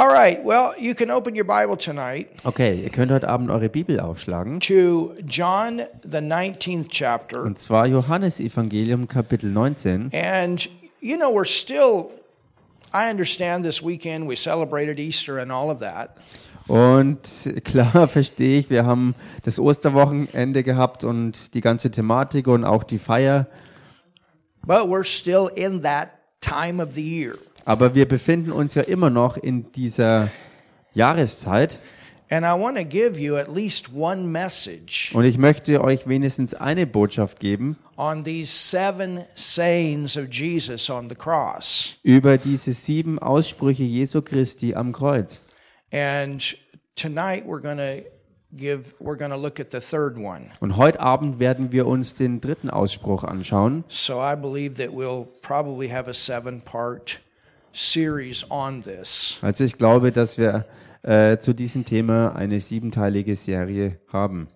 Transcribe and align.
All 0.00 0.08
right, 0.08 0.42
well, 0.42 0.72
you 0.78 0.94
can 0.94 1.10
open 1.10 1.34
your 1.34 1.44
Bible 1.44 1.76
tonight 1.76 2.28
Okay, 2.46 2.80
ihr 2.82 2.88
könnt 2.88 3.12
heute 3.12 3.28
Abend 3.28 3.50
eure 3.50 3.68
Bibel 3.68 4.00
aufschlagen. 4.00 4.58
to 4.60 5.12
John, 5.26 5.82
the 6.02 6.20
19th 6.22 6.88
chapter. 6.88 7.42
Und 7.42 7.58
zwar 7.58 7.86
Johannes 7.86 8.40
Evangelium 8.40 9.08
Kapitel 9.08 9.50
19. 9.50 10.10
And, 10.14 10.66
you 11.02 11.18
know, 11.18 11.30
we're 11.30 11.44
still, 11.44 12.12
I 12.94 13.10
understand 13.10 13.62
this 13.62 13.82
weekend 13.84 14.26
we 14.26 14.36
celebrated 14.36 14.98
Easter 14.98 15.36
and 15.36 15.52
all 15.52 15.70
of 15.70 15.80
that. 15.80 16.16
Und 16.66 17.28
klar 17.66 18.08
verstehe 18.08 18.58
ich, 18.58 18.70
wir 18.70 18.86
haben 18.86 19.14
das 19.42 19.58
Osterwochenende 19.58 20.62
gehabt 20.62 21.04
und 21.04 21.52
die 21.52 21.60
ganze 21.60 21.90
Thematik 21.90 22.46
und 22.46 22.64
auch 22.64 22.84
die 22.84 22.98
Feier. 22.98 23.48
But 24.66 24.88
we're 24.88 25.04
still 25.04 25.50
in 25.54 25.82
that 25.82 26.08
time 26.40 26.82
of 26.82 26.94
the 26.94 27.02
year. 27.02 27.34
Aber 27.64 27.94
wir 27.94 28.06
befinden 28.06 28.52
uns 28.52 28.74
ja 28.74 28.82
immer 28.82 29.10
noch 29.10 29.36
in 29.36 29.72
dieser 29.72 30.28
Jahreszeit. 30.94 31.78
And 32.32 32.44
I 32.44 32.54
want 32.54 32.76
to 32.76 32.84
give 32.84 33.18
you 33.18 33.36
at 33.36 33.48
least 33.48 33.92
one 33.92 34.22
message 34.28 35.12
Und 35.14 35.24
ich 35.24 35.36
möchte 35.36 35.82
euch 35.82 36.06
wenigstens 36.06 36.54
eine 36.54 36.86
Botschaft 36.86 37.40
geben 37.40 37.76
über 42.04 42.38
diese 42.38 42.72
sieben 42.72 43.18
Aussprüche 43.18 43.82
Jesu 43.82 44.22
Christi 44.22 44.74
am 44.76 44.92
Kreuz. 44.92 45.42
And 45.92 46.56
tonight 46.94 47.44
we're 47.46 47.60
going 47.60 47.78
to 47.78 48.08
give 48.52 48.94
we're 49.00 49.16
going 49.16 49.32
to 49.32 49.36
look 49.36 49.58
at 49.58 49.72
the 49.72 49.80
third 49.80 50.16
one. 50.16 50.50
Und 50.60 50.76
heute 50.76 51.00
Abend 51.00 51.40
werden 51.40 51.72
wir 51.72 51.88
uns 51.88 52.14
den 52.14 52.40
dritten 52.40 52.70
Ausspruch 52.70 53.24
anschauen. 53.24 53.82
So 53.88 54.20
I 54.20 54.36
believe 54.36 54.76
that 54.76 54.94
we'll 54.94 55.26
probably 55.42 55.90
have 55.90 56.08
a 56.08 56.14
seven 56.14 56.60
part 56.60 57.20
series 57.72 58.44
on 58.50 58.82
this. 58.82 59.38
Also 59.42 59.64
ich 59.64 59.78
glaube, 59.78 60.12
dass 60.12 60.38
wir 60.38 60.66
äh, 61.02 61.38
zu 61.38 61.54
diesem 61.54 61.84
Thema 61.84 62.34
eine 62.34 62.60
siebenteilige 62.60 63.36
Serie 63.36 64.00
haben. 64.12 64.48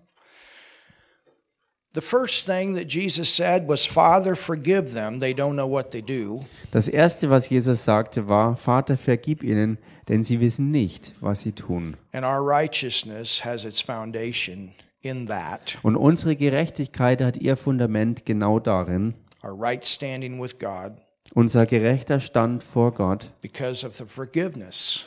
The 1.95 2.01
first 2.01 2.45
thing 2.45 2.75
that 2.75 2.91
Jesus 2.91 3.33
said 3.33 3.69
was, 3.69 3.85
Father, 3.85 4.35
forgive 4.35 4.93
them. 4.93 5.21
They 5.21 5.33
don't 5.33 5.53
know 5.53 5.69
what 5.69 5.91
they 5.91 6.01
do. 6.01 6.43
Das 6.71 6.89
erste, 6.89 7.29
was 7.29 7.47
Jesus 7.49 7.85
sagte, 7.85 8.27
war: 8.27 8.57
Vater, 8.57 8.97
vergib 8.97 9.43
ihnen, 9.43 9.77
denn 10.09 10.21
sie 10.21 10.41
wissen 10.41 10.71
nicht, 10.71 11.13
was 11.21 11.41
sie 11.41 11.53
tun. 11.53 11.95
And 12.11 12.25
our 12.25 12.45
righteousness 12.45 13.45
has 13.45 13.63
its 13.63 13.79
foundation 13.79 14.73
in 14.99 15.25
that. 15.27 15.77
Und 15.83 15.95
unsere 15.95 16.35
Gerechtigkeit 16.35 17.21
hat 17.21 17.37
ihr 17.37 17.55
Fundament 17.55 18.25
genau 18.25 18.59
darin, 18.59 19.13
Our 19.41 19.57
right 19.57 19.85
standing 19.87 20.41
with 20.41 20.59
God 20.59 21.01
unser 21.33 21.65
gerechter 21.65 22.19
Stand 22.19 22.63
vor 22.63 22.93
Gott 22.93 23.31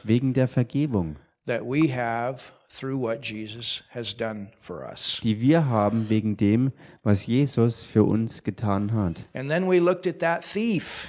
wegen 0.05 0.33
der 0.35 0.49
Vergebung, 0.49 1.17
die 5.23 5.41
wir 5.41 5.67
haben 5.67 6.09
wegen 6.11 6.37
dem, 6.37 6.73
was 7.03 7.27
Jesus 7.27 7.83
für 7.83 8.05
uns 8.05 8.45
getan 8.45 8.93
hat. 8.93 9.25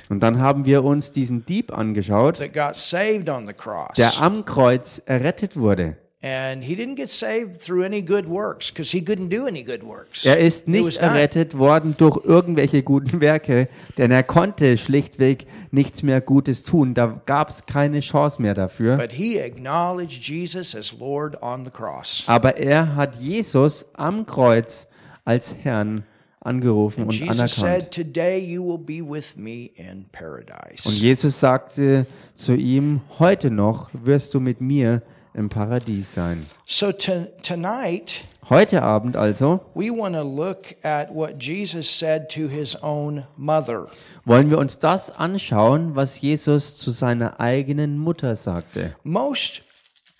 Und 0.09 0.19
dann 0.21 0.39
haben 0.39 0.65
wir 0.65 0.83
uns 0.85 1.11
diesen 1.11 1.45
Dieb 1.45 1.73
angeschaut, 1.77 2.39
der 2.39 4.21
am 4.21 4.45
Kreuz 4.45 5.01
errettet 5.05 5.57
wurde. 5.57 5.97
And 6.21 6.61
he 6.65 6.75
didn't 6.75 6.95
get 6.95 7.09
saved 7.09 7.57
through 7.57 7.85
any 7.85 8.01
good 8.01 8.27
works 8.27 8.71
because 8.71 8.91
he 8.91 9.01
couldn't 9.01 9.29
do 9.29 9.47
any 9.47 9.63
good 9.63 9.83
works. 9.83 10.25
Er 10.25 10.37
ist 10.37 10.67
nicht 10.67 10.97
errettet 10.97 11.57
worden 11.57 11.95
durch 11.97 12.25
irgendwelche 12.25 12.83
guten 12.83 13.21
Werke, 13.21 13.69
denn 13.97 14.11
er 14.11 14.23
konnte 14.23 14.77
schlichtweg 14.77 15.47
nichts 15.71 16.03
mehr 16.03 16.19
Gutes 16.19 16.63
tun. 16.63 16.93
Da 16.93 17.21
gab 17.25 17.49
es 17.49 17.65
keine 17.65 18.01
Chance 18.01 18.41
mehr 18.41 18.53
dafür. 18.53 18.97
But 18.97 19.13
he 19.13 19.39
acknowledged 19.39 20.21
Jesus 20.21 20.75
as 20.75 20.93
Lord 20.99 21.41
on 21.41 21.63
the 21.63 21.71
cross. 21.71 22.23
Aber 22.27 22.57
er 22.57 22.97
hat 22.97 23.15
Jesus 23.21 23.85
am 23.93 24.25
Kreuz 24.25 24.89
als 25.23 25.55
Herrn 25.63 26.03
angerufen 26.41 27.03
und 27.03 27.13
Jesus 27.13 27.39
anerkannt. 27.39 27.49
said, 27.49 27.91
Today 27.91 28.39
you 28.39 28.61
will 28.61 28.77
be 28.77 29.01
with 29.01 29.37
me 29.37 29.71
in 29.75 30.05
Und. 30.11 30.99
Jesus 30.99 31.39
sagte 31.39 32.05
zu 32.33 32.55
ihm, 32.55 32.99
heute 33.19 33.51
noch 33.51 33.89
wirst 33.93 34.33
du 34.33 34.41
mit 34.41 34.59
mir 34.59 35.01
im 35.39 35.49
Paradies 35.49 36.13
sein. 36.13 36.45
So 36.65 36.91
to, 36.91 37.27
tonight, 37.41 38.25
Heute 38.49 38.81
Abend 38.81 39.15
also 39.15 39.59
we 39.75 39.89
want 39.91 40.15
to 40.15 40.23
look 40.23 40.75
at 40.83 41.09
what 41.13 41.35
Jesus 41.39 41.87
said 41.87 42.29
to 42.29 42.47
his 42.47 42.75
own 42.81 43.23
mother. 43.37 43.87
wollen 44.25 44.49
wir 44.49 44.57
uns 44.57 44.79
das 44.79 45.09
anschauen, 45.11 45.95
was 45.95 46.19
Jesus 46.19 46.75
zu 46.77 46.91
seiner 46.91 47.39
eigenen 47.39 47.97
Mutter 47.97 48.35
sagte. 48.35 48.95
Most 49.03 49.61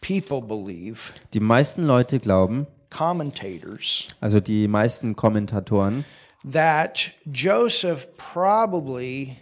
people 0.01 0.41
believe, 0.41 1.11
Die 1.33 1.39
meisten 1.39 1.83
Leute 1.83 2.19
glauben, 2.19 2.67
commentators, 2.91 4.07
also 4.21 4.39
die 4.39 4.67
meisten 4.67 5.15
Kommentatoren, 5.15 6.05
that 6.49 7.11
Joseph 7.25 8.07
probably 8.17 9.37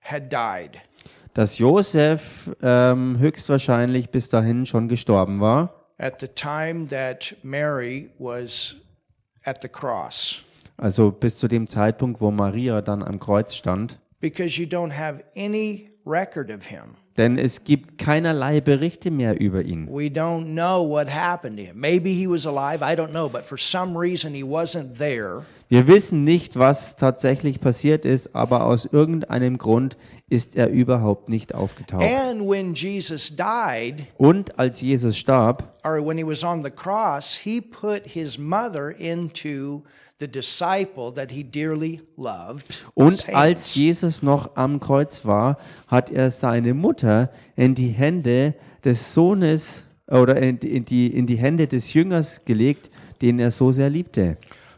had 0.00 0.32
died. 0.32 0.80
Dass 1.34 1.58
Josef 1.58 2.50
ähm, 2.62 3.18
höchstwahrscheinlich 3.18 4.10
bis 4.10 4.28
dahin 4.28 4.66
schon 4.66 4.88
gestorben 4.88 5.40
war, 5.40 5.74
at 5.98 6.20
the 6.20 6.28
time 6.28 6.86
that 6.88 7.36
Mary 7.42 8.10
was 8.18 8.76
at 9.44 9.60
the 9.62 9.68
cross 9.68 10.42
also 10.76 11.10
bis 11.12 11.38
zu 11.38 11.48
dem 11.48 11.66
Zeitpunkt, 11.66 12.20
wo 12.20 12.30
Maria 12.30 12.80
dann 12.82 13.02
am 13.02 13.18
Kreuz 13.20 13.54
stand. 13.54 13.98
because 14.20 14.58
you 14.58 14.66
don't 14.66 14.90
have 14.90 15.22
any 15.36 15.90
record 16.06 16.50
of 16.50 16.64
him. 16.66 16.96
Denn 17.16 17.38
es 17.38 17.62
gibt 17.62 17.98
keinerlei 17.98 18.60
Berichte 18.60 19.10
mehr 19.10 19.38
über 19.38 19.62
ihn. 19.62 19.86
We 19.86 20.08
don't 20.08 20.54
know 20.54 20.82
what 20.82 21.08
happened 21.08 21.58
to 21.58 21.64
him. 21.64 21.78
Maybe 21.78 22.10
he 22.12 22.26
was 22.26 22.44
alive, 22.44 22.82
I 22.82 22.96
don't 22.96 23.12
know, 23.12 23.28
but 23.28 23.44
for 23.44 23.58
some 23.58 23.96
reason 23.96 24.34
he 24.34 24.42
wasn't 24.42 24.98
there. 24.98 25.44
Wir 25.68 25.86
wissen 25.88 26.24
nicht, 26.24 26.58
was 26.58 26.96
tatsächlich 26.96 27.60
passiert 27.60 28.04
ist, 28.04 28.34
aber 28.34 28.64
aus 28.64 28.84
irgendeinem 28.84 29.56
Grund 29.56 29.96
ist 30.28 30.56
er 30.56 30.68
überhaupt 30.68 31.28
nicht 31.28 31.54
aufgetaucht. 31.54 32.04
And 32.04 32.40
when 32.46 32.74
Jesus 32.74 33.34
died, 33.34 34.06
Und 34.18 34.58
als 34.58 34.80
Jesus 34.80 35.16
starb, 35.16 35.74
cross, 36.76 37.40
loved. 42.16 42.86
und 42.94 43.34
als 43.34 43.74
Jesus 43.74 44.22
noch 44.22 44.56
am 44.56 44.80
Kreuz 44.80 45.24
war, 45.24 45.58
hat 45.86 46.10
er 46.10 46.30
seine 46.30 46.74
Mutter 46.74 47.30
in 47.56 47.74
die 47.74 47.88
Hände 47.88 48.54
des 48.84 49.14
Sohnes 49.14 49.84
oder 50.08 50.36
in 50.36 50.60
die, 50.60 50.76
in 50.76 50.84
die, 50.84 51.06
in 51.06 51.26
die 51.26 51.36
Hände 51.36 51.66
des 51.66 51.94
Jüngers 51.94 52.44
gelegt, 52.44 52.90
den 53.22 53.38
er 53.38 53.50
so 53.50 53.72
sehr 53.72 53.88
liebte. 53.90 54.36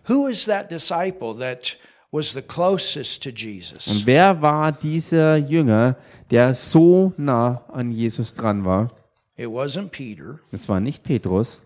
Who 0.08 0.28
is 0.28 0.44
that 0.46 0.70
disciple 0.70 1.34
that 1.38 1.76
was 2.12 2.32
the 2.32 2.42
closest 2.42 3.22
to 3.24 3.30
Jesus? 3.30 3.88
Und 3.88 4.06
wer 4.06 4.40
war 4.40 4.72
dieser 4.72 5.36
Jünger, 5.36 5.96
der 6.30 6.54
so 6.54 7.12
nah 7.16 7.64
an 7.72 7.90
Jesus 7.90 8.32
dran 8.34 8.64
war? 8.64 8.92
It 9.36 9.48
wasn't 9.48 9.90
Peter. 9.90 10.40
Es 10.52 10.68
war 10.68 10.80
nicht 10.80 11.02
Petrus, 11.02 11.60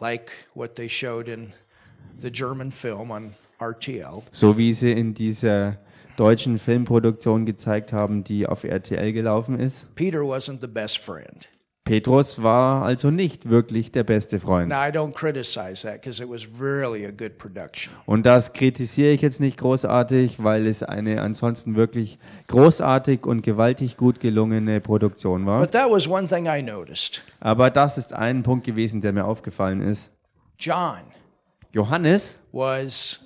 like 0.00 0.30
what 0.54 0.76
they 0.76 0.88
showed 0.88 1.28
in 1.28 1.52
the 2.20 2.30
German 2.30 2.70
film 2.72 3.10
on 3.10 3.34
RTL. 3.60 4.22
so 4.30 4.56
wie 4.58 4.72
sie 4.72 4.92
in 4.92 5.14
dieser 5.14 5.76
deutschen 6.16 6.58
Filmproduktion 6.58 7.44
gezeigt 7.44 7.92
haben, 7.92 8.24
die 8.24 8.46
auf 8.46 8.64
RTL 8.64 9.12
gelaufen 9.12 9.58
ist. 9.60 9.94
Peter 9.94 10.20
wasn't 10.20 10.60
the 10.60 10.66
best 10.66 10.98
friend. 10.98 11.48
Petrus 11.84 12.42
war 12.42 12.82
also 12.82 13.10
nicht 13.10 13.50
wirklich 13.50 13.92
der 13.92 14.04
beste 14.04 14.40
Freund. 14.40 14.70
Now, 14.70 14.76
I 14.76 14.90
don't 14.90 15.12
criticize 15.12 15.86
that 15.86 16.00
because 16.00 16.22
it 16.22 16.30
was 16.30 16.48
really 16.58 17.04
a 17.04 17.10
good 17.10 17.36
production. 17.36 17.92
Und 18.06 18.24
das 18.24 18.54
kritisiere 18.54 19.12
ich 19.12 19.20
jetzt 19.20 19.38
nicht 19.38 19.58
großartig, 19.58 20.42
weil 20.42 20.66
es 20.66 20.82
eine 20.82 21.20
ansonsten 21.20 21.76
wirklich 21.76 22.18
großartig 22.48 23.26
und 23.26 23.42
gewaltig 23.42 23.98
gut 23.98 24.18
gelungene 24.18 24.80
Produktion 24.80 25.44
war. 25.44 25.60
But 25.60 25.72
that 25.72 25.90
was 25.90 26.08
one 26.08 26.26
thing 26.26 26.46
I 26.46 26.62
noticed. 26.62 27.22
Aber 27.40 27.68
das 27.68 27.98
ist 27.98 28.14
ein 28.14 28.42
Punkt 28.42 28.64
gewesen, 28.64 29.02
der 29.02 29.12
mir 29.12 29.26
aufgefallen 29.26 29.80
ist. 29.80 30.10
John 30.58 31.02
Johannes 31.72 32.38
was 32.52 33.20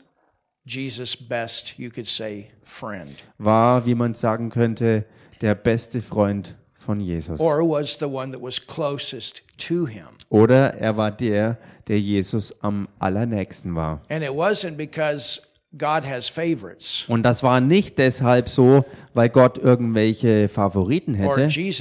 Jesus' 0.67 1.17
best, 1.17 1.79
you 1.79 1.91
could 1.91 2.09
say, 2.09 2.51
friend, 2.63 3.15
war, 3.39 3.87
wie 3.87 3.95
man 3.95 4.15
sagen 4.15 4.51
könnte, 4.51 5.07
der 5.41 5.55
beste 5.55 6.03
Freund 6.03 6.58
von 6.89 7.01
Jesus. 7.01 7.39
or 7.39 7.61
was 7.61 7.99
the 7.99 8.07
one 8.07 8.33
that 8.33 8.41
was 8.41 8.59
closest 8.67 9.43
to 9.59 9.87
him. 9.87 10.09
Oder 10.31 10.75
er 10.75 10.97
war 10.97 11.11
der, 11.11 11.59
der 11.87 12.01
Jesus 12.01 12.55
am 12.63 12.89
allernächsten 12.99 13.75
war. 13.75 14.01
And 14.09 14.25
it 14.25 14.31
wasn't 14.31 14.77
because 14.79 15.43
God 15.77 16.07
has 16.07 16.31
favorites 16.31 17.05
Und 17.09 17.25
das 17.25 17.43
war 17.43 17.61
nicht 17.61 17.99
deshalb 17.99 18.49
so, 18.49 18.87
weil 19.13 19.29
Gott 19.29 19.59
irgendwelche 19.59 20.49
Favoriten 20.49 21.13
or 21.23 21.37
hätte 21.37 21.77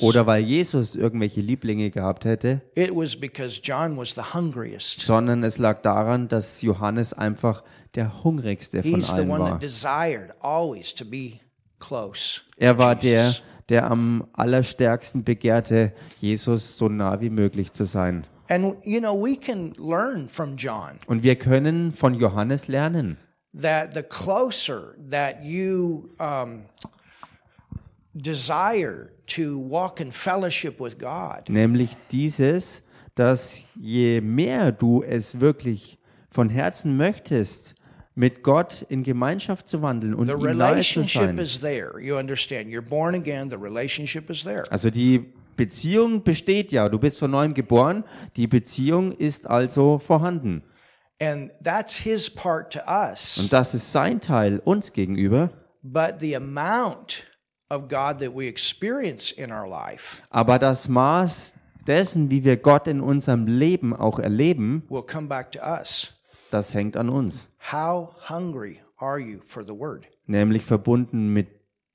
oder 0.00 0.26
weil 0.26 0.42
Jesus 0.42 0.96
irgendwelche 0.96 1.42
Lieblinge 1.42 1.90
gehabt 1.90 2.24
hätte, 2.24 2.62
It 2.74 2.96
was 2.96 3.14
because 3.14 3.60
John 3.62 3.98
was 3.98 4.14
the 4.14 4.22
hungriest. 4.32 5.00
sondern 5.00 5.44
es 5.44 5.58
lag 5.58 5.82
daran, 5.82 6.28
dass 6.28 6.62
Johannes 6.62 7.12
einfach 7.12 7.62
der 7.94 8.24
hungrigste 8.24 8.82
von 8.82 9.04
allen 9.04 9.28
war. 9.28 9.60
Er 12.56 12.78
war 12.78 12.94
der. 12.94 13.34
Der 13.68 13.90
am 13.90 14.26
allerstärksten 14.32 15.24
begehrte, 15.24 15.92
Jesus 16.20 16.76
so 16.76 16.88
nah 16.88 17.20
wie 17.20 17.30
möglich 17.30 17.72
zu 17.72 17.84
sein. 17.84 18.26
And 18.48 18.76
you 18.84 19.00
know, 19.00 19.12
we 19.12 19.36
can 19.36 19.72
learn 19.76 20.28
from 20.28 20.56
John 20.56 20.98
Und 21.06 21.22
wir 21.22 21.36
können 21.36 21.92
von 21.92 22.14
Johannes 22.14 22.68
lernen, 22.68 23.16
that 23.60 23.94
the 23.94 24.02
closer 24.02 24.94
that 25.10 25.42
you 25.42 26.10
um, 26.18 26.66
desire 28.14 29.10
to 29.26 29.58
walk 29.58 30.00
in 30.00 30.12
fellowship 30.12 30.80
with 30.80 30.96
God, 30.98 31.48
nämlich 31.48 31.90
dieses, 32.12 32.84
dass 33.16 33.64
je 33.74 34.20
mehr 34.20 34.70
du 34.70 35.02
es 35.02 35.40
wirklich 35.40 35.98
von 36.30 36.50
Herzen 36.50 36.96
möchtest, 36.96 37.75
mit 38.16 38.42
Gott 38.42 38.84
in 38.88 39.04
Gemeinschaft 39.04 39.68
zu 39.68 39.82
wandeln 39.82 40.14
und 40.14 40.28
ihm 40.28 40.56
nahe 40.56 40.80
zu 40.80 41.04
sein. 41.04 41.38
Also 44.70 44.90
die 44.90 45.32
Beziehung 45.54 46.24
besteht 46.24 46.72
ja, 46.72 46.88
du 46.88 46.98
bist 46.98 47.18
von 47.18 47.30
neuem 47.30 47.54
geboren, 47.54 48.04
die 48.36 48.46
Beziehung 48.46 49.12
ist 49.12 49.48
also 49.48 49.98
vorhanden. 49.98 50.62
And 51.20 51.50
that's 51.62 51.96
his 51.96 52.28
part 52.28 52.72
to 52.72 52.80
us. 52.86 53.38
Und 53.38 53.52
das 53.52 53.74
ist 53.74 53.92
sein 53.92 54.20
Teil 54.20 54.60
uns 54.64 54.92
gegenüber. 54.92 55.50
Aber 60.30 60.58
das 60.58 60.88
Maß 60.88 61.54
dessen, 61.86 62.30
wie 62.30 62.44
wir 62.44 62.56
Gott 62.56 62.86
in 62.86 63.00
unserem 63.00 63.46
Leben 63.46 63.94
auch 63.94 64.18
erleben, 64.18 64.84
will 64.88 65.02
come 65.02 65.26
back 65.28 65.52
to 65.52 65.60
us. 65.60 66.15
Das 66.56 66.72
hängt 66.72 66.96
an 66.96 67.10
uns. 67.10 67.48
How 67.70 68.14
hungry 68.30 68.80
are 68.96 69.18
you 69.18 69.40
for 69.42 69.62
the 69.62 69.78
word? 69.78 70.06
Nämlich 70.26 70.64
verbunden 70.64 71.32
mit, 71.32 71.48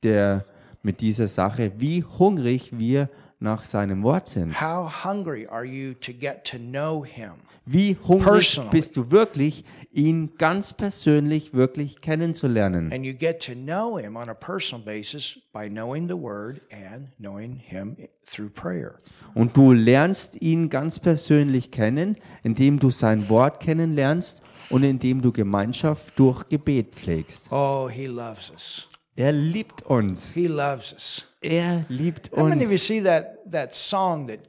der, 0.03 0.45
mit 0.83 1.01
dieser 1.01 1.27
Sache, 1.27 1.73
wie 1.77 2.03
hungrig 2.03 2.77
wir 2.77 3.09
nach 3.39 3.63
seinem 3.63 4.03
Wort 4.03 4.29
sind. 4.29 4.61
How 4.61 5.03
hungry 5.03 5.47
are 5.47 5.65
you 5.65 5.93
to 5.95 6.13
get 6.13 6.43
to 6.45 6.57
know 6.57 7.03
him? 7.03 7.31
Wie 7.65 7.95
hungrig 8.07 8.59
bist 8.71 8.97
du 8.97 9.11
wirklich, 9.11 9.65
ihn 9.91 10.31
ganz 10.37 10.73
persönlich 10.73 11.53
wirklich 11.53 12.01
kennenzulernen? 12.01 12.91
And 12.91 13.05
you 13.05 13.13
get 13.13 13.43
to 13.45 13.53
know 13.53 13.97
him 13.97 14.15
on 14.15 14.29
a 14.29 14.33
personal 14.33 14.83
basis 14.83 15.39
by 15.53 15.69
knowing 15.69 16.07
the 16.07 16.17
word 16.17 16.61
and 16.71 17.09
knowing 17.17 17.55
him 17.55 17.97
through 18.25 18.49
prayer. 18.49 18.97
Und 19.33 19.55
du 19.57 19.73
lernst 19.73 20.41
ihn 20.41 20.69
ganz 20.69 20.99
persönlich 20.99 21.71
kennen, 21.71 22.17
indem 22.43 22.79
du 22.79 22.89
sein 22.89 23.29
Wort 23.29 23.59
kennenlernst 23.59 24.41
und 24.71 24.83
indem 24.83 25.21
du 25.21 25.31
Gemeinschaft 25.31 26.17
durch 26.17 26.47
Gebet 26.49 26.95
pflegst. 26.95 27.51
Oh, 27.51 27.89
he 27.89 28.07
loves 28.07 28.51
us. 28.51 28.87
Er 29.15 29.31
liebt 29.31 29.83
uns. 29.83 30.33
He 30.33 30.47
loves 30.47 30.93
us. 30.93 31.27
Er 31.41 31.85
liebt 31.89 32.31
How 32.35 32.43
many 32.45 32.63
of 32.63 32.69
you 32.69 32.73
uns. 32.73 32.87
see 32.87 33.01
that, 33.03 33.39
that 33.51 33.73
song 33.75 34.27
that 34.27 34.39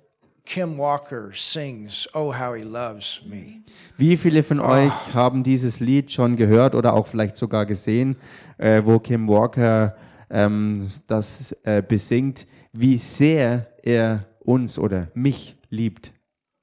Kim 0.44 0.78
Walker 0.78 1.30
sings, 1.34 2.08
Oh, 2.14 2.32
how 2.32 2.54
he 2.54 2.62
loves 2.62 3.22
me? 3.26 3.62
Wie 3.96 4.16
viele 4.16 4.42
von 4.42 4.60
euch 4.60 4.92
haben 5.14 5.42
dieses 5.42 5.80
Lied 5.80 6.10
schon 6.10 6.36
gehört 6.36 6.74
oder 6.74 6.94
auch 6.94 7.06
vielleicht 7.06 7.36
sogar 7.36 7.66
gesehen, 7.66 8.16
äh, 8.58 8.82
wo 8.84 8.98
Kim 8.98 9.28
Walker 9.28 9.96
ähm, 10.30 10.88
das 11.06 11.52
äh, 11.62 11.82
besingt, 11.86 12.46
wie 12.72 12.98
sehr 12.98 13.68
er 13.82 14.26
uns 14.40 14.78
oder 14.78 15.08
mich 15.14 15.56
liebt? 15.70 16.12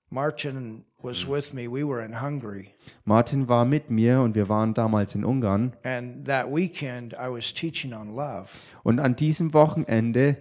Martin 0.10 0.84
was 1.04 1.28
with 1.28 1.54
me. 1.54 1.68
We 1.68 1.84
were 1.84 2.04
in 2.04 2.22
Hungary. 2.22 2.74
Martin 3.06 3.48
war 3.48 3.66
mit 3.66 3.90
mir 3.90 4.22
und 4.22 4.36
wir 4.36 4.50
waren 4.50 4.74
damals 4.74 5.16
in 5.16 5.24
Ungarn. 5.24 5.74
And 5.84 6.26
that 6.26 6.48
weekend, 6.48 7.14
I 7.14 7.30
was 7.30 7.54
teaching 7.54 7.94
on 7.94 8.16
love. 8.16 8.50
Und 8.84 9.00
an 9.00 9.16
diesem 9.16 9.54
Wochenende 9.54 10.38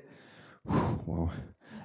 wow, 0.64 1.31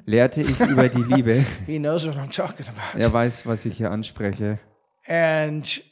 lehrte 0.06 0.42
ich 0.42 0.60
über 0.60 0.90
die 0.90 1.04
Liebe. 1.04 1.46
He 1.66 1.80
knows 1.80 2.06
what 2.06 2.16
I'm 2.16 2.32
talking 2.32 2.66
about. 2.68 3.00
Er 3.00 3.12
weiß, 3.12 3.46
was 3.46 3.66
ich 3.66 3.78
hier 3.78 3.92
anspreche. 3.92 4.60
And 5.08 5.84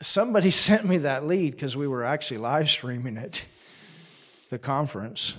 somebody 0.00 0.50
sent 0.52 0.84
me 0.84 1.00
that 1.02 1.26
lead 1.26 1.52
because 1.52 1.78
we 1.78 1.88
were 1.88 2.04
actually 2.04 2.40
live 2.40 2.68
streaming 2.68 3.16
it, 3.16 3.46
the 4.50 4.58
conference. 4.58 5.36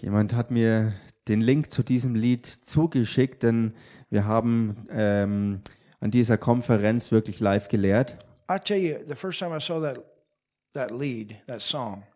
Jemand 0.00 0.34
hat 0.34 0.50
mir 0.50 0.94
den 1.28 1.40
Link 1.40 1.70
zu 1.70 1.82
diesem 1.82 2.14
Lied 2.14 2.46
zugeschickt, 2.46 3.42
denn 3.42 3.74
wir 4.10 4.24
haben 4.24 4.86
ähm, 4.90 5.60
an 6.00 6.10
dieser 6.10 6.38
Konferenz 6.38 7.10
wirklich 7.10 7.40
live 7.40 7.68
gelehrt. 7.68 8.16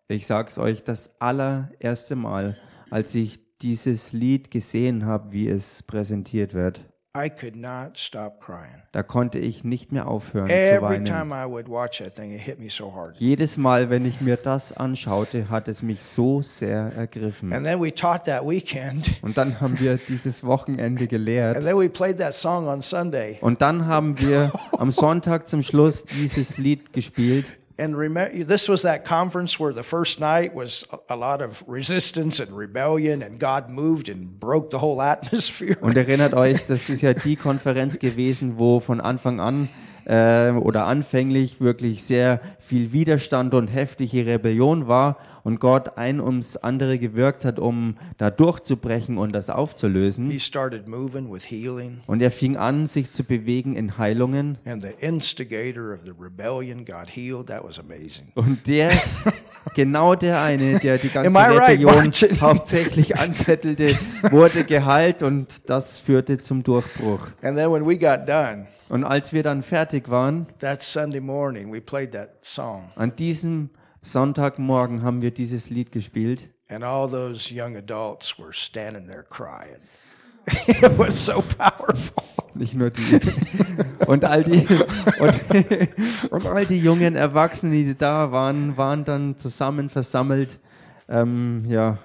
Ich 0.08 0.26
sag's 0.26 0.58
euch, 0.58 0.84
das 0.84 1.11
allererste 1.20 2.17
Mal, 2.17 2.56
als 2.90 3.14
ich 3.14 3.40
dieses 3.58 4.12
Lied 4.12 4.50
gesehen 4.50 5.06
habe, 5.06 5.32
wie 5.32 5.49
es 5.49 5.82
präsentiert 5.82 6.55
wird, 6.55 6.84
I 7.14 7.29
could 7.29 7.56
not 7.56 7.99
stop 7.99 8.41
crying. 8.41 8.81
da 8.93 9.03
konnte 9.03 9.38
ich 9.38 9.64
nicht 9.64 9.93
mehr 9.93 10.09
aufhören 10.09 10.47
zu 10.47 10.53
Every 10.55 10.81
weinen. 10.82 11.05
time 11.05 11.35
I 11.35 11.44
would 11.47 11.69
watch 11.69 11.99
that 11.99 12.14
thing, 12.14 12.32
it 12.32 12.41
hit 12.41 12.59
me 12.59 12.70
so 12.70 12.94
hard. 12.94 13.19
Jedes 13.19 13.59
Mal, 13.59 13.91
wenn 13.91 14.06
ich 14.06 14.23
mir 14.23 14.37
das 14.38 14.73
anschaute, 14.73 15.50
hat 15.50 15.69
es 15.69 15.82
mich 15.82 16.03
so 16.03 16.41
sehr 16.41 16.91
ergriffen. 16.97 17.53
And 17.53 17.67
then 17.67 17.82
we 17.82 17.94
taught 17.94 18.25
that 18.25 18.44
weekend, 18.49 19.12
Und 19.23 19.37
dann 19.37 19.61
haben 19.61 19.79
wir 19.79 19.99
dieses 19.99 20.43
Wochenende 20.43 21.03
and 21.03 21.11
gelehrt. 21.11 21.62
then 21.62 21.76
we 21.76 21.91
played 21.91 22.17
that 22.17 22.32
song 22.32 22.67
on 22.67 22.81
Sunday. 22.81 23.37
Und 23.43 23.61
dann 23.61 23.85
haben 23.85 24.19
wir 24.19 24.50
am 24.79 24.91
Sonntag 24.91 25.49
zum 25.49 25.62
Schluss 25.62 26.05
dieses 26.06 26.56
Lied 26.56 26.94
gespielt. 26.94 27.44
And 27.78 27.96
remember, 27.96 28.44
this 28.44 28.69
was 28.69 28.82
that 28.82 29.04
conference 29.04 29.58
where 29.58 29.72
the 29.72 29.82
first 29.82 30.20
night 30.20 30.54
was 30.54 30.86
a- 31.08 31.16
lot 31.16 31.40
of 31.40 31.62
resistance 31.66 32.40
and 32.40 32.56
rebellion, 32.56 33.22
and 33.22 33.38
God 33.38 33.70
moved 33.70 34.08
and 34.08 34.38
broke 34.38 34.70
the 34.70 34.78
whole 34.78 35.00
atmosphere. 35.12 35.76
Und 35.80 35.96
erinnert 35.96 36.34
euch, 36.34 36.64
das 36.66 36.88
ist 36.88 37.02
ja 37.02 37.14
die 37.14 37.36
Konferenz 37.36 37.98
gewesen, 37.98 38.58
wo 38.58 38.80
von 38.80 39.00
Anfang 39.00 39.40
an 39.40 39.69
äh, 40.04 40.50
oder 40.50 40.87
anfänglich 40.87 41.60
wirklich 41.60 42.02
sehr 42.04 42.40
viel 42.58 42.93
Widerstand 42.93 43.54
und 43.54 43.69
heftige 43.69 44.26
Rebellion 44.26 44.88
war 44.88 45.16
und 45.44 45.58
Gott 45.60 45.96
ein 45.99 46.20
ums 46.20 46.56
andere 46.56 46.99
gewirkt 46.99 47.44
hat, 47.44 47.58
um 47.58 47.96
da 48.16 48.31
durchzubrechen 48.31 49.19
und 49.19 49.34
das 49.34 49.50
aufzulösen. 49.50 50.31
He 50.31 50.38
started 50.38 50.88
moving 50.88 51.32
with 51.32 51.44
healing, 51.50 51.99
Und 52.06 52.22
er 52.22 52.31
fing 52.31 52.56
an, 52.56 52.87
sich 52.87 53.12
zu 53.12 53.25
bewegen 53.25 53.75
in 53.75 53.99
Heilungen. 53.99 54.58
and 54.64 54.82
the 54.82 54.90
instigator 55.00 55.93
of 55.93 56.00
the 56.05 56.12
rebellion 56.19 56.84
got 56.84 57.08
healed. 57.08 57.46
That 57.48 57.64
was 57.64 57.78
amazing. 57.78 58.28
Und 58.34 58.66
der, 58.66 58.90
genau 59.75 60.14
der 60.14 60.40
eine, 60.43 60.78
der 60.78 60.98
die 60.98 61.08
ganze 61.08 61.37
right, 61.37 61.70
Rebellion 61.70 61.94
Martin? 62.05 62.40
hauptsächlich 62.40 63.19
anzettelte, 63.19 63.96
wurde 64.31 64.64
geheilt 64.64 65.22
und 65.22 65.69
das 65.69 66.00
führte 66.00 66.38
zum 66.38 66.62
Durchbruch. 66.62 67.26
And 67.43 67.56
then 67.56 67.72
when 67.72 67.84
we 67.86 67.98
got 67.98 68.29
done, 68.29 68.67
Und 68.93 69.05
als 69.05 69.32
wir 69.32 69.43
dann 69.43 69.63
fertig 69.63 70.11
waren, 70.11 70.46
that 70.58 70.82
Sunday 70.82 71.19
morning, 71.19 71.72
we 71.72 71.81
played 71.81 72.13
that 72.13 72.29
song, 72.43 72.91
an 72.94 73.17
diesem 73.17 73.70
Sonntagmorgen 74.03 75.03
haben 75.03 75.22
wir 75.22 75.31
dieses 75.31 75.70
Lied 75.70 75.93
gespielt. 75.93 76.51
and 76.69 76.84
all 76.84 77.08
those 77.08 77.51
young 77.51 77.75
adults 77.75 78.39
were 78.39 78.53
standing 78.53 79.06
there 79.06 79.22
crying. 79.22 79.81
it 80.69 80.99
was 80.99 81.15
so 81.25 81.43
powerful. 81.56 82.22
Nicht 82.53 82.75
nur 82.75 82.91
die. 82.91 83.19
Und 84.06 84.27
all 84.27 84.44
die, 84.44 84.67
und, 85.19 86.31
und 86.31 86.46
all 86.46 86.67
die 86.67 86.79
jungen 86.79 87.17
Erwachsenen, 87.17 87.72
die 87.72 87.96
da 87.96 88.31
waren, 88.31 88.77
waren 88.77 89.06
dann 89.06 89.39
zusammen 89.39 89.89
versammelt, 89.89 90.61
ähm, 91.08 91.63
ja, 91.67 91.96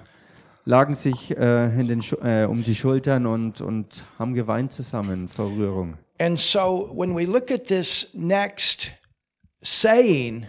lagen 0.64 0.94
sich 0.94 1.36
äh, 1.36 1.66
äh, 1.66 2.46
um 2.46 2.64
die 2.64 2.74
Schultern 2.74 3.26
und, 3.26 3.60
und 3.60 4.06
haben 4.18 4.32
geweint 4.32 4.72
zusammen 4.72 5.28
vor 5.28 5.50
Rührung. 5.50 5.98
And 6.20 6.38
so 6.38 6.90
when 6.94 7.14
we 7.16 7.24
look 7.26 7.50
at 7.50 7.66
this 7.66 8.10
next 8.12 8.92
saying, 9.62 10.46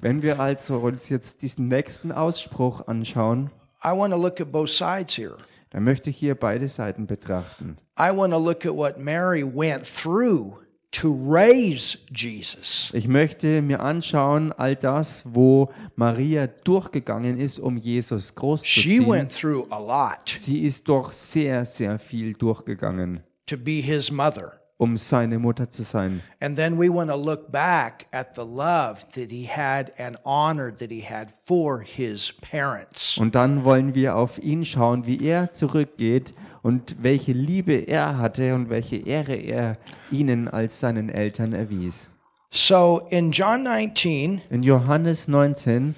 Wenn 0.00 0.22
wir 0.22 0.38
also 0.40 0.78
uns 0.78 1.08
jetzt 1.08 1.42
diesen 1.42 1.68
nächsten 1.68 2.12
Ausspruch 2.12 2.86
anschauen, 2.86 3.50
I 3.84 3.88
want 3.96 4.12
to 4.12 4.20
look 4.20 4.40
at 4.40 4.52
both 4.52 4.70
sides 4.70 5.16
here. 5.16 5.36
dann 5.70 5.84
möchte 5.84 6.10
ich 6.10 6.16
hier 6.16 6.34
beide 6.34 6.68
Seiten 6.68 7.06
betrachten. 7.06 7.76
I 7.98 8.10
want 8.14 8.32
to 8.32 8.38
look 8.38 8.66
at 8.66 8.74
what 8.74 8.98
Mary 8.98 9.42
went 9.42 9.84
through 9.84 10.58
to 10.92 11.12
raise 11.26 11.98
Jesus. 12.14 12.90
Ich 12.94 13.08
möchte 13.08 13.60
mir 13.62 13.80
anschauen, 13.80 14.52
all 14.52 14.76
das, 14.76 15.24
wo 15.26 15.70
Maria 15.96 16.46
durchgegangen 16.46 17.38
ist, 17.38 17.58
um 17.58 17.76
Jesus 17.76 18.28
She 18.28 18.34
großzuziehen. 18.34 19.06
went 19.08 19.32
through 19.32 19.66
a 19.70 19.78
lot 19.78 20.28
Sie 20.28 20.60
ist 20.64 20.88
doch 20.88 21.12
sehr, 21.12 21.64
sehr 21.64 21.98
viel 21.98 22.34
durchgegangen, 22.34 23.20
to 23.46 23.56
be 23.56 23.80
his 23.82 24.10
mother. 24.10 24.52
Um 24.78 24.96
seine 24.96 25.38
Mutter 25.38 25.70
zu 25.70 25.82
sein. 25.82 26.22
And 26.40 26.56
then 26.56 26.78
we 26.78 26.88
want 26.88 27.10
to 27.10 27.16
look 27.16 27.50
back 27.50 28.06
at 28.12 28.34
the 28.34 28.42
love 28.42 29.06
that 29.14 29.30
he 29.30 29.48
had 29.48 29.92
and 29.98 30.18
honor 30.24 30.74
that 30.74 30.90
he 30.90 31.02
had 31.02 31.32
for 31.46 31.80
his 31.80 32.32
parents. 32.40 33.16
Und 33.18 33.34
dann 33.34 33.64
wollen 33.64 33.94
wir 33.94 34.16
auf 34.16 34.38
ihn 34.38 34.64
schauen, 34.64 35.06
wie 35.06 35.24
er 35.24 35.52
zurückgeht 35.52 36.32
und 36.62 36.96
welche 37.00 37.32
Liebe 37.32 37.74
er 37.74 38.18
hatte 38.18 38.54
und 38.54 38.68
welche 38.68 38.96
Ehre 38.96 39.36
er 39.36 39.78
ihnen 40.10 40.48
als 40.48 40.80
seinen 40.80 41.08
Eltern 41.08 41.52
erwies. 41.52 42.10
So 42.50 43.06
in 43.10 43.32
John 43.32 43.62
19 43.64 44.42
In 44.50 44.62
Johannes 44.62 45.28
19 45.28 45.94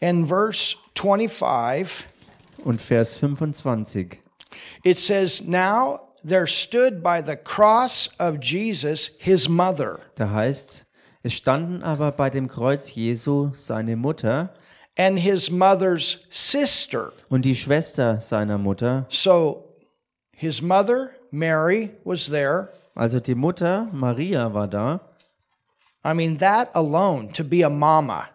and 0.00 0.28
verse 0.28 0.76
25, 0.94 2.06
und 2.64 2.80
Vers 2.80 3.16
25. 3.16 4.18
It 4.84 4.98
says, 4.98 5.42
Now 5.42 6.11
there 6.24 6.46
stood 6.46 7.02
by 7.02 7.20
the 7.22 7.36
cross 7.36 8.08
of 8.18 8.38
Jesus 8.40 9.12
his 9.18 9.48
mother 9.48 10.00
Da 10.16 10.30
heißt 10.30 10.86
es 11.22 11.32
standen 11.34 11.82
aber 11.82 12.12
bei 12.12 12.30
dem 12.30 12.48
Kreuz 12.48 12.94
Jesu 12.94 13.50
seine 13.54 13.96
Mutter 13.96 14.52
and 14.98 15.18
his 15.18 15.50
mother's 15.50 16.20
sister. 16.30 17.12
und 17.28 17.44
die 17.44 17.54
Schwester 17.56 18.20
seiner 18.20 18.58
Mutter. 18.58 19.06
So 19.08 19.68
his 20.36 20.60
mother, 20.60 21.12
Mary, 21.30 21.90
was 22.04 22.26
there. 22.26 22.68
Also 22.94 23.20
die 23.20 23.34
Mutter 23.34 23.88
Maria 23.92 24.52
war 24.52 24.68
da. 24.68 25.00
I 26.04 26.12
mean, 26.14 26.38
that 26.38 26.68
alone, 26.74 27.32
to 27.32 27.44
be 27.44 27.62
a 27.62 27.70
mama. 27.70 28.28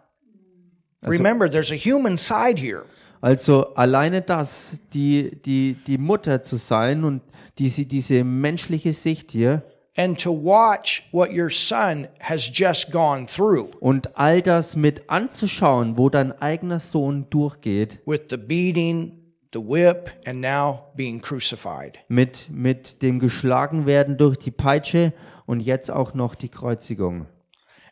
Remember, 1.03 1.49
there's 1.49 1.71
a 1.71 1.75
human 1.75 2.17
side 2.17 2.57
here. 2.57 2.85
Also 3.21 3.73
alleine 3.75 4.21
das, 4.21 4.79
die, 4.93 5.37
die, 5.45 5.75
die 5.85 5.97
Mutter 5.97 6.41
zu 6.41 6.55
sein 6.57 7.03
und 7.03 7.21
diese, 7.59 7.85
diese 7.85 8.23
menschliche 8.23 8.93
Sicht 8.93 9.31
hier 9.31 9.63
And 9.99 10.19
to 10.21 10.31
watch 10.31 11.09
what 11.11 11.31
your 11.31 11.49
son 11.49 12.07
has 12.19 12.47
just 12.53 12.91
gone 12.91 13.25
through 13.25 13.71
und 13.79 14.15
all 14.15 14.43
das 14.43 14.75
mit 14.75 15.09
anzuschauen, 15.09 15.97
wo 15.97 16.09
dein 16.09 16.31
eigener 16.33 16.79
Sohn 16.79 17.25
durchgeht, 17.31 17.99
with 18.05 18.21
the 18.29 18.37
beating, 18.37 19.33
the 19.53 19.59
whip, 19.59 20.11
and 20.27 20.39
now 20.39 20.91
being 20.95 21.19
crucified. 21.19 21.97
mit, 22.09 22.47
mit 22.51 23.01
dem 23.01 23.17
geschlagen 23.19 23.87
werden 23.87 24.17
durch 24.17 24.37
die 24.37 24.51
Peitsche 24.51 25.13
und 25.47 25.61
jetzt 25.61 25.89
auch 25.89 26.13
noch 26.13 26.35
die 26.35 26.49
Kreuzigung. 26.49 27.25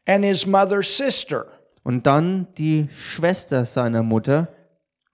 And 0.08 0.24
his 0.24 0.46
mother's 0.46 0.96
sister, 0.96 1.48
Und 1.82 2.06
dann 2.06 2.48
die 2.60 2.88
Schwester 2.96 3.66
seiner 3.66 4.04
Mutter, 4.04 4.50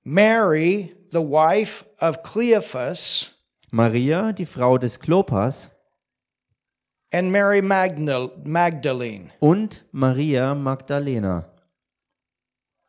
Mary, 0.03 0.93
the 1.09 1.19
wife 1.19 1.85
of 2.01 2.21
Cleophas, 2.23 3.31
Maria, 3.71 4.33
die 4.33 4.45
Frau 4.45 4.77
des 4.77 4.99
Klopas, 4.99 5.69
and 7.13 7.31
Mary 7.31 7.61
Magdal- 7.61 8.31
Magdalene. 8.45 9.31
und 9.39 9.83
Maria 9.91 10.53
Magdalena. 10.53 11.45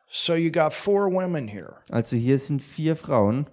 So 0.09 0.35
you 0.35 0.51
got 0.51 0.73
four 0.73 1.09
women 1.09 1.47
here. 1.47 1.77
Also 1.91 2.15
hier 2.17 2.37
sind 2.37 2.61
vier 2.61 2.95
Frauen. 2.95 3.47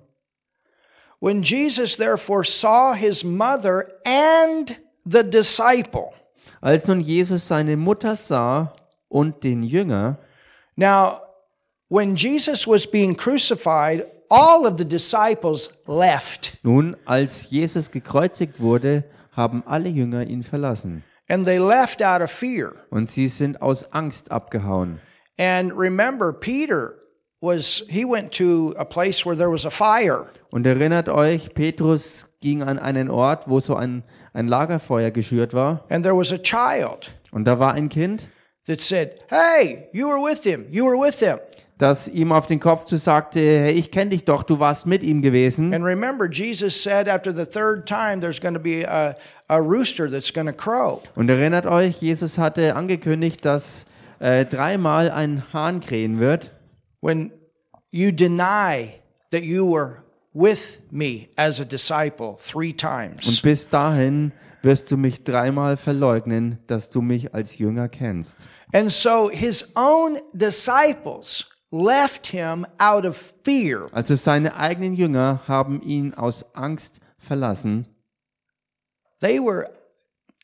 When 1.21 1.43
Jesus 1.43 1.97
therefore 1.97 2.45
saw 2.45 2.95
his 2.95 3.25
mother 3.25 3.87
and 4.05 4.77
the 5.05 5.23
disciple, 5.23 6.13
Als 6.63 6.87
nun 6.89 7.01
Jesus 7.01 7.47
seine 7.49 7.77
Mutter 7.77 8.15
sah 8.17 8.75
und 9.09 9.43
den 9.45 9.63
Jünger, 9.63 10.19
now 10.77 11.23
when 11.89 12.15
Jesus 12.17 12.67
was 12.67 12.87
being 12.87 13.15
crucified, 13.17 14.05
all 14.31 14.65
of 14.67 14.79
the 14.79 14.85
disciples 14.85 15.71
left 15.87 16.57
nun 16.63 16.97
als 17.05 17.51
Jesus 17.51 17.91
gekreuzigt 17.91 18.61
wurde, 18.61 19.05
haben 19.33 19.63
alle 19.67 19.89
Jünger 19.89 20.27
ihn 20.27 20.43
verlassen. 20.43 21.03
and 21.29 21.45
they 21.47 21.59
left 21.59 22.03
out 22.03 22.21
of 22.23 22.31
fear. 22.31 22.73
Und 22.91 23.09
sie 23.11 23.29
sind 23.29 23.61
aus 23.63 23.93
Angst 23.93 24.31
abgehauen. 24.33 24.99
And 25.39 25.73
remember, 25.77 26.33
Peter 26.33 26.95
was, 27.41 27.83
he 27.89 28.05
went 28.05 28.33
to 28.33 28.75
a 28.77 28.85
place 28.85 29.25
where 29.25 29.37
there 29.37 29.51
was 29.51 29.65
a 29.65 29.71
fire. 29.71 30.27
Und 30.51 30.67
erinnert 30.67 31.09
euch, 31.09 31.55
Petrus 31.55 32.27
ging 32.41 32.63
an 32.63 32.79
einen 32.79 33.09
Ort, 33.09 33.49
wo 33.49 33.61
so 33.61 33.77
ein, 33.77 34.03
ein 34.33 34.49
Lagerfeuer 34.49 35.11
geschürt 35.13 35.55
war. 35.55 35.85
And 35.89 36.05
there 36.05 36.17
was 36.17 36.33
a 36.33 36.39
child 36.39 37.15
Und 37.33 37.45
da 37.47 37.59
war 37.61 37.73
ein 37.75 37.89
Kind, 37.89 38.27
that 38.67 38.81
said, 38.81 39.21
Hey, 39.29 39.89
you 39.93 40.09
were 40.09 40.19
with 40.19 40.43
him. 40.43 40.67
You 40.71 40.85
were 40.85 40.99
with 40.99 41.21
him. 41.21 41.39
Das 41.81 42.09
ihm 42.09 42.31
auf 42.33 42.47
den 42.47 42.61
Kopf 42.61 42.85
zu 42.85 42.97
sagte, 42.97 43.41
hey, 43.41 43.73
ich 43.73 43.91
kenne 43.91 44.11
dich 44.11 44.25
doch, 44.25 44.43
du 44.43 44.61
warst 44.61 44.87
mit 44.87 45.03
ihm 45.03 45.23
gewesen. 45.23 45.73
And 45.75 45.85
remember, 45.85 46.29
Jesus 46.31 46.81
said 46.83 47.09
after 47.09 47.33
the 47.33 47.47
third 47.47 47.87
time, 47.87 48.21
there's 48.21 48.41
going 48.41 48.55
to 48.55 48.61
be 48.61 48.85
a, 48.87 49.17
a 49.49 49.59
rooster 49.59 50.11
that's 50.11 50.33
going 50.33 50.47
to 50.47 50.53
crow. 50.53 51.01
Und 51.17 51.31
erinnert 51.31 51.67
euch, 51.67 52.01
Jesus 52.03 52.37
hatte 52.39 52.77
angekündigt, 52.77 53.45
dass 53.45 53.87
äh, 54.19 54.45
dreimal 54.45 55.11
ein 55.11 55.43
Hahn 55.53 55.81
krähen 55.81 56.21
wird. 56.21 56.51
When 57.01 57.33
you 57.91 58.13
deny 58.13 59.01
that 59.31 59.43
you 59.43 59.67
were 59.73 60.03
with 60.35 60.79
me 60.91 61.29
as 61.37 61.61
a 61.61 61.65
disciple 61.65 62.37
three 62.39 62.71
Und 62.73 62.79
times. 62.79 63.41
bis 63.41 63.69
dahin 63.69 64.33
wirst 64.63 64.91
du 64.91 64.97
mich 64.97 65.25
dreimal 65.25 65.77
verleugnen, 65.79 66.59
dass 66.67 66.91
du 66.91 67.01
mich 67.01 67.35
als 67.35 67.57
Jünger 67.57 67.89
kennst. 67.89 68.49
And 68.73 68.93
so 68.93 69.31
his 69.31 69.73
own 69.75 70.19
disciples 70.35 71.47
left 71.71 72.29
him 72.29 72.67
out 72.79 73.05
of 73.05 73.17
fear. 73.45 73.89
Also 73.93 74.15
seine 74.15 74.57
eigenen 74.57 74.95
Jünger 74.95 75.41
haben 75.47 75.83
ihn 75.83 76.15
aus 76.15 76.55
Angst 76.55 77.01
verlassen. 77.19 77.87
They 79.21 79.39
were 79.39 79.71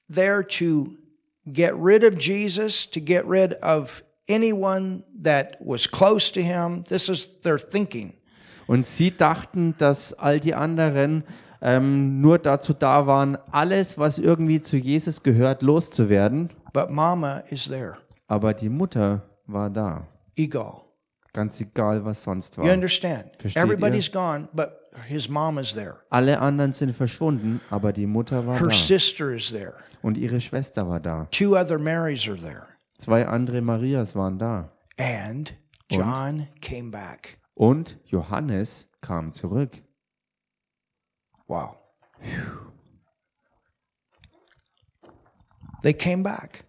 there 0.09 0.47
to 0.59 0.97
get 1.47 1.75
rid 1.75 2.05
of 2.05 2.19
Jesus, 2.19 2.89
to 2.91 3.01
get 3.01 3.25
rid 3.27 3.55
of 3.63 4.03
anyone 4.29 5.03
that 5.23 5.57
was 5.61 5.87
close 5.91 6.31
to 6.33 6.41
him. 6.43 6.85
This 6.85 7.09
is 7.09 7.41
their 7.43 7.59
thinking. 7.59 8.13
Und 8.67 8.85
sie 8.85 9.17
dachten, 9.17 9.75
dass 9.79 10.13
all 10.13 10.41
die 10.41 10.55
anderen 10.55 11.25
ähm, 11.63 12.21
nur 12.21 12.39
dazu 12.39 12.75
da 12.75 13.07
waren, 13.07 13.39
alles, 13.51 13.97
was 13.97 14.19
irgendwie 14.19 14.61
zu 14.61 14.77
Jesus 14.77 15.23
gehört, 15.23 15.63
loszuwerden. 15.63 16.51
But 16.73 16.91
Mama 16.91 17.45
is 17.49 17.67
there. 17.69 17.97
Aber 18.27 18.53
die 18.53 18.69
Mutter 18.69 19.23
war 19.47 19.71
da. 19.71 20.07
Ego. 20.35 20.86
Ganz 21.37 21.61
egal, 21.61 22.03
was 22.03 22.23
sonst 22.23 22.57
You 22.57 22.63
war. 22.63 22.73
understand? 22.73 23.31
Versteht 23.39 23.63
Everybody's 23.63 24.11
gone, 24.11 24.49
but 24.55 24.91
his 25.07 25.29
mom 25.29 25.59
is 25.59 25.75
there. 25.75 25.97
Alle 26.09 26.41
anderen 26.41 26.73
sind 26.73 26.97
verschwunden, 26.97 27.61
aber 27.69 27.93
die 27.93 28.07
Mutter 28.07 28.47
war 28.47 28.59
Her 28.59 28.69
da. 28.69 28.73
sister 28.73 29.35
is 29.35 29.51
there. 29.51 29.75
Und 30.01 30.17
ihre 30.17 30.41
Schwester 30.41 30.89
war 30.89 30.99
da. 30.99 31.27
Two 31.33 31.55
other 31.55 31.79
Marys 31.79 32.27
are 32.27 32.39
there. 32.41 32.69
Zwei 32.99 33.27
andere 33.27 33.61
Marias 33.61 34.17
waren 34.17 34.39
da. 34.39 34.73
And 34.99 35.55
John 35.91 36.49
came 36.63 36.91
back. 36.91 37.39
Und 37.55 37.99
Johannes 38.07 38.89
kam 39.03 39.31
zurück. 39.33 39.83
Wow. 41.49 41.77
They 45.83 45.93
came 45.93 46.23
back. 46.23 46.65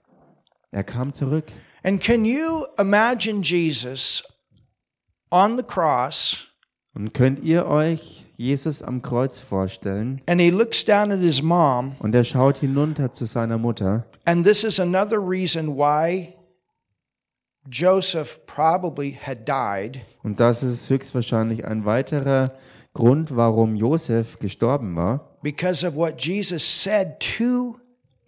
Er 0.71 0.83
kam 0.83 1.13
zurück. 1.13 1.53
And 1.83 2.01
can 2.01 2.25
you 2.25 2.65
imagine 2.77 3.41
Jesus 3.41 4.21
on 5.29 5.57
the 5.57 5.63
cross 5.63 6.47
Und 6.95 7.13
könnt 7.13 7.43
ihr 7.43 7.67
euch 7.67 8.25
Jesus 8.37 8.81
am 8.83 9.01
Kreuz 9.01 9.39
vorstellen? 9.39 10.21
and 10.27 10.39
he 10.41 10.49
looks 10.49 10.83
down 10.85 11.11
at 11.11 11.19
his 11.19 11.41
mom? 11.41 11.95
Und 11.99 12.13
er 12.15 12.23
schaut 12.23 12.57
hinunter 12.57 13.11
zu 13.13 13.25
seiner 13.25 13.57
Mutter. 13.57 14.05
And 14.25 14.45
this 14.45 14.63
is 14.63 14.79
another 14.79 15.17
reason 15.19 15.77
why 15.77 16.33
Joseph 17.69 18.45
probably 18.45 19.11
had 19.13 19.47
died 19.47 19.99
Und 20.23 20.39
das 20.39 20.63
ist 20.63 20.89
höchstwahrscheinlich 20.89 21.65
ein 21.65 21.85
weiterer 21.85 22.53
Grund, 22.93 23.35
warum 23.35 23.75
Josef 23.75 24.39
gestorben 24.39 24.95
war. 24.95 25.37
because 25.43 25.85
of 25.85 25.95
what 25.95 26.19
Jesus 26.21 26.63
said 26.63 27.19
to 27.19 27.77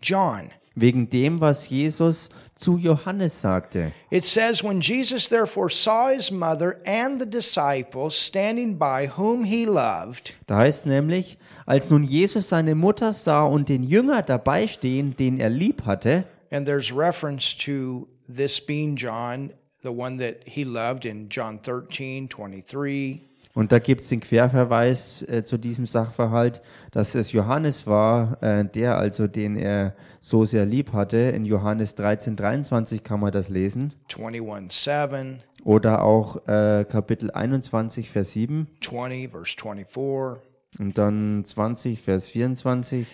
John. 0.02 0.50
Wegen 0.76 1.10
dem, 1.10 1.42
was 1.42 1.70
Jesus 1.70 2.30
zu 2.60 2.78
Johannes 2.78 3.40
sagte. 3.40 3.94
It 4.12 4.26
says, 4.26 4.64
When 4.64 4.82
Jesus 4.82 5.30
therefore 5.30 5.70
saw 5.70 6.10
his 6.10 6.30
mother 6.30 6.82
and 6.86 7.20
the 7.20 7.26
disciples 7.26 8.18
standing 8.18 8.78
by 8.78 9.08
whom 9.18 9.46
he 9.46 9.66
loved, 9.66 10.36
Da 10.48 10.58
heißt 10.58 10.86
nämlich, 10.86 11.38
als 11.66 11.90
nun 11.90 12.04
Jesus 12.04 12.50
seine 12.50 12.76
Mutter 12.76 13.14
sah 13.14 13.44
und 13.44 13.70
den 13.70 13.84
Jünger 13.84 14.22
dabei 14.22 14.68
stehen, 14.68 15.16
den 15.16 15.40
er 15.40 15.50
lieb 15.50 15.86
hatte, 15.86 16.26
and 16.52 16.68
there's 16.68 16.92
reference 16.92 17.56
to 17.56 18.08
this 18.28 18.60
being 18.60 18.96
John, 18.96 19.54
the 19.82 19.92
one 19.92 20.18
that 20.18 20.44
he 20.46 20.66
loved 20.66 21.06
in 21.06 21.30
John 21.30 21.60
13, 21.60 22.28
23. 22.28 23.29
und 23.60 23.74
da 23.74 23.80
gibt 23.80 24.00
es 24.00 24.08
den 24.08 24.22
Querverweis 24.22 25.22
äh, 25.24 25.44
zu 25.44 25.58
diesem 25.58 25.86
Sachverhalt, 25.86 26.62
dass 26.92 27.14
es 27.14 27.34
Johannes 27.34 27.86
war, 27.88 28.42
äh, 28.42 28.64
der 28.64 28.98
also 28.98 29.28
den 29.28 29.58
er 29.58 29.98
so 30.22 30.46
sehr 30.46 30.66
lieb 30.66 30.94
hatte. 30.94 31.18
In 31.18 31.44
Johannes 31.44 31.94
13, 31.96 32.38
23 32.38 33.04
kann 33.04 33.20
man 33.20 33.34
das 33.34 33.50
lesen. 33.50 33.94
21, 34.18 34.72
7, 34.72 35.44
Oder 35.66 36.04
auch 36.04 36.48
äh, 36.48 36.86
Kapitel 36.86 37.32
21, 37.32 38.10
Vers 38.10 38.32
7 38.32 38.68
20, 38.80 39.30
verse 39.30 39.58
24. 39.58 40.42
und 40.80 40.98
dann 40.98 41.44
20, 41.44 42.02
Vers 42.02 42.30
24. 42.30 43.08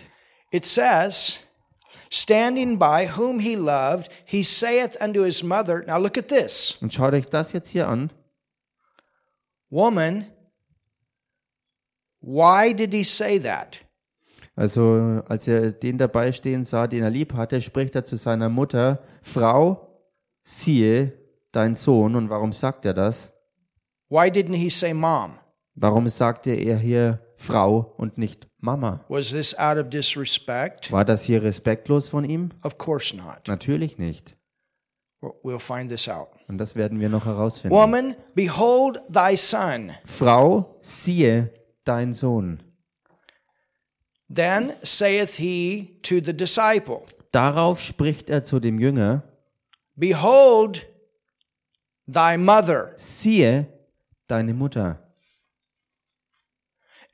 It 0.52 0.64
says, 0.64 1.40
Standing 2.08 2.78
by 2.78 3.08
whom 3.16 3.40
he 3.40 3.56
loved, 3.56 4.12
he 4.24 4.44
saith 4.44 4.96
unto 5.02 5.24
his 5.24 5.42
mother, 5.42 5.82
Now 5.88 5.98
look 5.98 6.16
at 6.16 6.28
this, 6.28 6.78
Und 6.80 6.94
schaut 6.94 7.14
euch 7.14 7.26
das 7.28 7.52
jetzt 7.52 7.70
hier 7.70 7.88
an. 7.88 8.12
woman, 9.70 10.26
why 12.26 12.74
did 12.74 12.92
he 12.92 13.04
say 13.04 13.38
that? 13.40 13.80
Also 14.54 15.22
als 15.28 15.46
er 15.48 15.72
den 15.72 15.98
dabei 15.98 16.32
stehen 16.32 16.64
sah, 16.64 16.86
den 16.86 17.02
er 17.02 17.10
lieb 17.10 17.34
hatte, 17.34 17.60
spricht 17.60 17.94
er 17.94 18.04
zu 18.04 18.16
seiner 18.16 18.48
Mutter, 18.48 19.00
Frau, 19.22 20.00
siehe 20.42 21.12
dein 21.52 21.74
Sohn. 21.74 22.16
Und 22.16 22.30
warum 22.30 22.52
sagt 22.52 22.84
er 22.84 22.94
das? 22.94 23.32
Why 24.08 24.28
didn't 24.30 24.54
he 24.56 24.70
say 24.70 24.94
mom? 24.94 25.38
Warum 25.74 26.08
sagte 26.08 26.52
er 26.52 26.78
hier 26.78 27.20
Frau 27.36 27.94
und 27.98 28.16
nicht 28.16 28.48
Mama? 28.58 29.04
Was 29.08 29.30
this 29.30 29.56
out 29.58 29.76
of 29.76 29.90
disrespect? 29.90 30.90
War 30.90 31.04
das 31.04 31.24
hier 31.24 31.42
respektlos 31.42 32.08
von 32.08 32.24
ihm? 32.24 32.50
Of 32.62 32.78
course 32.78 33.14
not. 33.14 33.46
Natürlich 33.46 33.98
nicht. 33.98 34.36
We'll- 35.20 35.58
find 35.58 35.90
this 35.90 36.08
out. 36.08 36.28
Und 36.48 36.58
das 36.58 36.76
werden 36.76 37.00
wir 37.00 37.08
noch 37.08 37.26
herausfinden. 37.26 37.76
Woman, 37.76 38.16
behold 38.34 39.02
thy 39.12 39.36
son. 39.36 39.92
Frau, 40.04 40.78
siehe 40.80 41.52
dein 41.86 42.14
Sohn. 42.14 42.60
Then 44.28 44.76
saith 44.82 45.36
he 45.36 45.98
to 46.02 46.20
the 46.20 46.32
disciple, 46.32 47.06
Darauf 47.32 47.80
spricht 47.80 48.30
er 48.30 48.44
zu 48.44 48.60
dem 48.60 48.78
Jünger, 48.78 49.22
Behold 49.96 50.86
thy 52.06 52.36
mother. 52.36 52.92
siehe 52.96 53.66
deine 54.28 54.52
Mutter. 54.54 54.98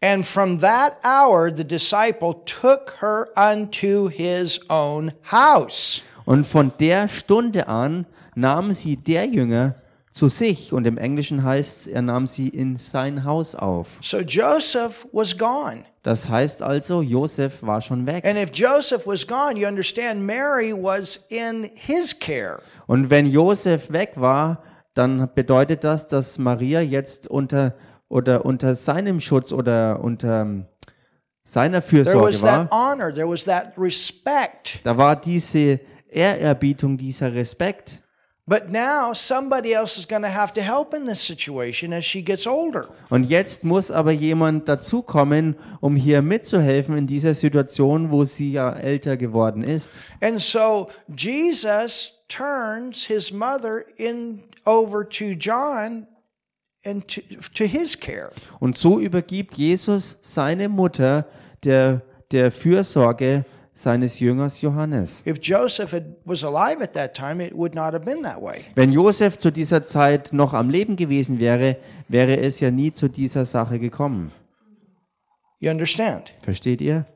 And 0.01 0.27
from 0.27 0.59
that 0.59 0.99
hour 1.05 1.51
the 1.51 1.65
disciple 1.65 2.35
took 2.45 2.97
her 3.01 3.29
unto 3.37 4.09
his 4.09 4.59
own 4.69 5.13
house. 5.31 6.03
Und 6.25 6.45
von 6.47 6.73
der 6.79 7.09
Stunde 7.09 7.69
an 7.69 8.07
nahm 8.35 8.73
sie 8.75 8.97
der 8.97 9.27
Jünger 9.27 9.75
zu 10.13 10.29
sich. 10.29 10.73
Und 10.73 10.87
im 10.87 10.99
Englischen 10.99 11.43
heißt 11.43 11.83
es, 11.83 11.87
er 11.89 12.03
nahm 12.03 12.27
sie 12.27 12.49
in 12.49 12.77
sein 12.77 13.25
Haus 13.25 13.55
auf. 13.55 13.89
So 14.01 14.19
Joseph 14.19 15.07
was 15.13 15.37
gone. 15.37 15.85
Das 16.03 16.29
heißt 16.29 16.63
also, 16.63 17.03
Josef 17.03 17.63
war 17.63 17.81
schon 17.81 18.07
weg. 18.07 18.25
And 18.25 18.37
if 18.37 18.51
Joseph 18.53 19.07
was 19.07 19.27
gone, 19.27 19.59
you 19.59 19.67
understand 19.67 20.21
Mary 20.21 20.73
was 20.73 21.17
in 21.29 21.71
his 21.75 22.17
care. 22.19 22.61
Und 22.87 23.11
wenn 23.11 23.27
Josef 23.27 23.91
weg 23.91 24.13
war, 24.17 24.63
dann 24.95 25.31
bedeutet 25.35 25.85
das, 25.85 26.07
dass 26.07 26.39
Maria 26.39 26.81
jetzt 26.81 27.27
unter 27.29 27.75
oder 28.09 28.45
unter 28.45 28.75
seinem 28.75 29.21
Schutz 29.21 29.53
oder 29.53 30.01
unter 30.05 30.43
ähm, 30.43 30.67
seiner 31.45 31.81
Fürsorge 31.81 32.43
war. 32.43 32.69
honor. 32.71 33.11
Da 34.85 34.97
war 34.99 35.17
diese 35.17 35.81
Ehrerbietung, 36.09 36.99
dieser 36.99 37.33
Respekt. 37.33 38.02
But 38.45 38.71
now 38.71 39.13
somebody 39.15 39.73
else 39.73 39.97
is 39.97 40.07
going 40.07 40.23
to 40.23 40.29
have 40.29 40.53
to 40.55 40.63
help 40.63 40.95
in 40.95 41.07
this 41.07 41.21
situation 41.21 41.93
as 41.93 42.05
she 42.05 42.23
gets 42.23 42.45
older. 42.45 42.89
Und 43.09 43.31
jetzt 43.31 43.63
muss 43.63 43.93
aber 43.93 44.11
jemand 44.11 44.69
dazukommen, 44.69 45.55
um 45.81 45.95
hier 45.95 46.23
mitzuhelfen 46.23 46.97
in 46.97 47.07
dieser 47.07 47.35
Situation, 47.35 48.11
wo 48.11 48.25
sie 48.25 48.51
ja 48.51 48.73
älter 48.73 49.17
geworden 49.17 49.63
ist. 49.63 49.93
And 50.21 50.41
so 50.41 50.89
Jesus 51.17 52.15
turns 52.29 53.05
his 53.07 53.33
mother 53.33 53.85
in 53.97 54.43
over 54.65 55.09
to 55.09 55.35
John 55.39 56.09
and 56.85 57.07
to, 57.07 57.21
to 57.55 57.65
his 57.65 57.99
care. 57.99 58.33
Und 58.59 58.77
so 58.77 58.99
übergibt 58.99 59.55
Jesus 59.55 60.17
seine 60.21 60.69
Mutter 60.69 61.27
der, 61.63 62.03
der 62.33 62.51
Fürsorge 62.51 63.45
seines 63.75 64.21
Jüngers 64.21 64.61
Johannes. 64.61 65.23
If 65.27 65.39
Joseph 65.41 65.93
had, 65.93 66.17
was 66.25 66.45
alive 66.45 66.83
at 66.83 66.93
that 66.95 67.15
time, 67.15 67.41
it 67.41 67.55
would 67.55 67.75
not 67.75 67.95
have 67.95 68.05
been 68.05 68.23
that 68.23 68.41
way. 68.41 68.65
Wenn 68.75 68.91
Josef 68.91 69.39
zu 69.39 69.51
dieser 69.51 69.85
Zeit 69.85 70.33
noch 70.33 70.53
am 70.55 70.71
Leben 70.71 70.97
gewesen 70.97 71.39
wäre, 71.41 71.77
wäre 72.09 72.37
es 72.39 72.61
ja 72.61 72.71
nie 72.71 72.93
zu 72.93 73.09
dieser 73.09 73.45
Sache 73.47 73.79
gekommen. 73.79 74.33
You 75.61 75.71
understand? 75.71 76.33
Versteht 76.43 76.81
ihr? 76.81 77.07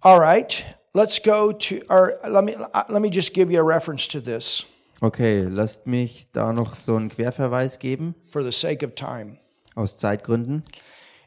All 0.00 0.18
right. 0.18 0.64
Let's 0.94 1.22
go 1.22 1.52
to 1.52 1.76
or 1.88 2.14
let 2.28 2.44
me 2.44 2.54
let 2.88 3.00
me 3.00 3.08
just 3.08 3.32
give 3.32 3.50
you 3.50 3.60
a 3.60 3.64
reference 3.64 4.06
to 4.08 4.20
this 4.20 4.66
Okay, 5.00 5.42
lasst 5.50 5.86
mich 5.88 6.30
da 6.32 6.52
noch 6.52 6.76
so 6.76 6.94
einen 6.94 7.08
Querverweis 7.08 7.80
geben, 7.80 8.14
for 8.30 8.42
the 8.44 8.52
sake 8.52 8.86
of 8.86 8.94
time. 8.94 9.38
aus 9.74 9.96
Zeitgründen. 9.96 10.62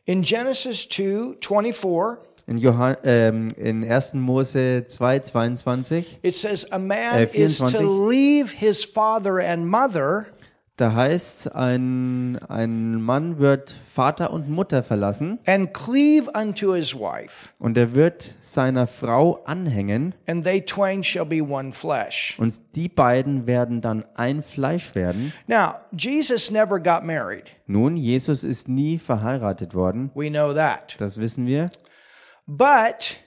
In 0.05 0.21
Genesis 0.21 0.87
2, 0.87 1.37
24, 1.41 2.19
In, 2.47 2.57
Johann, 2.59 2.95
ähm, 3.03 3.47
in 3.57 3.83
1. 3.83 4.13
Mose 4.13 4.85
2, 4.87 5.19
22, 5.19 6.19
it 6.21 6.35
says 6.35 6.71
a 6.71 6.77
man 6.77 7.15
Äh, 7.17 7.27
is 7.33 7.57
to 7.57 7.65
24. 7.67 8.09
leave 8.09 8.51
his 8.51 8.85
father 8.85 9.39
and 9.39 9.65
mother 9.67 10.27
da 10.77 10.93
heißt 10.93 11.55
ein, 11.55 12.37
ein 12.49 13.01
Mann 13.01 13.39
wird 13.39 13.73
Vater 13.85 14.31
und 14.33 14.49
Mutter 14.49 14.83
verlassen 14.83 15.39
and 15.47 15.73
cleave 15.73 16.29
unto 16.37 16.73
his 16.75 16.93
wife, 16.93 17.47
und 17.59 17.77
er 17.77 17.95
wird 17.95 18.33
seiner 18.41 18.85
Frau 18.85 19.41
anhängen 19.45 20.13
and 20.27 20.43
they 20.43 20.59
twain 20.61 21.01
shall 21.01 21.25
be 21.25 21.41
one 21.41 21.71
flesh. 21.71 22.35
und 22.39 22.53
die 22.75 22.89
beiden 22.89 23.47
werden 23.47 23.79
dann 23.79 24.03
ein 24.15 24.43
Fleisch 24.43 24.93
werden. 24.95 25.31
Now, 25.47 25.75
Jesus 25.97 26.51
never 26.51 26.77
got 26.79 27.03
married. 27.05 27.45
Nun, 27.67 27.95
Jesus 27.95 28.43
ist 28.43 28.67
nie 28.67 28.99
verheiratet 28.99 29.73
worden, 29.73 30.11
We 30.13 30.29
know 30.29 30.53
that. 30.53 30.95
das 30.99 31.19
wissen 31.21 31.47
wir. 31.47 31.67
But 32.47 33.17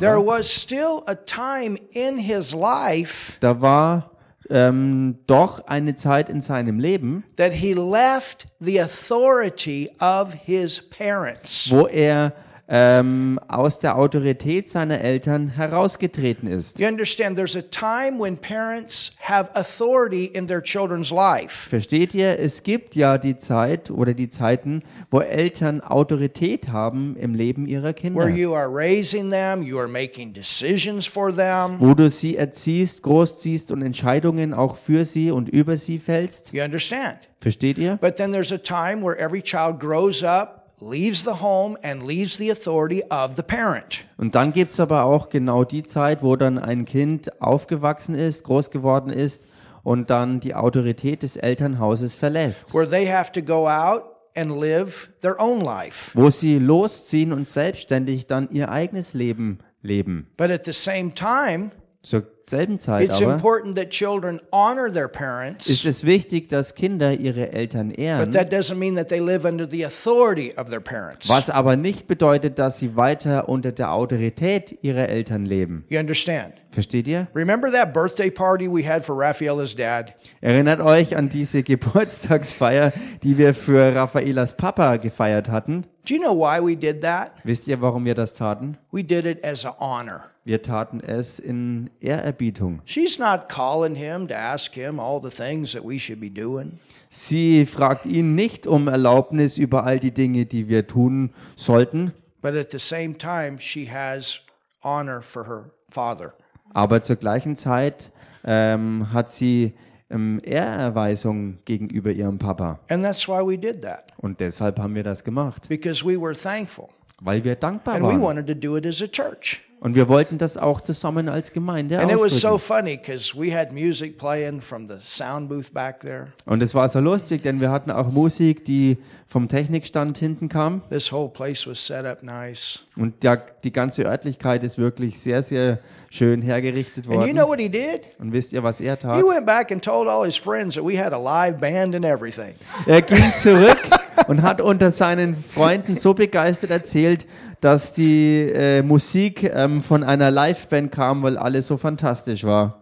there 0.00 0.16
Aber 0.16 0.20
was 0.26 0.48
still 0.50 1.02
a 1.06 1.14
time 1.14 1.76
in 1.92 2.18
his 2.18 2.54
life 2.54 3.36
da 3.40 3.60
war 3.60 4.10
ähm, 4.50 5.18
doch 5.26 5.66
eine 5.66 5.94
Zeit 5.94 6.28
in 6.28 6.40
seinem 6.40 6.78
Leben, 6.78 7.24
that 7.36 7.52
he 7.52 7.74
left 7.74 8.46
the 8.60 8.78
authority 8.78 9.90
of 10.00 10.34
his 10.34 10.80
parents. 10.80 11.70
wo 11.70 11.86
er 11.86 12.32
ähm, 12.66 13.38
aus 13.46 13.78
der 13.78 13.98
Autorität 13.98 14.70
seiner 14.70 15.00
Eltern 15.00 15.48
herausgetreten 15.48 16.48
ist. 16.48 16.80
You 16.80 16.86
understand, 16.88 17.36
there's 17.36 17.56
a 17.56 17.62
time 17.62 18.18
when 18.18 18.38
parents 18.38 19.12
have 19.20 19.50
authority 19.54 20.24
in 20.24 20.46
their 20.46 20.62
children's 20.62 21.10
life. 21.10 21.68
Versteht 21.68 22.14
ihr? 22.14 22.38
Es 22.38 22.62
gibt 22.62 22.96
ja 22.96 23.18
die 23.18 23.36
Zeit 23.36 23.90
oder 23.90 24.14
die 24.14 24.30
Zeiten, 24.30 24.82
wo 25.10 25.20
Eltern 25.20 25.82
Autorität 25.82 26.68
haben 26.68 27.16
im 27.16 27.34
Leben 27.34 27.66
ihrer 27.66 27.84
Where 27.84 27.94
Kinder. 27.94 28.28
you 28.28 28.54
are 28.54 28.68
raising 28.74 29.30
them, 29.30 29.62
you 29.62 29.78
are 29.78 29.88
making 29.88 30.32
decisions 30.32 31.06
for 31.06 31.34
them. 31.34 31.76
Wo 31.80 31.92
du 31.94 32.08
sie 32.08 32.36
erziehst, 32.36 33.02
großziehst 33.02 33.72
und 33.72 33.82
Entscheidungen 33.82 34.54
auch 34.54 34.76
für 34.78 35.04
sie 35.04 35.30
und 35.30 35.48
über 35.50 35.76
sie 35.76 35.98
fällst. 35.98 36.52
You 36.52 36.62
understand? 36.62 37.18
Versteht 37.40 37.76
ihr? 37.76 37.98
But 38.00 38.16
then 38.16 38.32
there's 38.32 38.52
a 38.52 38.58
time 38.58 39.02
where 39.02 39.18
every 39.18 39.42
child 39.42 39.78
grows 39.78 40.22
up, 40.24 40.63
leaves 40.80 41.22
the 41.22 41.40
home, 41.40 41.76
and 41.82 42.02
leaves 42.06 42.36
the 42.36 42.50
authority 42.50 43.02
of 43.10 43.36
the 43.36 43.42
parent. 43.42 44.04
Und 44.16 44.34
dann 44.34 44.52
gibt's 44.52 44.80
aber 44.80 45.04
auch 45.04 45.28
genau 45.28 45.64
die 45.64 45.82
Zeit, 45.82 46.22
wo 46.22 46.36
dann 46.36 46.58
ein 46.58 46.84
Kind 46.84 47.40
aufgewachsen 47.40 48.14
ist, 48.14 48.44
groß 48.44 48.70
geworden 48.70 49.10
ist 49.10 49.46
und 49.82 50.10
dann 50.10 50.40
die 50.40 50.54
Autorität 50.54 51.22
des 51.22 51.36
Elternhauses 51.36 52.14
verlässt. 52.14 52.74
Where 52.74 52.88
they 52.88 53.06
have 53.06 53.32
to 53.32 53.42
go 53.42 53.68
out 53.68 54.02
and 54.36 54.50
live 54.50 55.10
their 55.22 55.38
own 55.38 55.60
life. 55.60 56.10
Wo 56.14 56.30
sie 56.30 56.58
losziehen 56.58 57.32
und 57.32 57.46
selbstständig 57.46 58.26
dann 58.26 58.50
ihr 58.50 58.70
eigenes 58.70 59.14
Leben 59.14 59.58
leben. 59.82 60.30
But 60.36 60.50
at 60.50 60.64
the 60.64 60.72
same 60.72 61.12
time, 61.12 61.70
Zur 62.02 62.33
selben 62.46 62.78
Zeit 62.80 63.04
it's 63.08 63.22
aber 63.22 63.34
important 63.34 63.76
that 63.76 63.90
children 63.90 64.40
honor 64.52 64.92
their 64.92 65.08
parents. 65.08 65.68
ist 65.68 65.84
es 65.86 66.04
wichtig, 66.04 66.48
dass 66.48 66.74
Kinder 66.74 67.12
ihre 67.12 67.52
Eltern 67.52 67.88
But 67.88 67.98
ehren, 67.98 68.30
that 68.32 68.52
doesn't 68.52 68.76
mean 68.76 68.96
that 68.96 69.08
they 69.08 69.20
live 69.20 69.44
under 69.46 69.68
the 69.68 69.84
authority 69.84 70.52
of 70.56 70.68
their 70.70 70.80
parents. 70.80 71.28
was 71.28 71.48
aber 71.50 71.76
nicht 71.76 72.06
bedeutet, 72.06 72.58
dass 72.58 72.78
sie 72.78 72.96
weiter 72.96 73.48
unter 73.48 73.72
der 73.72 73.92
Autorität 73.92 74.78
ihrer 74.82 75.08
Eltern 75.08 75.46
leben. 75.46 75.84
You 75.88 75.98
understand? 75.98 76.54
Versteht 76.70 77.06
ihr? 77.06 77.28
Remember 77.34 77.70
that 77.70 77.92
birthday 77.92 78.30
party 78.30 78.68
we 78.68 78.84
had 78.86 79.04
for 79.04 79.16
Rafaela's 79.16 79.74
dad? 79.76 80.12
Erinnert 80.40 80.80
euch 80.80 81.16
an 81.16 81.28
diese 81.28 81.62
Geburtstagsfeier, 82.14 82.92
die 83.22 83.38
wir 83.38 83.54
für 83.54 83.94
Raffaelas 83.94 84.56
Papa 84.56 84.96
gefeiert 84.96 85.48
hatten? 85.48 85.86
Do 86.06 86.14
you 86.14 86.20
know 86.20 86.34
why 86.34 86.60
we 86.60 86.76
did 86.76 87.00
that? 87.02 87.32
Wisst 87.44 87.66
ihr, 87.66 87.80
warum 87.80 88.04
wir 88.04 88.14
das 88.14 88.34
taten? 88.34 88.76
We 88.92 89.02
did 89.02 89.24
it 89.24 89.42
as 89.42 89.64
an 89.64 89.72
honor. 89.80 90.30
Wir 90.44 90.60
taten 90.60 91.00
es 91.00 91.38
in 91.38 91.88
Ehrerbietung. 92.00 92.82
She's 92.84 93.18
not 93.18 93.48
calling 93.48 93.94
him 93.94 94.28
to 94.28 94.34
ask 94.36 94.74
him 94.74 95.00
all 95.00 95.18
the 95.22 95.30
things 95.30 95.72
that 95.72 95.82
we 95.82 95.98
should 95.98 96.20
be 96.20 96.28
doing. 96.28 96.78
Sie 97.08 97.64
fragt 97.64 98.04
ihn 98.04 98.34
nicht 98.34 98.66
um 98.66 98.88
Erlaubnis 98.88 99.56
über 99.56 99.84
all 99.84 99.98
die 99.98 100.10
Dinge, 100.12 100.44
die 100.44 100.68
wir 100.68 100.86
tun 100.86 101.30
sollten, 101.56 102.12
But 102.42 102.54
at 102.56 102.70
the 102.70 102.78
same 102.78 103.16
time, 103.16 103.58
she 103.58 103.86
has 103.90 104.40
honor 104.82 105.22
for 105.22 105.46
her 105.46 105.70
father. 105.88 106.34
aber 106.74 107.00
zur 107.00 107.16
gleichen 107.16 107.56
Zeit 107.56 108.10
ähm, 108.44 109.10
hat 109.12 109.30
sie 109.30 109.72
ähm, 110.10 110.40
Ehrerweisung 110.44 111.58
gegenüber 111.64 112.10
ihrem 112.12 112.38
Papa. 112.38 112.80
And 112.88 113.04
that's 113.04 113.26
why 113.28 113.40
we 113.46 113.56
did 113.58 113.82
that, 113.82 114.12
Und 114.18 114.40
deshalb 114.40 114.78
haben 114.78 114.94
wir 114.94 115.02
das 115.04 115.24
gemacht, 115.24 115.68
because 115.68 116.04
we 116.04 116.20
were 116.20 116.34
thankful. 116.34 116.86
weil 117.20 117.42
wir 117.44 117.54
dankbar 117.56 117.94
And 117.94 118.04
we 118.04 118.08
waren. 118.10 118.22
wanted 118.22 118.46
to 118.46 118.54
do 118.54 118.76
it 118.76 118.86
as 118.86 119.00
a 119.02 119.06
church. 119.06 119.62
Und 119.84 119.94
wir 119.94 120.08
wollten 120.08 120.38
das 120.38 120.56
auch 120.56 120.80
zusammen 120.80 121.28
als 121.28 121.52
Gemeinde 121.52 121.98
And 122.00 122.10
it 122.10 122.18
was 122.18 122.40
so 122.40 122.48
ausdrücken. 122.48 122.82
funny 122.84 122.96
because 122.96 123.38
we 123.38 123.54
had 123.54 123.70
music 123.70 124.16
playing 124.16 124.62
from 124.62 124.88
the 124.88 124.94
sound 125.02 125.50
booth 125.50 125.74
back 125.74 126.00
there. 126.00 126.28
Und 126.46 126.62
es 126.62 126.74
war 126.74 126.88
so 126.88 127.00
lustig, 127.00 127.42
denn 127.42 127.60
wir 127.60 127.70
hatten 127.70 127.90
auch 127.90 128.10
Musik, 128.10 128.64
die 128.64 128.96
vom 129.26 129.46
Technikstand 129.46 130.16
hinten 130.16 130.48
kam. 130.48 130.80
This 130.88 131.12
whole 131.12 131.28
place 131.28 131.66
was 131.66 131.86
set 131.86 132.06
up 132.06 132.22
nice. 132.22 132.80
Und 132.96 133.22
der, 133.22 133.42
die 133.62 133.72
ganze 133.72 134.04
Örtlichkeit 134.04 134.64
ist 134.64 134.78
wirklich 134.78 135.18
sehr, 135.18 135.42
sehr 135.42 135.80
schön 136.08 136.40
hergerichtet 136.40 137.04
And 137.06 137.14
you 137.16 137.20
worden. 137.20 137.32
know 137.36 137.46
what 137.46 137.60
he 137.60 137.68
did? 137.68 138.06
Und 138.18 138.32
wisst 138.32 138.54
ihr, 138.54 138.62
was 138.62 138.80
er 138.80 138.98
tat? 138.98 139.16
He 139.16 139.22
went 139.22 139.44
back 139.44 139.70
and 139.70 139.84
told 139.84 140.08
all 140.08 140.24
his 140.24 140.36
friends 140.38 140.76
that 140.76 140.84
we 140.84 140.98
had 140.98 141.12
a 141.12 141.18
live 141.18 141.58
band 141.58 141.94
and 141.94 142.06
everything. 142.06 142.54
Er 142.86 143.02
ging 143.02 143.22
zurück 143.36 143.76
und 144.28 144.42
hat 144.42 144.60
unter 144.60 144.90
seinen 144.90 145.34
Freunden 145.34 145.96
so 145.96 146.14
begeistert 146.14 146.70
erzählt, 146.70 147.26
dass 147.60 147.92
die 147.92 148.50
äh, 148.50 148.82
Musik 148.82 149.42
ähm, 149.44 149.80
von 149.80 150.04
einer 150.04 150.30
Liveband 150.30 150.92
kam, 150.92 151.22
weil 151.22 151.38
alles 151.38 151.66
so 151.66 151.76
fantastisch 151.76 152.44
war. 152.44 152.80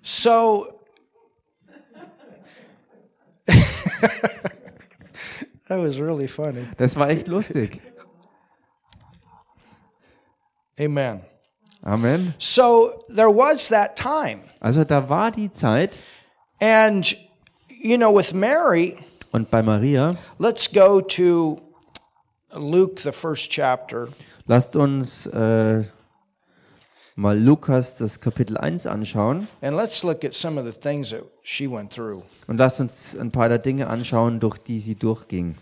So 0.00 0.66
that 5.68 5.78
was 5.78 5.98
really 5.98 6.28
funny. 6.28 6.66
Das 6.76 6.96
war 6.96 7.10
echt 7.10 7.28
lustig. 7.28 7.80
Amen. 10.78 11.20
Amen. 11.82 12.34
So 12.38 13.04
there 13.08 13.28
was 13.28 13.68
that 13.68 13.96
time. 13.96 14.42
Also 14.60 14.84
da 14.84 15.08
war 15.08 15.30
die 15.30 15.52
Zeit 15.52 16.00
And 16.62 17.12
you 17.68 17.98
know 17.98 18.12
with 18.12 18.32
Mary, 18.32 18.96
und 19.32 19.50
bei 19.50 19.62
Maria, 19.62 20.16
let's 20.38 20.70
go 20.70 21.00
to 21.00 21.58
Luke 22.54 23.00
the 23.02 23.12
first 23.12 23.50
chapter. 23.50 24.08
lasst 24.46 24.76
uns 24.76 25.26
äh, 25.26 25.84
mal 27.16 27.38
Lukas 27.38 27.96
das 27.98 28.20
Kapitel 28.20 28.56
1 28.58 28.86
anschauen 28.86 29.48
And 29.60 29.76
let's 29.76 30.02
look 30.02 30.24
at 30.24 30.34
some 30.34 30.60
of 30.60 30.66
the 30.66 30.78
things 30.78 31.10
that 31.10 31.24
she 31.42 31.70
went 31.70 31.92
through. 31.92 32.22
und 32.46 32.58
lasst 32.58 32.80
uns 32.80 33.16
ein 33.16 33.30
paar 33.30 33.48
der 33.48 33.58
Dinge 33.58 33.86
anschauen, 33.88 34.38
durch 34.40 34.58
die 34.58 34.78
sie 34.78 34.94
durchging. 34.94 35.56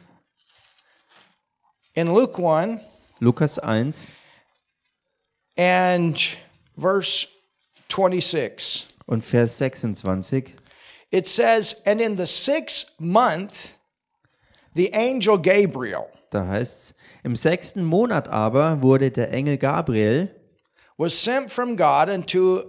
In 1.94 2.06
Luke 2.08 2.40
1 2.42 2.80
Lukas 3.20 3.58
1 3.58 4.10
and 5.58 6.38
verse 6.78 7.26
26, 7.88 8.86
und 9.06 9.24
Vers 9.24 9.58
26. 9.58 10.54
it 11.10 11.26
says, 11.26 11.80
And 11.84 12.00
in 12.00 12.16
the 12.16 12.26
sixth 12.26 12.90
month, 12.98 13.76
the 14.74 14.90
angel 14.94 15.38
Gabriel 15.38 16.08
Da 16.30 16.46
heißt's, 16.46 16.94
im 17.24 17.34
sechsten 17.34 17.82
Monat 17.84 18.28
aber 18.28 18.82
wurde 18.82 19.10
der 19.10 19.32
Engel 19.32 19.58
Gabriel 19.58 20.28
was 20.96 21.14
sent 21.24 21.50
from 21.50 21.76
God 21.76 22.08
unto 22.08 22.62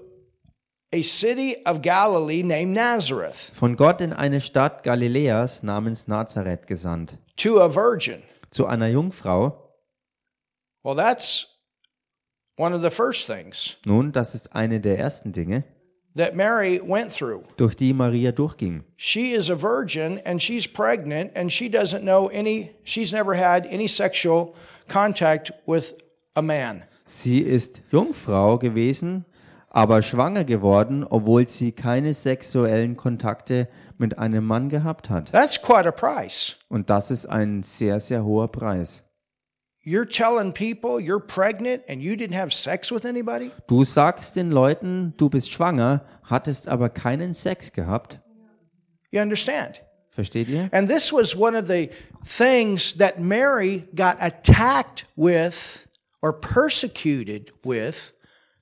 a 0.91 1.01
city 1.03 1.55
of 1.65 1.81
Galilee 1.81 2.41
named 2.43 2.73
Nazareth 2.73 3.51
von 3.53 3.75
Gott 3.75 4.01
in 4.01 4.13
eine 4.13 4.41
Stadt 4.41 4.83
Galiläas 4.83 5.61
namens 5.63 6.07
Nazareth 6.07 6.65
gesandt, 6.65 7.17
to 7.37 7.59
a 7.59 7.69
virgin. 7.69 8.23
zu 8.49 8.65
einer 8.65 8.87
Jungfrau. 8.87 9.69
Well, 10.83 10.95
that's 10.95 11.45
one 12.57 12.73
of 12.73 12.81
the 12.81 12.89
first 12.89 13.27
things 13.27 13.77
Nun, 13.85 14.11
das 14.11 14.33
ist 14.33 14.55
eine 14.55 14.79
der 14.81 14.97
ersten 14.97 15.33
Dinge, 15.33 15.63
that 16.15 16.35
Mary 16.35 16.79
went 16.79 17.11
through. 17.11 17.43
durch 17.57 17.75
die 17.75 17.93
Maria 17.93 18.31
durchging. 18.31 18.83
She 18.97 19.33
is 19.33 19.49
a 19.49 19.55
virgin 19.55 20.19
and 20.25 20.41
she's 20.41 20.67
pregnant 20.67 21.31
and 21.35 21.51
she 21.51 21.69
doesn't 21.69 22.03
know 22.03 22.29
any, 22.29 22.71
she's 22.83 23.11
never 23.11 23.35
had 23.35 23.65
any 23.67 23.87
sexual 23.87 24.55
contact 24.87 25.51
with 25.65 25.93
a 26.35 26.41
man. 26.41 26.83
Sie 27.05 27.39
ist 27.39 27.81
Jungfrau 27.91 28.57
gewesen, 28.57 29.25
aber 29.69 30.01
schwanger 30.01 30.43
geworden, 30.43 31.05
obwohl 31.09 31.47
sie 31.47 31.71
keine 31.71 32.13
sexuellen 32.13 32.97
Kontakte 32.97 33.67
mit 33.97 34.17
einem 34.17 34.45
Mann 34.45 34.69
gehabt 34.69 35.09
hat. 35.09 35.31
That's 35.31 35.61
quite 35.61 35.87
a 35.87 35.91
price. 35.91 36.57
Und 36.69 36.89
das 36.89 37.11
ist 37.11 37.25
ein 37.27 37.63
sehr, 37.63 37.99
sehr 37.99 38.23
hoher 38.23 38.49
Preis. 38.49 39.03
You're 39.83 40.05
telling 40.05 40.53
people 40.53 40.99
you're 40.99 41.19
pregnant 41.19 41.81
and 41.87 42.03
you 42.03 42.15
didn't 42.15 42.35
have 42.35 42.53
sex 42.53 42.91
with 42.91 43.03
anybody? 43.03 43.51
Du 43.67 43.83
sagst 43.83 44.35
den 44.35 44.51
Leuten, 44.51 45.15
du 45.17 45.27
bist 45.27 45.51
schwanger, 45.51 46.05
hattest 46.23 46.67
aber 46.67 46.89
keinen 46.89 47.33
Sex 47.33 47.71
gehabt. 47.73 48.19
You 49.09 49.21
understand? 49.21 49.81
Versteht 50.11 50.49
ihr? 50.49 50.69
And 50.71 50.87
this 50.87 51.11
was 51.11 51.35
one 51.35 51.55
of 51.55 51.65
the 51.65 51.89
things 52.23 52.95
that 52.97 53.19
Mary 53.19 53.87
got 53.95 54.17
attacked 54.19 55.05
with 55.15 55.87
or 56.21 56.31
persecuted 56.31 57.49
with 57.63 58.13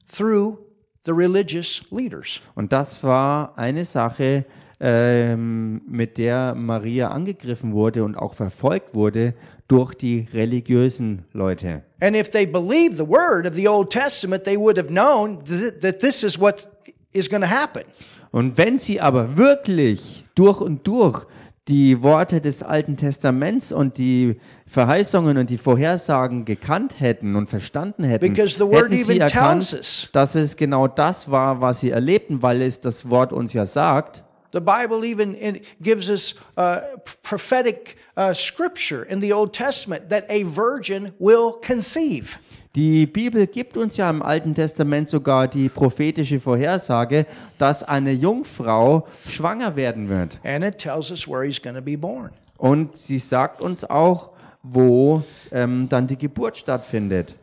through 0.08 0.60
the 1.04 1.12
religious 1.12 1.82
leaders. 1.92 2.42
Und 2.56 2.72
das 2.72 3.04
war 3.04 3.58
eine 3.58 3.84
Sache, 3.84 4.46
ähm, 4.80 5.82
mit 5.86 6.18
der 6.18 6.56
Maria 6.56 7.10
angegriffen 7.10 7.74
wurde 7.74 8.06
und 8.06 8.16
auch 8.16 8.34
verfolgt 8.34 8.96
wurde 8.96 9.34
durch 9.70 9.94
die 9.94 10.28
religiösen 10.34 11.22
Leute. 11.32 11.84
And 12.02 12.18
if 12.18 12.30
they 12.30 12.46
believed 12.46 12.96
the 12.96 13.08
word 13.08 13.48
of 13.48 13.54
the 13.54 13.70
Old 13.70 13.92
Testament, 13.92 14.44
they 14.44 14.58
would 14.58 14.78
have 14.78 14.90
known 14.90 15.40
th- 15.46 15.80
that 15.82 16.00
this 16.00 16.24
is 16.24 16.38
what 16.38 16.68
is 17.14 17.30
going 17.30 17.42
to 17.44 17.50
happen. 17.50 17.84
Und 18.32 18.58
wenn 18.58 18.78
sie 18.78 19.00
aber 19.00 19.38
wirklich 19.38 20.26
durch 20.36 20.60
und 20.60 20.86
durch 20.86 21.26
die 21.68 22.02
Worte 22.02 22.42
des 22.42 22.64
Alten 22.64 22.98
Testaments 22.98 23.72
und 23.72 24.00
die 24.00 24.40
Verheißungen 24.66 25.38
und 25.38 25.52
die 25.52 25.60
Vorhersagen 25.60 26.46
gekannt 26.46 27.00
hätten 27.00 27.36
und 27.36 27.48
verstanden 27.48 28.04
hätten, 28.04 28.28
Because 28.28 28.56
the 28.56 28.62
word 28.66 28.86
hätten 28.92 28.98
sie 28.98 29.18
even 29.18 29.28
tells 29.28 29.34
erkannt, 29.34 29.74
us. 29.74 30.10
dass 30.12 30.34
es 30.34 30.56
genau 30.56 30.88
das 30.88 31.30
war, 31.30 31.62
was 31.62 31.82
sie 31.82 31.92
erlebten, 31.92 32.42
weil 32.42 32.64
es 32.64 32.80
das 32.80 33.08
Wort 33.10 33.32
uns 33.32 33.54
ja 33.54 33.68
sagt. 33.68 34.24
The 34.52 34.60
Bible 34.60 35.04
even 35.08 35.36
gives 35.80 36.10
us 36.10 36.34
uh, 36.58 36.78
prophetic 37.22 37.98
uh, 38.20 38.34
scripture 38.34 39.04
in 39.04 39.22
the 39.22 39.32
Old 39.32 39.54
Testament 39.54 40.10
that 40.10 40.26
a 40.30 40.44
virgin 40.44 41.14
will 41.20 41.54
conceive. 41.54 42.38
Die 42.76 43.08
Bibel 43.08 43.48
gibt 43.48 43.78
uns 43.78 43.98
ja 43.98 44.10
im 44.10 44.22
Alten 44.22 44.54
Testament 44.54 45.10
sogar 45.10 45.48
die 45.48 45.70
prophetische 45.70 46.40
Vorhersage, 46.40 47.26
dass 47.58 47.84
eine 47.84 48.12
Jungfrau 48.12 49.08
schwanger 49.28 49.76
werden 49.76 50.08
wird. 50.08 50.40
And 50.44 50.64
it 50.64 50.78
tells 50.78 51.10
us 51.10 51.28
where 51.28 51.44
he's 51.44 51.60
going 51.60 51.76
to 51.76 51.82
be 51.82 51.98
born. 51.98 52.30
Und 52.58 52.96
sie 52.96 53.18
sagt 53.18 53.62
uns 53.62 53.86
auch, 53.86 54.32
wo 54.62 55.24
ähm, 55.52 55.88
dann 55.90 56.06
die 56.06 56.18
Geburt 56.18 56.58
stattfindet. 56.58 57.34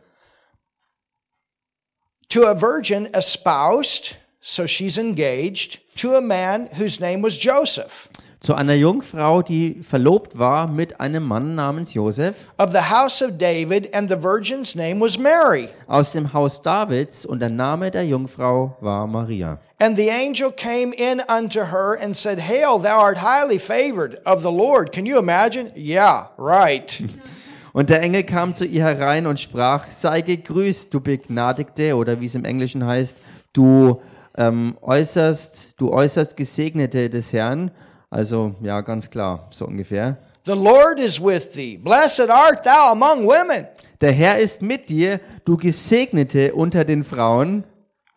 To 2.29 2.45
a 2.45 2.61
virgin 2.61 3.07
espoused, 3.13 4.15
so 4.39 4.65
she's 4.65 4.97
engaged, 4.97 5.81
to 5.97 6.15
a 6.15 6.21
man 6.21 6.69
whose 6.77 7.01
name 7.01 7.23
was 7.23 7.37
Joseph, 7.37 8.09
Zu 8.39 8.53
einer 8.53 8.75
Jungfrau, 8.75 9.41
die 9.41 9.81
verlobt 9.81 10.37
war 10.37 10.67
mit 10.67 10.99
einem 10.99 11.23
Mann 11.23 11.55
namens 11.55 11.95
Josef 11.95 12.47
of 12.59 12.71
the 12.71 12.77
house 12.77 13.23
of 13.23 13.37
David, 13.39 13.93
and 13.95 14.09
the 14.09 14.15
virgin's 14.15 14.75
name 14.75 14.99
was 14.99 15.17
Mary. 15.17 15.69
aus 15.87 16.11
dem 16.11 16.31
Haus 16.33 16.61
Davids 16.61 17.25
und 17.25 17.39
der 17.39 17.49
Name 17.49 17.89
der 17.89 18.05
Jungfrau 18.05 18.77
war 18.79 19.07
Maria. 19.07 19.57
And 19.79 19.97
the 19.97 20.11
angel 20.11 20.51
came 20.51 20.93
in 20.93 21.21
unto 21.27 21.61
her 21.61 21.97
and 21.99 22.15
said, 22.15 22.39
Hail, 22.39 22.79
thou 22.79 22.99
art 22.99 23.17
highly 23.17 23.57
favored 23.57 24.19
of 24.25 24.41
the 24.41 24.51
Lord. 24.51 24.91
Can 24.91 25.05
you 25.05 25.17
imagine? 25.17 25.71
Yeah, 25.75 26.29
right. 26.37 27.03
Und 27.73 27.89
der 27.89 28.01
Engel 28.01 28.23
kam 28.23 28.55
zu 28.55 28.65
ihr 28.65 28.83
herein 28.83 29.27
und 29.27 29.39
sprach, 29.39 29.87
sei 29.87 30.21
gegrüßt, 30.21 30.91
du 30.91 30.99
Begnadigte, 30.99 31.95
oder 31.95 32.19
wie 32.19 32.25
es 32.25 32.33
im 32.33 32.43
Englischen 32.43 32.83
heißt, 32.83 33.21
du 33.53 34.01
ähm, 34.35 34.77
äußerst, 34.81 35.75
du 35.77 35.91
äußerst 35.91 36.35
Gesegnete 36.35 37.11
des 37.11 37.33
Herrn. 37.33 37.69
Also, 38.09 38.55
ja, 38.61 38.81
ganz 38.81 39.09
klar, 39.09 39.47
so 39.51 39.65
ungefähr. 39.65 40.17
The 40.45 40.53
Lord 40.53 40.99
is 40.99 41.21
with 41.21 41.53
thee. 41.53 41.77
Blessed 41.77 42.29
art 42.29 42.63
thou 42.63 42.91
among 42.91 43.25
women. 43.25 43.67
Der 43.99 44.11
Herr 44.11 44.39
ist 44.39 44.61
mit 44.61 44.89
dir, 44.89 45.19
du 45.43 45.57
Gesegnete 45.57 46.53
unter 46.53 46.85
den 46.85 47.03
Frauen. 47.03 47.65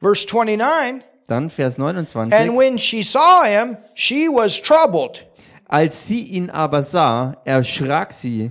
Verse 0.01 0.27
29. 0.27 1.03
Dann 1.27 1.51
Vers 1.51 1.79
And 1.79 1.97
29. 1.97 2.57
when 2.57 2.79
she 2.79 3.03
saw 3.03 3.45
him, 3.45 3.77
she 3.95 4.29
was 4.29 4.61
troubled. 4.61 5.27
Als 5.67 6.07
sie 6.07 6.23
ihn 6.23 6.51
aber 6.51 6.83
sah, 6.83 7.37
erschrak 7.45 8.13
sie. 8.13 8.51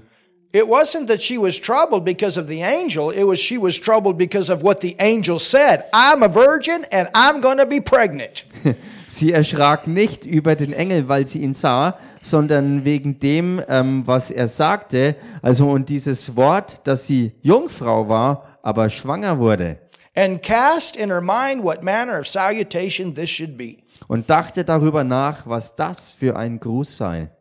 It 0.52 0.68
wasn't 0.68 1.08
that 1.08 1.22
she 1.22 1.38
was 1.38 1.60
troubled 1.60 2.04
because 2.04 2.40
of 2.40 2.48
the 2.48 2.62
angel, 2.62 3.12
it 3.12 3.24
was 3.24 3.40
she 3.40 3.58
was 3.58 3.80
troubled 3.80 4.18
because 4.18 4.50
of 4.50 4.64
what 4.64 4.82
the 4.82 4.96
angel 5.00 5.38
said. 5.38 5.84
I'm 5.94 6.24
a 6.24 6.28
virgin 6.28 6.86
and 6.92 7.08
I'm 7.14 7.40
going 7.40 7.60
to 7.60 7.68
be 7.68 7.80
pregnant. 7.80 8.46
Sie 9.10 9.32
erschrak 9.32 9.88
nicht 9.88 10.24
über 10.24 10.56
den 10.56 10.72
Engel, 10.72 11.10
weil 11.10 11.26
sie 11.26 11.40
ihn 11.40 11.56
sah, 11.56 11.98
sondern 12.22 12.86
wegen 12.86 13.20
dem, 13.20 13.60
ähm, 13.68 14.04
was 14.06 14.30
er 14.30 14.48
sagte. 14.48 15.16
Also 15.42 15.68
und 15.68 15.90
dieses 15.90 16.36
Wort, 16.36 16.82
dass 16.84 17.08
sie 17.08 17.32
Jungfrau 17.42 18.08
war, 18.08 18.60
aber 18.62 18.88
schwanger 18.92 19.40
wurde. 19.40 19.80
And 20.16 20.44
cast 20.44 20.96
in 20.96 21.10
her 21.10 21.22
mind 21.22 21.64
what 21.64 21.84
manner 21.84 22.20
of 22.20 22.28
salutation 22.28 23.16
this 23.16 23.32
should 23.32 23.58
be. 23.58 23.78
Und 24.08 24.30
dachte 24.30 24.64
darüber 24.64 25.04
nach, 25.04 25.48
was 25.48 25.76
das 25.76 26.12
für 26.12 26.36
ein 26.36 26.60
Gruß 26.60 26.98
sei. 26.98 27.32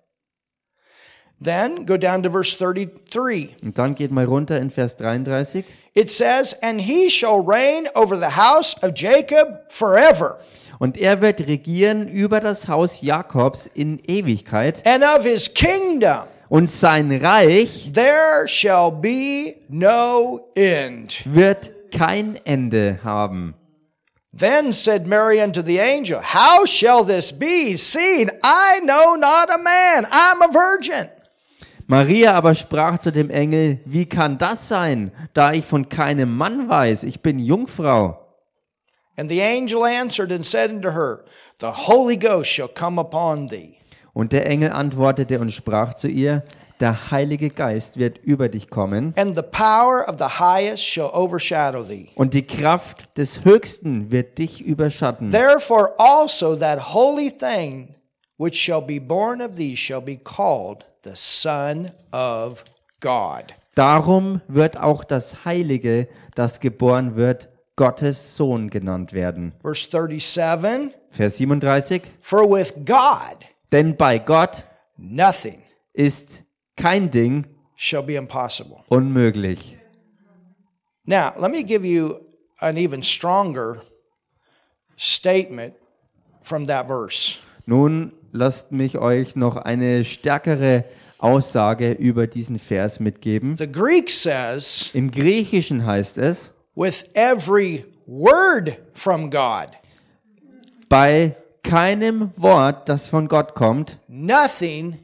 Then 1.39 1.85
go 1.85 1.99
down 1.99 2.23
to 2.23 2.31
verse 2.31 2.57
33. 2.57 3.57
Und 3.63 3.79
dann 3.79 3.95
geht 3.95 4.11
mal 4.11 4.25
runter 4.25 4.59
in 4.59 4.71
Vers 4.71 4.97
33. 4.97 5.67
It 5.95 6.11
says, 6.11 6.55
And 6.63 6.81
he 6.81 7.11
shall 7.11 7.41
reign 7.41 7.89
over 7.95 8.17
the 8.17 8.37
house 8.37 8.75
of 8.83 8.93
Jacob 8.95 9.71
forever, 9.71 10.39
Und 10.79 10.97
er 10.97 11.21
wird 11.21 11.41
regieren 11.41 12.07
über 12.09 12.41
das 12.41 12.69
Haus 12.69 13.01
Jakobs 13.03 13.67
in 13.67 13.99
Ewigkeit. 14.07 14.87
and 14.87 15.03
of 15.03 15.25
his 15.25 15.53
kingdom 15.53 16.25
Und 16.49 16.69
sein 16.71 17.11
Reich 17.21 17.91
there 17.93 18.47
shall 18.47 18.91
be 18.93 19.57
no 19.69 20.41
end. 20.55 21.23
wird 21.27 21.73
kein 21.91 22.39
Ende 22.45 23.01
haben. 23.03 23.55
Then 24.33 24.73
said 24.73 25.07
Mary 25.09 25.41
unto 25.43 25.63
the 25.63 25.81
angel, 25.81 26.21
How 26.21 26.65
shall 26.65 27.05
this 27.05 27.33
be, 27.33 27.77
seeing 27.77 28.31
I 28.45 28.79
know 28.85 29.17
not 29.17 29.49
a 29.53 29.59
man? 29.59 30.07
I'm 30.13 30.43
a 30.43 30.53
virgin. 30.53 31.09
Maria 31.87 32.35
aber 32.35 32.55
sprach 32.55 32.99
zu 32.99 33.11
dem 33.11 33.31
Engel, 33.31 33.81
wie 33.87 34.05
kann 34.07 34.37
das 34.39 34.69
sein, 34.69 35.11
da 35.33 35.55
ich 35.55 35.65
von 35.65 35.89
keinem 35.89 36.37
Mann 36.37 36.69
weiß, 36.69 37.03
ich 37.05 37.23
bin 37.23 37.39
Jungfrau. 37.39 38.28
And 39.19 39.29
the 39.31 39.41
angel 39.41 39.85
answered 39.85 40.31
and 40.33 40.45
said 40.47 40.71
unto 40.71 40.91
her, 40.93 41.25
The 41.59 41.73
Holy 41.73 42.17
Ghost 42.17 42.51
shall 42.51 42.69
come 42.69 43.01
upon 43.01 43.49
thee, 43.49 43.79
Und 44.15 44.33
der 44.33 44.47
Engel 44.47 44.71
antwortete 44.73 45.41
und 45.41 45.51
sprach 45.51 45.95
zu 45.95 46.09
ihr, 46.09 46.45
der 46.81 47.11
Heilige 47.11 47.51
Geist 47.51 47.97
wird 47.99 48.19
über 48.19 48.49
dich 48.49 48.71
kommen 48.71 49.13
and 49.17 49.35
the 49.35 49.43
power 49.43 50.09
of 50.09 50.17
the 50.19 50.39
highest 50.39 50.85
shall 50.85 51.11
overshadow 51.13 51.83
thee. 51.83 52.11
und 52.15 52.33
die 52.35 52.47
Kraft 52.47 53.09
des 53.19 53.45
Höchsten 53.45 54.13
wird 54.13 54.39
dich 54.39 54.61
überschatten. 54.65 55.31
Therefore 55.33 55.95
also 55.99 56.55
that 56.55 56.95
holy 56.95 57.31
thing 57.33 57.97
which 58.39 58.55
shall 58.57 58.81
be 58.81 59.01
born 59.01 59.43
of 59.43 59.57
thee 59.57 59.75
shall 59.77 60.01
be 60.01 60.17
called 60.17 60.85
the 61.03 61.11
Son 61.15 61.91
of 62.13 62.65
God. 63.01 63.53
Darum 63.75 64.41
wird 64.47 64.77
auch 64.79 65.03
das 65.03 65.45
Heilige, 65.45 66.07
das 66.37 66.61
geboren 66.61 67.17
wird, 67.17 67.49
Gottes 67.79 68.37
Sohn 68.37 68.71
genannt 68.71 69.13
werden. 69.13 69.55
Verse 69.63 69.89
37 69.89 70.93
Vers 71.11 71.39
37. 71.39 72.03
For 72.21 72.43
with 72.51 72.75
God 72.85 73.47
Denn 73.71 73.97
bei 73.97 74.19
Gott 74.19 74.65
nothing 74.97 75.63
ist 75.95 76.43
kein 76.77 77.11
Ding 77.11 77.47
shall 77.77 78.03
be 78.03 78.17
impossible. 78.17 78.79
unmöglich. 78.89 79.79
Now, 81.07 81.33
let 81.39 81.53
me 81.53 81.63
give 81.63 81.87
you 81.87 82.17
an 82.61 82.77
even 82.77 83.03
stronger 83.03 83.81
statement 84.97 85.75
from 86.43 86.67
that 86.67 86.89
verse. 86.89 87.39
Nun 87.65 88.13
lasst 88.33 88.73
mich 88.73 88.99
euch 88.99 89.37
noch 89.37 89.57
eine 89.57 90.05
stärkere 90.05 90.85
Aussage 91.19 91.93
über 91.93 92.27
diesen 92.27 92.59
Vers 92.59 92.99
mitgeben. 93.01 93.57
The 93.57 93.69
Greek 93.69 94.11
says, 94.11 94.91
Im 94.95 95.11
Griechischen 95.11 95.87
heißt 95.87 96.19
es, 96.19 96.53
with 96.79 97.11
every 97.15 97.85
word 98.07 98.79
from 98.95 99.31
God, 99.31 99.77
bei 100.89 101.35
keinem 101.65 102.31
Wort, 102.37 102.89
das 102.89 103.09
von 103.09 103.27
Gott 103.27 103.55
kommt, 103.55 103.99
nothing 104.07 104.97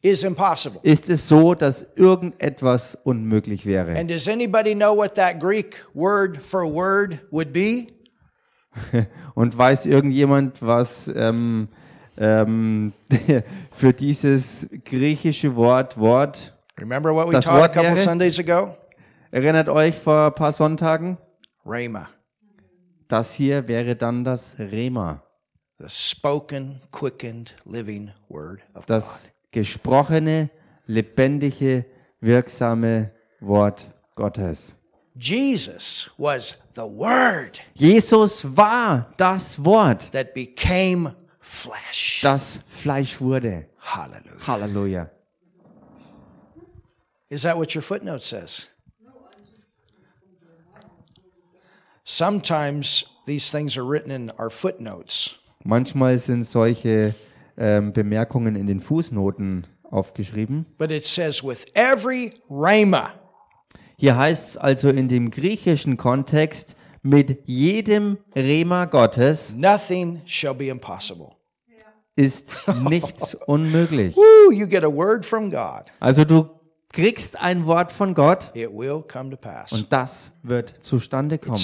is 0.00 0.24
impossible. 0.24 0.80
ist 0.82 1.10
es 1.10 1.28
so, 1.28 1.54
dass 1.54 1.86
irgendetwas 1.96 2.96
unmöglich 3.04 3.66
wäre. 3.66 3.94
And 3.94 4.08
does 4.08 4.26
anybody 4.26 4.74
know 4.74 4.96
what 4.96 5.14
that 5.16 5.38
Greek 5.38 5.76
word 5.94 6.42
for 6.42 6.64
word 6.66 7.18
would 7.30 7.52
be? 7.52 7.88
Und 9.34 9.56
weiß 9.56 9.84
irgendjemand, 9.86 10.62
was 10.62 11.08
ähm, 11.14 11.68
ähm, 12.16 12.94
für 13.70 13.92
dieses 13.92 14.66
griechische 14.84 15.54
Wort 15.56 15.98
Wort 15.98 16.54
Remember 16.78 17.14
what 17.14 17.28
we 17.28 17.32
Das 17.32 17.44
taught 17.44 17.54
a 17.54 17.60
Wort 17.60 17.72
couple 17.74 17.90
wäre? 17.90 17.96
Sundays 17.96 18.38
ago? 18.38 18.76
Erinnert 19.36 19.68
euch 19.68 19.94
vor 19.98 20.28
ein 20.28 20.32
paar 20.32 20.50
Sonntagen? 20.52 21.18
Rhema, 21.66 22.08
Das 23.08 23.34
hier 23.34 23.68
wäre 23.68 23.94
dann 23.94 24.24
das 24.24 24.58
Rema, 24.58 25.22
the 25.78 25.84
spoken, 25.88 26.80
quickened, 26.90 27.54
living 27.66 28.10
word 28.30 28.60
of 28.74 28.86
das 28.86 29.28
gesprochene, 29.52 30.48
lebendige, 30.86 31.84
wirksame 32.20 33.10
Wort 33.40 33.90
Gottes. 34.14 34.74
Jesus 35.14 36.10
was 36.16 36.56
the 36.74 36.80
word 36.82 37.60
Jesus 37.74 38.56
war 38.56 39.12
das 39.18 39.62
Wort, 39.62 40.10
that 40.12 40.32
became 40.32 41.14
flesh. 41.40 42.20
das 42.22 42.62
Fleisch 42.68 43.20
wurde. 43.20 43.66
Hallelujah. 43.78 44.46
Halleluja. 44.46 45.10
Is 47.28 47.42
that 47.42 47.56
what 47.58 47.74
your 47.74 47.82
footnote 47.82 48.22
says? 48.24 48.70
Sometimes 52.08 53.04
these 53.26 53.50
things 53.50 53.76
are 53.76 53.84
written 53.84 54.12
in 54.12 54.30
our 54.38 54.48
footnotes. 54.48 55.34
Manchmal 55.64 56.16
sind 56.18 56.44
solche 56.44 57.14
ähm, 57.58 57.92
Bemerkungen 57.92 58.54
in 58.54 58.68
den 58.68 58.80
Fußnoten 58.80 59.66
aufgeschrieben. 59.90 60.66
But 60.78 60.92
it 60.92 61.04
says, 61.04 61.42
with 61.42 61.66
every 61.74 62.32
rhema, 62.48 63.10
Hier 63.98 64.16
heißt 64.16 64.50
es 64.50 64.56
also 64.56 64.88
in 64.88 65.08
dem 65.08 65.32
griechischen 65.32 65.96
Kontext, 65.96 66.76
mit 67.02 67.42
jedem 67.46 68.18
Rema 68.36 68.84
Gottes 68.84 69.52
nothing 69.56 70.22
shall 70.26 70.54
be 70.54 70.68
impossible. 70.68 71.30
ist 72.14 72.54
nichts 72.88 73.34
unmöglich. 73.46 74.16
Woo, 74.16 74.52
you 74.52 74.66
get 74.68 74.84
a 74.84 74.88
word 74.88 75.26
from 75.26 75.50
God, 75.50 75.90
Also 75.98 76.24
du 76.24 76.48
kriegst 76.96 77.38
ein 77.40 77.66
Wort 77.66 77.92
von 77.92 78.14
Gott 78.14 78.52
und 79.70 79.92
das 79.92 80.32
wird 80.42 80.82
zustande 80.82 81.38
kommen. 81.38 81.60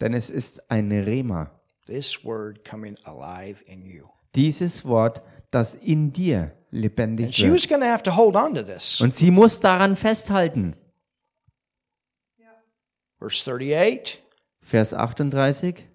Denn 0.00 0.14
es 0.14 0.30
ist 0.30 0.70
ein 0.70 0.92
Rema. 0.92 1.50
this 1.86 2.24
word 2.24 2.64
coming 2.64 2.96
alive 3.04 3.62
in 3.64 3.86
you. 3.86 4.04
Dieses 4.34 4.84
Wort, 4.84 5.22
das 5.50 5.74
in 5.74 6.12
dir 6.12 6.52
lebendig 6.70 7.40
wird. 7.40 9.00
Und 9.00 9.14
sie 9.14 9.30
muss 9.30 9.60
daran 9.60 9.96
festhalten. 9.96 10.76
Verse 13.18 13.42
38 13.42 14.22
Vers 14.60 14.92
38. 14.92 15.86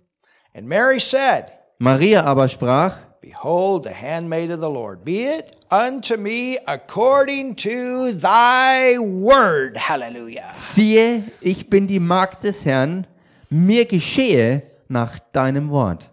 And 0.54 0.68
Mary 0.68 1.00
said, 1.00 1.52
Maria 1.78 2.24
aber 2.24 2.48
sprach, 2.48 2.98
Behold, 3.22 3.84
the 3.84 3.94
handmaid 3.94 4.50
of 4.50 4.62
the 4.62 4.70
Lord, 4.70 5.06
be 5.06 5.24
it 5.26 5.56
unto 5.70 6.18
me 6.18 6.58
according 6.68 7.56
to 7.58 8.14
thy 8.14 8.98
word. 8.98 9.78
Hallelujah. 9.78 10.52
siehe, 10.56 11.24
ich 11.40 11.70
bin 11.70 11.86
die 11.88 12.00
Magd 12.00 12.44
des 12.44 12.66
Herrn, 12.66 13.06
mir 13.50 13.86
geschehe 13.86 14.64
nach 14.90 15.20
deinem 15.34 15.70
Wort. 15.70 16.10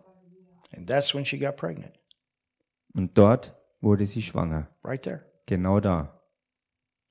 And 0.76 0.86
that's 0.86 1.14
when 1.14 1.24
she 1.24 1.38
got 1.38 1.56
pregnant, 1.56 1.94
Und 2.94 3.16
dort 3.16 3.54
wurde 3.80 4.06
sie 4.06 4.20
schwanger. 4.20 4.68
right 4.84 5.02
there. 5.02 5.24
Genau 5.46 5.80
da. 5.80 6.12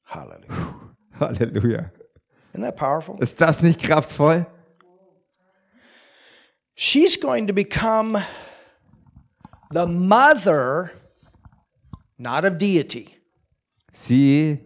Hallelujah. 0.06 0.76
Halleluja. 1.20 1.92
Isn't 2.54 2.62
that 2.64 2.76
powerful? 2.78 3.18
Ist 3.20 3.42
das 3.42 3.64
nicht 3.64 3.82
kraftvoll? 3.82 4.46
She's 6.76 7.18
going 7.20 7.48
to 7.48 7.54
become 7.54 8.22
the 9.72 9.86
mother, 9.86 10.92
not 12.18 12.46
of 12.46 12.58
deity, 12.58 13.10
Sie 13.92 14.60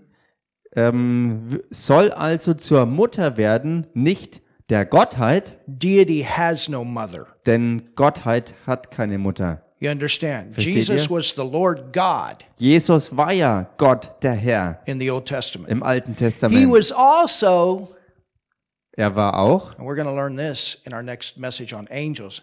ähm, 0.76 1.62
soll 1.70 2.12
also 2.12 2.54
zur 2.54 2.86
Mutter 2.86 3.38
werden, 3.38 3.88
nicht 3.94 4.42
der 4.70 4.86
Gottheit, 4.86 5.58
deity 5.68 6.24
has 6.24 6.68
no 6.70 6.84
mother. 6.84 7.28
denn 7.46 7.84
Gottheit 7.96 8.54
hat 8.66 8.92
keine 8.92 9.18
Mutter. 9.18 9.64
You 9.80 9.90
understand? 9.90 10.54
Versteht 10.54 10.76
Jesus 10.76 11.06
ihr? 11.06 11.10
was 11.18 11.32
the 11.36 11.42
Lord 11.44 11.92
God 11.92 12.46
Jesus 12.58 13.16
war 13.18 13.32
ja 13.34 13.68
Gott, 13.78 14.12
der 14.22 14.34
Herr, 14.34 14.80
in 14.86 15.00
the 15.00 15.10
Old 15.10 15.26
Testament. 15.26 15.70
im 15.72 15.82
Alten 15.82 16.12
He 16.12 16.18
Testament. 16.18 16.70
was 16.72 16.92
also, 16.92 17.90
Er 18.98 19.16
war 19.16 19.40
auch, 19.40 19.72
and 19.80 19.88
we're 19.88 19.96
going 19.96 20.08
to 20.08 20.14
learn 20.14 20.36
this 20.38 20.78
in 20.86 20.94
our 20.94 21.02
next 21.02 21.38
message 21.38 21.74
on 21.74 21.88
angels, 21.90 22.42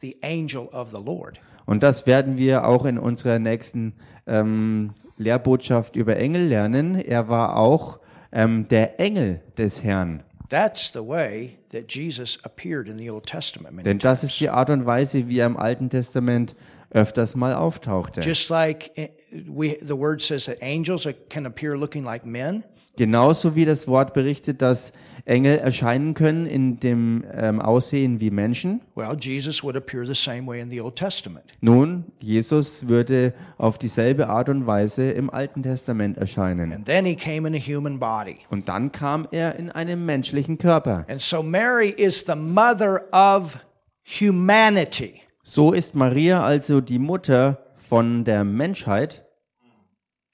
the 0.00 0.16
angel 0.22 0.68
of 0.72 0.90
the 0.92 1.00
Lord. 1.00 1.38
Und 1.70 1.84
das 1.84 2.04
werden 2.04 2.36
wir 2.36 2.66
auch 2.66 2.84
in 2.84 2.98
unserer 2.98 3.38
nächsten 3.38 3.92
ähm, 4.26 4.90
Lehrbotschaft 5.18 5.94
über 5.94 6.16
Engel 6.16 6.48
lernen, 6.48 6.96
er 6.96 7.28
war 7.28 7.56
auch 7.56 8.00
ähm, 8.32 8.66
der 8.66 8.98
Engel 8.98 9.40
des 9.56 9.84
Herrn. 9.84 10.24
That's 10.48 10.92
the 10.92 10.98
way 10.98 11.58
that 11.70 11.84
Jesus 11.88 12.40
appeared 12.42 12.88
in 12.88 12.98
the 12.98 13.08
Old 13.08 13.24
Testament. 13.26 13.76
many 13.76 13.84
Denn 13.84 14.00
das 14.00 14.24
ist 14.24 14.40
die 14.40 14.50
Art 14.50 14.68
und 14.68 14.84
Weise, 14.84 15.28
wie 15.28 15.38
er 15.38 15.46
im 15.46 15.56
Alten 15.56 15.90
Testament 15.90 16.56
öfters 16.90 17.36
mal 17.36 17.54
auftauchte. 17.54 18.18
Just 18.20 18.50
like 18.50 18.90
eh, 18.96 19.10
we, 19.30 19.76
the 19.80 19.96
word 19.96 20.20
says 20.20 20.46
that 20.46 20.60
angels 20.60 21.06
can 21.28 21.46
appear 21.46 21.76
looking 21.76 22.02
like 22.02 22.26
men, 22.26 22.64
Genauso 23.00 23.54
wie 23.54 23.64
das 23.64 23.88
Wort 23.88 24.12
berichtet, 24.12 24.60
dass 24.60 24.92
Engel 25.24 25.56
erscheinen 25.56 26.12
können 26.12 26.44
in 26.44 26.80
dem 26.80 27.24
ähm, 27.32 27.58
Aussehen 27.58 28.20
wie 28.20 28.30
Menschen. 28.30 28.82
Well, 28.94 29.16
Jesus 29.18 29.64
would 29.64 29.74
appear 29.74 30.04
the 30.04 30.12
same 30.12 30.46
way 30.46 30.60
in 30.60 30.68
the 30.68 30.82
Old 30.82 30.96
Testament. 30.96 31.46
Nun, 31.62 32.04
Jesus 32.20 32.88
würde 32.90 33.32
auf 33.56 33.78
dieselbe 33.78 34.28
Art 34.28 34.50
und 34.50 34.66
Weise 34.66 35.12
im 35.12 35.30
Alten 35.30 35.62
Testament 35.62 36.18
erscheinen. 36.18 36.74
And 36.74 36.84
then 36.84 37.06
he 37.06 37.16
came 37.16 37.48
in 37.48 37.54
a 37.54 37.58
human 37.58 37.98
body. 37.98 38.36
Und 38.50 38.68
dann 38.68 38.92
kam 38.92 39.26
er 39.30 39.56
in 39.56 39.70
einem 39.70 40.04
menschlichen 40.04 40.58
Körper. 40.58 41.06
And 41.08 41.22
so 41.22 41.42
Mary 41.42 41.88
is 41.88 42.26
the 42.26 42.36
mother 42.36 43.04
of 43.12 43.56
humanity. 44.04 45.22
So 45.42 45.72
ist 45.72 45.94
Maria 45.94 46.44
also 46.44 46.82
die 46.82 46.98
Mutter 46.98 47.64
von 47.78 48.24
der 48.24 48.44
Menschheit. 48.44 49.24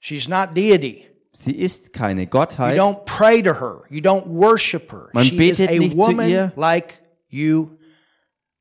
She's 0.01 0.27
not 0.27 0.49
deity. 0.53 1.06
Sie 1.39 1.51
ist 1.51 1.93
keine 1.93 2.23
You 2.23 2.27
Gottheit. 2.29 2.77
don't 2.77 3.05
pray 3.05 3.41
to 3.43 3.53
her. 3.53 3.83
You 3.89 4.01
don't 4.01 4.25
worship 4.27 4.91
her. 4.91 5.09
Man 5.13 5.23
she 5.23 5.35
is 5.49 5.59
betet 5.59 5.69
a 5.69 5.79
nicht 5.79 5.91
zu 5.91 5.97
woman 5.97 6.29
ihr. 6.29 6.51
like 6.55 7.01
you 7.29 7.69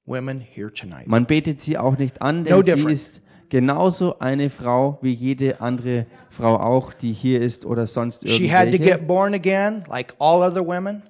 women 0.05 0.41
here 0.41 0.71
tonight. 0.73 1.07
Man 1.07 1.27
betet 1.27 1.61
sie 1.61 1.79
auch 1.79 1.97
nicht 1.99 2.21
an, 2.23 2.45
denn 2.45 2.53
No 2.53 2.59
sie 2.63 2.73
different. 2.73 2.93
ist 2.93 3.23
genauso 3.49 4.19
eine 4.19 4.51
Frau 4.51 4.99
wie 5.03 5.13
jede 5.13 5.61
andere 5.61 6.07
Frau 6.31 6.57
auch, 6.57 6.93
die 6.93 7.13
hier 7.13 7.41
ist 7.41 7.65
oder 7.65 7.87
sonst 7.87 8.29
She 8.29 8.53
had 8.53 8.67
to 8.71 8.77
irgendwelche. 8.77 8.99
get 8.99 9.07
born 9.07 9.35
again 9.35 9.85
like 9.89 10.15
all 10.19 10.43
other 10.43 10.65
women. 10.67 11.03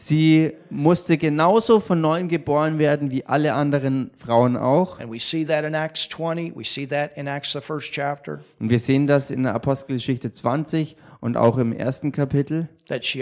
Sie 0.00 0.52
musste 0.70 1.18
genauso 1.18 1.80
von 1.80 2.00
neuem 2.00 2.28
geboren 2.28 2.78
werden 2.78 3.10
wie 3.10 3.26
alle 3.26 3.54
anderen 3.54 4.12
Frauen 4.16 4.56
auch. 4.56 5.00
And 5.00 5.12
we 5.12 5.18
see 5.18 5.44
that 5.44 5.64
in 5.64 5.74
Acts 5.74 6.08
20. 6.08 6.54
We 6.54 6.62
see 6.62 6.86
that 6.86 7.16
in 7.16 7.26
Acts, 7.26 7.52
the 7.52 7.60
first 7.60 7.92
chapter, 7.92 8.38
Und 8.60 8.70
wir 8.70 8.78
sehen 8.78 9.08
das 9.08 9.32
in 9.32 9.42
der 9.42 9.54
Apostelgeschichte 9.54 10.30
20 10.30 10.96
und 11.18 11.36
auch 11.36 11.58
im 11.58 11.72
ersten 11.72 12.12
Kapitel, 12.12 12.68
also 12.88 13.18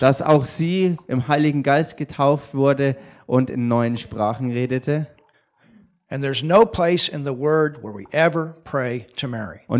dass 0.00 0.22
auch 0.22 0.44
sie 0.44 0.98
im 1.08 1.28
Heiligen 1.28 1.62
Geist 1.62 1.96
getauft 1.96 2.54
wurde 2.54 2.96
und 3.24 3.48
in 3.48 3.68
neuen 3.68 3.96
Sprachen 3.96 4.50
redete. 4.50 5.06
Und 6.10 6.24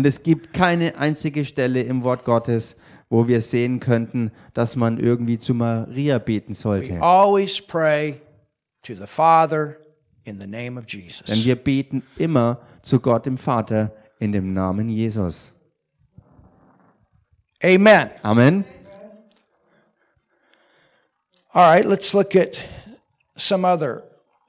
es 0.07 0.23
gibt 0.23 0.53
keine 0.53 0.97
einzige 0.97 1.45
Stelle 1.45 1.83
im 1.83 2.03
Wort 2.03 2.25
Gottes, 2.25 2.75
wo 3.13 3.27
wir 3.27 3.41
sehen 3.41 3.79
könnten, 3.79 4.31
dass 4.55 4.75
man 4.75 4.97
irgendwie 4.99 5.37
zu 5.37 5.53
Maria 5.53 6.17
beten 6.17 6.53
We 6.53 6.55
sollte. 6.55 6.99
always 6.99 7.61
pray 7.61 8.19
to 8.81 8.95
the 8.95 9.05
Father 9.05 9.77
in 10.23 10.39
the 10.39 10.47
name 10.47 10.79
of 10.79 10.87
Denn 10.87 11.01
Jesus. 11.01 11.45
wir 11.45 11.55
beten 11.55 12.01
immer 12.17 12.59
zu 12.81 12.99
Gott 12.99 13.27
dem 13.27 13.37
Vater 13.37 13.91
in 14.17 14.31
dem 14.31 14.53
Namen 14.53 14.89
Jesus. 14.89 15.53
Amen. 17.63 18.09
Amen. 18.23 18.65
All 21.51 21.69
right, 21.69 21.85
let's 21.85 22.13
look 22.13 22.35
at 22.35 22.65
some 23.35 23.63
other 23.63 24.01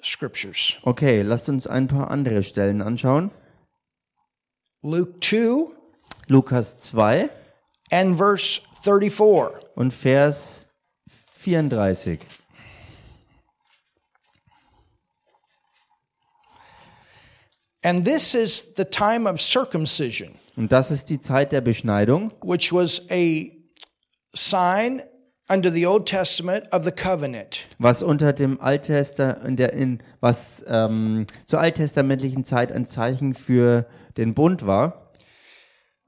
scriptures. 0.02 0.78
Okay, 0.84 1.20
lasst 1.20 1.50
uns 1.50 1.66
ein 1.66 1.86
paar 1.86 2.10
andere 2.10 2.42
Stellen 2.42 2.80
anschauen. 2.80 3.30
Luke 4.80 5.20
2 5.20 5.70
Lukas 6.28 6.80
2 6.80 7.28
and 7.94 8.16
verse 8.16 8.60
34. 8.82 9.52
und 9.76 9.92
Vers 9.92 10.66
34. 11.32 12.18
And 17.82 18.04
this 18.04 18.34
is 18.34 18.74
the 18.76 18.84
time 18.84 19.26
of 19.26 19.40
circumcision, 19.40 20.34
Und 20.56 20.72
das 20.72 20.90
ist 20.90 21.10
die 21.10 21.20
Zeit 21.20 21.52
der 21.52 21.60
Beschneidung, 21.60 22.32
which 22.42 22.72
was 22.72 23.02
a 23.10 23.50
sign 24.34 25.02
under 25.48 25.70
the 25.70 25.86
Old 25.86 26.06
Testament 26.06 26.64
of 26.72 26.84
the 26.84 26.92
covenant. 26.92 27.66
was 27.78 28.02
unter 28.02 28.32
dem 28.32 28.58
Alttester 28.60 29.42
in 29.44 29.56
der 29.56 29.72
in 29.74 30.02
was 30.20 30.64
ähm, 30.66 31.26
zur 31.46 31.60
alttestamentlichen 31.60 32.44
Zeit 32.44 32.72
ein 32.72 32.86
Zeichen 32.86 33.34
für 33.34 33.86
den 34.16 34.32
Bund 34.34 34.66
war. 34.66 35.03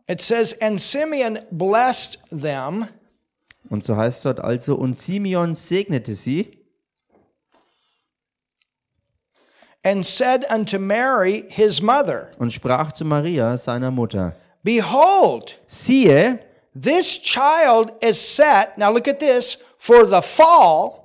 It 0.08 0.20
says, 0.20 0.52
And 0.60 0.80
Simeon 0.80 1.40
blessed 1.50 2.18
them, 2.30 2.86
Und 3.68 3.84
so 3.84 3.96
heißt 3.96 4.24
dort 4.24 4.38
also 4.40 4.76
und 4.76 4.94
Simeon 4.96 5.54
segnete 5.54 6.14
sie. 6.14 6.62
And 9.84 10.04
said 10.04 10.44
unto 10.50 10.78
Mary, 10.80 11.44
his 11.48 11.80
mother, 11.80 12.30
und 12.38 12.52
sprach 12.52 12.90
zu 12.92 13.04
Maria 13.04 13.56
seiner 13.56 13.90
Mutter: 13.92 14.34
Behold, 14.64 15.60
Siehe, 15.68 16.40
this 16.74 17.20
child 17.20 17.92
is 18.02 18.18
set, 18.18 18.76
now 18.76 18.90
look 18.92 19.06
at 19.06 19.20
this, 19.20 19.58
for 19.78 20.04
the 20.04 20.20
fall. 20.22 21.04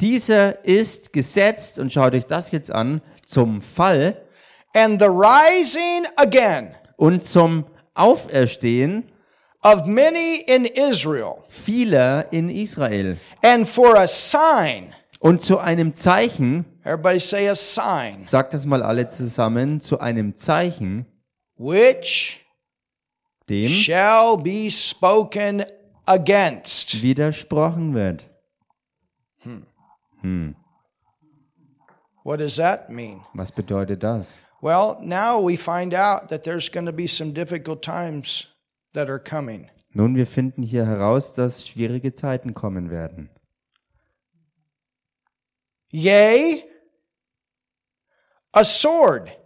dieser 0.00 0.64
ist 0.64 1.12
gesetzt 1.12 1.78
und 1.78 1.92
schaut 1.92 2.14
euch 2.14 2.26
das 2.26 2.50
jetzt 2.50 2.70
an 2.72 3.02
zum 3.26 3.60
Fall 3.62 4.16
and 4.74 5.00
the 5.00 5.06
rising 5.08 6.06
again. 6.16 6.74
und 6.96 7.24
zum 7.24 7.64
Auferstehen 7.94 9.04
of 9.62 9.86
many 9.86 10.36
in 10.46 10.66
Israel, 10.66 11.44
vieler 11.48 12.26
in 12.32 12.50
Israel 12.50 13.16
and 13.42 13.68
for 13.68 13.96
a 13.96 14.06
sign. 14.06 14.92
und 15.20 15.40
zu 15.40 15.58
einem 15.58 15.94
Zeichen, 15.94 16.66
Everybody 16.84 17.18
say 17.18 17.48
a 17.48 17.54
sign, 17.54 18.22
sagt 18.22 18.52
das 18.52 18.66
mal 18.66 18.82
alle 18.82 19.08
zusammen, 19.08 19.80
zu 19.80 20.00
einem 20.00 20.34
Zeichen, 20.34 21.06
which 21.56 22.44
dem 23.48 23.68
shall 23.68 24.36
be 24.36 24.70
spoken 24.70 25.64
against. 26.04 27.02
widersprochen 27.02 27.94
wird. 27.94 28.26
What 32.22 32.40
does 32.40 32.56
that 32.56 32.90
mean? 32.90 33.20
Was 33.34 33.52
bedeutet 33.52 34.02
das? 34.02 34.40
Well, 34.64 34.96
now 35.02 35.40
we 35.40 35.58
find 35.58 35.92
out 35.92 36.28
that 36.28 36.44
there's 36.44 36.70
going 36.70 36.86
to 36.86 36.92
be 36.92 37.06
some 37.06 37.34
difficult 37.34 37.82
times 37.82 38.46
that 38.94 39.10
are 39.10 39.18
coming. 39.18 39.68
Nun, 39.92 40.16
wir 40.16 40.26
finden 40.26 40.62
hier 40.62 40.86
heraus, 40.86 41.34
dass 41.34 41.68
schwierige 41.68 42.14
Zeiten 42.14 42.54
kommen 42.54 42.90
werden. 42.90 43.28
Yea, 45.92 46.64
a 48.54 48.64
sword. 48.64 49.36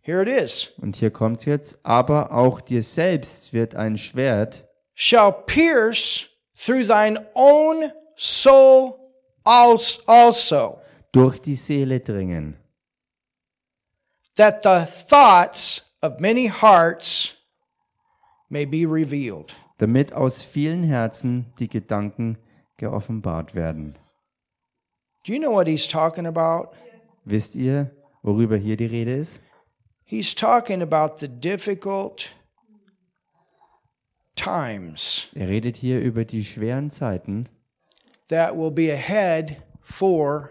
Here 0.00 0.22
it 0.22 0.28
is. 0.28 0.70
Und 0.78 0.96
hier 0.96 1.10
kommt's 1.10 1.44
jetzt, 1.44 1.84
aber 1.84 2.32
auch 2.32 2.62
dir 2.62 2.82
selbst 2.82 3.52
wird 3.52 3.74
ein 3.74 3.98
Schwert 3.98 4.66
Shall 4.94 5.32
pierce 5.44 6.30
through 6.56 6.86
thine 6.86 7.26
own 7.34 7.92
soul 8.16 8.94
als- 9.44 9.98
also, 10.06 10.80
durch 11.12 11.40
die 11.40 11.56
Seele 11.56 12.00
dringen, 12.00 12.56
that 14.36 14.62
the 14.62 14.84
thoughts 14.84 15.82
of 16.02 16.20
many 16.20 16.46
hearts 16.48 17.34
may 18.50 18.64
be 18.64 18.84
revealed. 18.86 19.54
damit 19.78 20.12
aus 20.12 20.42
vielen 20.42 20.84
Herzen 20.84 21.46
die 21.58 21.68
Gedanken 21.68 22.38
geoffenbart 22.76 23.54
werden. 23.54 23.94
Do 25.26 25.32
you 25.32 25.38
know 25.38 25.50
what 25.52 25.66
he's 25.66 25.88
talking 25.88 26.26
about? 26.26 26.74
Wisst 27.24 27.56
ihr, 27.56 27.90
worüber 28.22 28.56
hier 28.56 28.76
die 28.76 28.86
Rede 28.86 29.14
ist? 29.14 29.40
He's 30.04 30.34
talking 30.34 30.82
about 30.82 31.16
the 31.18 31.28
difficult 31.28 32.34
times 34.36 35.28
Er 35.34 35.48
redet 35.48 35.76
hier 35.76 36.00
über 36.00 36.24
die 36.24 36.44
schweren 36.44 36.90
Zeiten, 36.90 37.48
that 38.28 38.54
will 38.56 38.70
be 38.70 38.92
ahead 38.92 39.62
for 39.80 40.50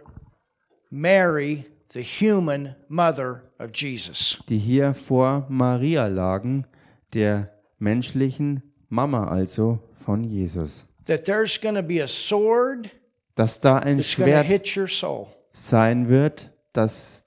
Mary, 0.89 1.65
the 1.93 2.01
human 2.01 2.75
mother 2.88 3.43
of 3.60 3.71
Jesus. 3.73 4.38
die 4.49 4.58
hier 4.58 4.93
vor 4.93 5.45
Maria 5.49 6.08
lagen, 6.08 6.65
der 7.13 7.51
menschlichen 7.79 8.63
Mama 8.89 9.27
also 9.27 9.79
von 9.93 10.23
Jesus. 10.23 10.86
That 11.06 11.25
there's 11.25 11.60
going 11.60 11.75
to 11.75 11.84
be 11.84 12.01
a 12.01 12.08
sword 12.08 12.89
Dass 13.36 13.60
da 13.60 13.77
ein 13.77 13.97
that's 13.97 14.15
going 14.15 14.29
to 14.32 14.38
Schwert 14.38 14.45
hit 14.45 14.75
your 14.77 14.88
soul. 14.88 15.27
sein 15.53 16.08
wird, 16.10 16.51
das 16.73 17.25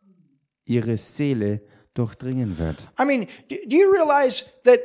ihre 0.64 0.96
Seele 0.96 1.60
durchdringen 1.94 2.58
wird. 2.58 2.76
I 3.00 3.04
mean, 3.04 3.26
do, 3.48 3.56
do 3.68 3.76
you 3.76 3.92
realize 3.92 4.44
that 4.64 4.80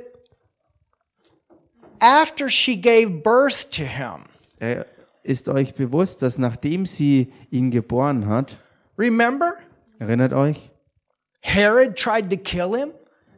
after 2.00 2.50
she 2.50 2.76
gave 2.76 3.24
birth 3.24 3.70
to 3.72 3.84
him, 3.84 4.26
Er 4.60 4.86
ist 5.24 5.50
euch 5.50 5.74
bewusst, 5.74 6.22
dass 6.22 6.38
nachdem 6.38 6.86
sie 6.86 7.32
ihn 7.50 7.72
geboren 7.72 8.28
hat, 8.28 8.58
remember, 8.98 9.54
erinnert 10.02 10.34
euch, 10.34 10.72
Herod 11.42 11.96
tried 11.96 12.30
to 12.30 12.38
kill 12.38 12.76
him 12.76 12.92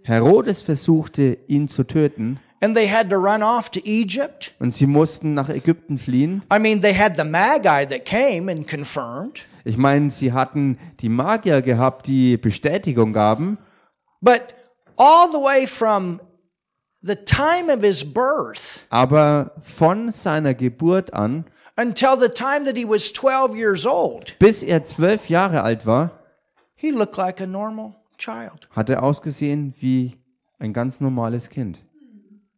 Herodes 0.04 0.62
versuchte 0.62 1.38
ihn 1.48 1.68
zu 1.68 1.84
töten 1.84 2.40
and 2.62 2.76
they 2.76 2.88
had 2.88 3.10
to 3.10 3.18
run 3.18 3.44
off 3.44 3.70
to 3.70 3.82
Egypt? 3.84 4.54
und 4.60 4.74
sie 4.74 4.88
mussten 4.88 5.34
nach 5.34 5.50
Ägypten 5.50 5.98
fliehen. 5.98 6.42
I 6.54 6.60
mean, 6.60 6.82
they 6.82 6.94
had 6.98 7.18
the 7.18 7.26
Magi 7.26 7.86
that 7.86 8.06
came 8.06 8.50
and 8.50 8.68
confirmed, 8.68 9.46
Ich 9.66 9.78
meine, 9.78 10.10
sie 10.10 10.32
hatten 10.34 10.78
die 11.00 11.10
Magier 11.10 11.62
gehabt, 11.62 12.08
die 12.08 12.38
Bestätigung 12.38 13.14
gaben, 13.14 13.58
but 14.22 14.56
all 14.98 15.30
the 15.32 15.40
way 15.40 15.68
from 15.68 16.22
the 17.02 17.16
time 17.16 17.70
of 17.70 17.82
his 17.82 18.06
birth 18.06 18.86
Aber 18.90 19.52
von 19.62 20.10
seiner 20.10 20.54
Geburt 20.54 21.14
an, 21.14 21.46
until 21.78 22.18
the 22.18 22.30
time 22.30 22.64
that 22.66 22.78
he 22.78 22.88
was 22.88 23.12
12 23.12 23.56
years 23.56 23.86
old, 23.86 24.38
bis 24.40 24.64
er 24.64 24.86
zwölf 24.86 25.28
Jahre 25.30 25.64
alt 25.64 25.86
war, 25.86 26.23
he 26.84 26.92
looked 26.92 27.18
like 27.18 27.42
a 27.42 27.48
normal 27.48 27.96
child. 28.18 28.68
hat 28.72 28.90
er 28.90 29.02
ausgesehen 29.04 29.74
wie 29.80 30.18
ein 30.60 30.74
ganz 30.74 31.00
normales 31.00 31.50
Kind. 31.50 31.80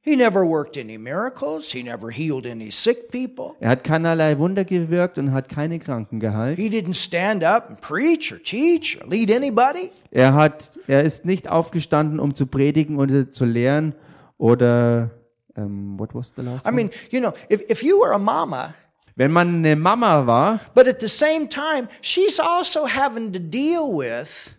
He 0.02 0.16
never 0.16 0.48
worked 0.48 0.78
any 0.78 1.00
miracles. 1.00 1.72
He 1.72 1.82
never 1.82 2.12
healed 2.12 2.46
any 2.46 2.70
sick 2.72 3.10
people. 3.10 3.56
Er 3.60 3.70
hat 3.70 3.84
keinerlei 3.84 4.38
Wunder 4.38 4.64
gewirkt 4.64 5.18
und 5.18 5.32
hat 5.32 5.50
keine 5.50 5.80
Kranken 5.80 6.20
geheilt. 6.20 6.60
He 6.60 6.70
didn't 6.70 6.94
stand 6.96 7.44
up 7.44 7.70
and 7.70 7.82
preach 7.82 8.32
or 8.32 8.38
teach 8.42 9.00
or 9.02 9.08
lead 9.10 9.32
anybody. 9.32 9.92
Er 10.12 10.36
hat, 10.36 10.78
er 10.88 11.04
ist 11.04 11.26
nicht 11.26 11.50
aufgestanden, 11.50 12.20
um 12.20 12.36
zu 12.36 12.46
predigen 12.46 12.98
oder 13.00 13.32
zu 13.32 13.46
lehren 13.46 13.96
oder 14.38 15.10
ähm, 15.58 15.98
what 15.98 16.14
was 16.14 16.34
the 16.36 16.44
last 16.44 16.68
I 16.68 16.72
mean, 16.72 16.92
you 17.10 17.20
know, 17.20 17.34
if, 17.50 17.68
if 17.70 17.82
you 17.82 18.00
were 18.00 18.14
a 18.14 18.20
mama, 18.20 18.76
Wenn 19.18 19.32
man 19.32 19.56
eine 19.58 19.76
Mama 19.76 20.28
war 20.28 20.60
but 20.74 20.88
at 20.88 21.00
the 21.00 21.08
same 21.08 21.48
time, 21.48 21.88
she's 22.02 22.40
also 22.40 22.86
having 22.88 23.32
to 23.32 23.40
deal 23.40 23.84
with 23.84 24.56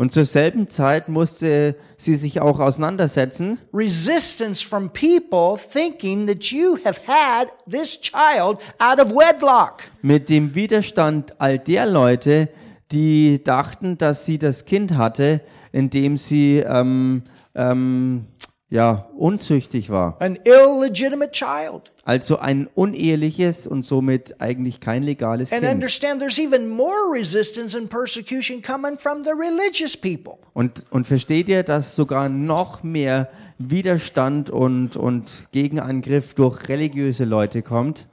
und 0.00 0.12
zur 0.12 0.24
selben 0.24 0.70
Zeit 0.70 1.10
musste 1.10 1.76
sie 1.98 2.14
sich 2.14 2.40
auch 2.40 2.58
auseinandersetzen 2.58 3.58
resistance 3.74 4.66
from 4.66 4.90
people 4.90 5.58
thinking 5.58 6.26
that 6.26 6.44
you 6.44 6.78
have 6.86 7.00
had 7.06 7.48
this 7.70 8.00
child 8.00 8.60
out 8.78 8.98
of 8.98 9.10
wedlock. 9.10 9.82
mit 10.00 10.30
dem 10.30 10.54
Widerstand 10.54 11.38
all 11.38 11.58
der 11.58 11.84
Leute, 11.84 12.48
die 12.90 13.44
dachten, 13.44 13.98
dass 13.98 14.24
sie 14.24 14.38
das 14.38 14.64
Kind 14.64 14.96
hatte, 14.96 15.42
indem 15.70 16.16
sie 16.16 16.64
ähm, 16.66 17.22
ähm, 17.54 18.24
ja 18.70 19.10
unzüchtig 19.16 19.90
war. 19.90 20.16
An 20.20 20.38
illegitimate 20.44 21.30
child. 21.30 21.92
Also 22.10 22.40
ein 22.40 22.66
uneheliches 22.74 23.68
und 23.68 23.82
somit 23.82 24.40
eigentlich 24.40 24.80
kein 24.80 25.04
legales 25.04 25.52
And 25.52 25.60
Kind. 25.60 25.72
understand 25.74 26.18
there's 26.18 26.40
even 26.40 26.68
more 26.68 27.08
resistance 27.12 27.76
and 27.76 27.88
persecution 27.88 28.60
coming 28.60 28.98
from 28.98 29.22
the 29.22 29.30
religious 29.30 29.96
people. 29.96 30.38
Und, 30.52 30.84
und 30.90 31.06
versteht 31.06 31.48
ihr, 31.48 31.62
dass 31.62 31.94
sogar 31.94 32.28
noch 32.28 32.82
mehr 32.82 33.30
Widerstand 33.58 34.50
und, 34.50 34.96
und 34.96 35.46
Gegenangriff 35.52 36.34
durch 36.34 36.68
religiöse 36.68 37.24
Leute 37.24 37.62
kommt? 37.62 38.08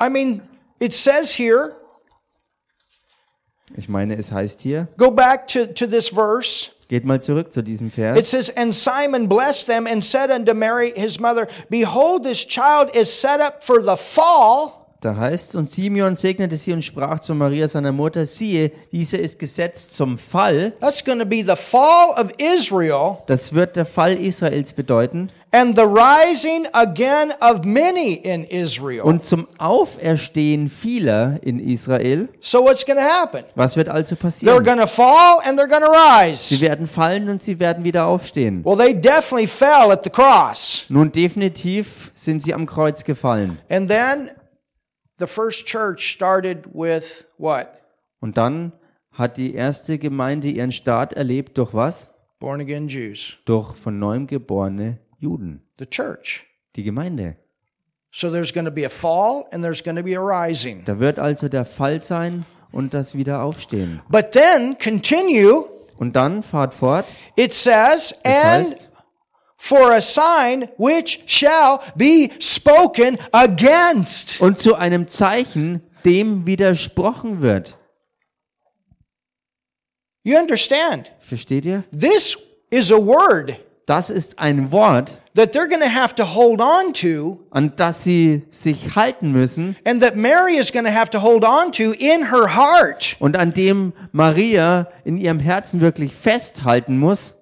I 0.00 0.10
mean, 0.10 0.42
it 0.80 0.92
says 0.92 1.38
here, 1.38 1.76
Ich 3.76 3.88
meine, 3.88 4.16
es 4.16 4.32
heißt 4.32 4.60
hier, 4.60 4.88
go 4.96 5.12
back 5.12 5.46
to, 5.46 5.66
to 5.66 5.86
this 5.86 6.08
verse. 6.08 6.72
Geht 6.88 7.04
mal 7.04 7.20
zurück 7.20 7.52
zu 7.52 7.62
diesem 7.62 7.90
It 8.16 8.26
says, 8.26 8.48
And 8.50 8.74
Simon 8.74 9.28
blessed 9.28 9.66
them 9.66 9.86
and 9.86 10.04
said 10.04 10.30
unto 10.30 10.54
Mary 10.54 10.92
his 10.94 11.18
mother, 11.18 11.48
Behold, 11.68 12.24
this 12.24 12.44
child 12.44 12.94
is 12.94 13.12
set 13.12 13.40
up 13.40 13.62
for 13.62 13.82
the 13.82 13.96
fall 13.96 14.75
Da 15.00 15.14
heißt 15.14 15.56
und 15.56 15.68
Simeon 15.68 16.16
segnete 16.16 16.56
sie 16.56 16.72
und 16.72 16.82
sprach 16.82 17.20
zu 17.20 17.34
Maria 17.34 17.68
seiner 17.68 17.92
Mutter, 17.92 18.24
siehe, 18.24 18.72
diese 18.92 19.18
ist 19.18 19.38
gesetzt 19.38 19.94
zum 19.94 20.16
Fall. 20.16 20.72
That's 20.80 21.04
going 21.04 21.18
to 21.18 21.26
be 21.26 21.44
the 21.46 21.54
fall 21.56 22.10
of 22.16 22.32
Israel 22.38 23.18
Das 23.26 23.52
wird 23.54 23.76
der 23.76 23.84
Fall 23.86 24.14
Israels 24.14 24.72
bedeuten 24.72 25.30
and 25.52 25.76
the 25.76 25.84
rising 25.84 26.66
again 26.72 27.32
of 27.40 27.64
many 27.64 28.14
in 28.14 28.44
Israel. 28.44 29.02
und 29.02 29.22
zum 29.24 29.46
Auferstehen 29.58 30.68
vieler 30.68 31.38
in 31.42 31.58
Israel. 31.60 32.28
So 32.40 32.62
what's 32.64 32.84
going 32.84 32.98
to 32.98 33.04
happen? 33.04 33.44
Was 33.54 33.76
wird 33.76 33.88
also 33.88 34.14
They're 34.14 34.18
passieren? 34.18 34.64
going 34.64 34.78
to 34.80 34.86
fall 34.86 35.40
and 35.44 35.58
they're 35.58 35.68
going 35.68 35.82
to 35.82 35.92
Sie 36.34 36.54
rise. 36.56 36.60
werden 36.60 36.86
fallen 36.86 37.28
und 37.28 37.42
sie 37.42 37.58
werden 37.60 37.84
wieder 37.84 38.06
aufstehen. 38.06 38.64
Well, 38.64 38.76
they 38.76 38.94
definitely 38.98 39.46
fell 39.46 39.90
at 39.92 40.04
the 40.04 40.10
cross. 40.10 40.84
Nun 40.88 41.12
definitiv 41.12 42.10
sind 42.14 42.42
sie 42.42 42.52
am 42.54 42.66
Kreuz 42.66 43.04
gefallen. 43.04 43.58
And 43.70 43.88
then 43.90 44.30
the 45.18 45.26
first 45.26 45.66
church 45.66 46.12
started 46.12 46.66
with 46.72 47.26
what? 47.38 47.68
Und 48.20 48.36
dann 48.36 48.72
hat 49.12 49.36
die 49.36 49.54
erste 49.54 49.98
Gemeinde 49.98 50.48
ihren 50.48 50.72
Start 50.72 51.12
erlebt 51.14 51.56
durch 51.58 51.72
was? 51.74 52.08
Born 52.38 52.60
again 52.60 52.88
Jews. 52.88 53.36
Durch 53.46 53.74
von 53.76 53.98
neuem 53.98 54.26
geborene 54.26 54.98
Juden. 55.18 55.62
The 55.78 55.86
church. 55.86 56.44
Die 56.76 56.82
Gemeinde. 56.82 57.36
So 58.10 58.30
there's 58.30 58.52
going 58.52 58.64
to 58.66 58.70
be 58.72 58.84
a 58.86 58.90
fall 58.90 59.46
and 59.52 59.62
there's 59.62 59.82
going 59.82 59.96
to 59.96 60.02
be 60.02 60.16
a 60.16 60.20
rising. 60.20 60.84
Da 60.84 60.98
wird 60.98 61.18
also 61.18 61.48
der 61.48 61.64
Fall 61.64 62.00
sein 62.00 62.44
und 62.72 62.94
das 62.94 63.14
Wiederaufstehen. 63.14 64.00
But 64.08 64.32
then 64.32 64.76
continue, 64.82 65.64
Und 65.98 66.14
dann 66.16 66.42
fahrt 66.42 66.74
fort. 66.74 67.06
it 67.36 67.52
says, 67.54 68.14
Das 68.22 68.24
and 68.24 68.66
heißt, 68.66 68.88
for 69.66 69.92
a 69.92 70.00
sign 70.00 70.68
which 70.78 71.22
shall 71.26 71.82
be 71.96 72.30
spoken 72.38 73.18
against. 73.32 74.40
und 74.40 74.58
zu 74.58 74.76
einem 74.76 75.08
Zeichen, 75.08 75.82
dem 76.04 76.46
widersprochen 76.46 77.42
wird. 77.42 77.76
You 80.22 80.38
understand? 80.38 81.12
Versteht 81.18 81.64
ihr? 81.66 81.84
This 81.92 82.38
is 82.70 82.92
a 82.92 82.96
word 82.96 83.56
Das 83.86 84.10
ist 84.10 84.40
ein 84.40 84.72
Wort, 84.72 85.20
that 85.36 85.54
they're 85.54 85.68
going 85.68 85.80
to 85.80 85.88
have 85.88 86.12
to 86.16 86.24
hold 86.24 86.60
on 86.60 86.92
to 86.92 87.38
an 87.52 87.72
das 87.76 88.02
sie 88.02 88.42
sich 88.50 88.96
halten 88.96 89.30
müssen 89.30 89.76
and 89.84 90.02
that 90.02 90.16
Mary 90.16 90.56
is 90.56 90.72
going 90.72 90.84
to 90.84 90.90
have 90.90 91.08
to 91.10 91.22
hold 91.22 91.44
on 91.44 91.70
to 91.70 91.92
in 91.92 92.32
her 92.32 92.56
heart 92.56 93.14
und 93.20 93.36
an 93.36 93.52
dem 93.52 93.92
Maria 94.10 94.88
in 95.04 95.16
ihrem 95.16 95.38
Herzen 95.38 95.80
wirklich 95.80 96.12
festhalten 96.12 96.98
muss, 96.98 97.35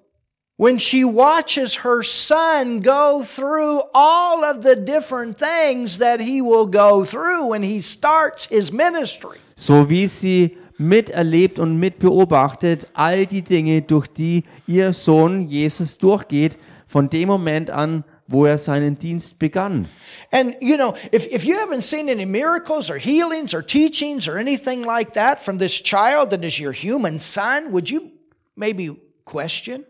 when 0.57 0.77
she 0.77 1.03
watches 1.03 1.75
her 1.75 2.03
son 2.03 2.79
go 2.79 3.23
through 3.23 3.81
all 3.93 4.43
of 4.43 4.63
the 4.63 4.75
different 4.75 5.37
things 5.37 5.97
that 5.97 6.21
he 6.21 6.41
will 6.41 6.65
go 6.65 7.03
through 7.03 7.47
when 7.47 7.63
he 7.63 7.81
starts 7.81 8.45
his 8.45 8.71
ministry. 8.71 9.37
so 9.55 9.89
wie 9.89 10.07
sie 10.07 10.57
miterlebt 10.77 11.59
und 11.59 11.79
mitbeobachtet 11.79 12.87
all 12.93 13.25
die 13.25 13.41
Dinge, 13.41 13.81
durch 13.81 14.07
die 14.07 14.43
ihr 14.67 14.93
Sohn 14.93 15.47
Jesus 15.47 15.97
durchgeht, 15.97 16.57
von 16.87 17.09
dem 17.09 17.29
Moment 17.29 17.69
an, 17.69 18.03
wo 18.27 18.45
er 18.45 18.57
seinen 18.57 18.97
Dienst 18.97 19.37
begann. 19.39 19.87
And 20.31 20.55
you 20.59 20.77
know, 20.77 20.95
if, 21.11 21.27
if 21.27 21.45
you 21.45 21.55
haven't 21.57 21.83
seen 21.83 22.09
any 22.09 22.25
miracles 22.25 22.89
or 22.89 22.97
healings 22.97 23.53
or 23.53 23.61
teachings 23.61 24.27
or 24.27 24.37
anything 24.37 24.83
like 24.83 25.13
that 25.13 25.39
from 25.39 25.57
this 25.57 25.81
child 25.81 26.31
that 26.31 26.43
is 26.43 26.59
your 26.59 26.73
human 26.73 27.19
son, 27.19 27.71
would 27.71 27.89
you 27.89 28.11
maybe 28.55 28.89
question, 29.25 29.85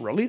really? 0.00 0.28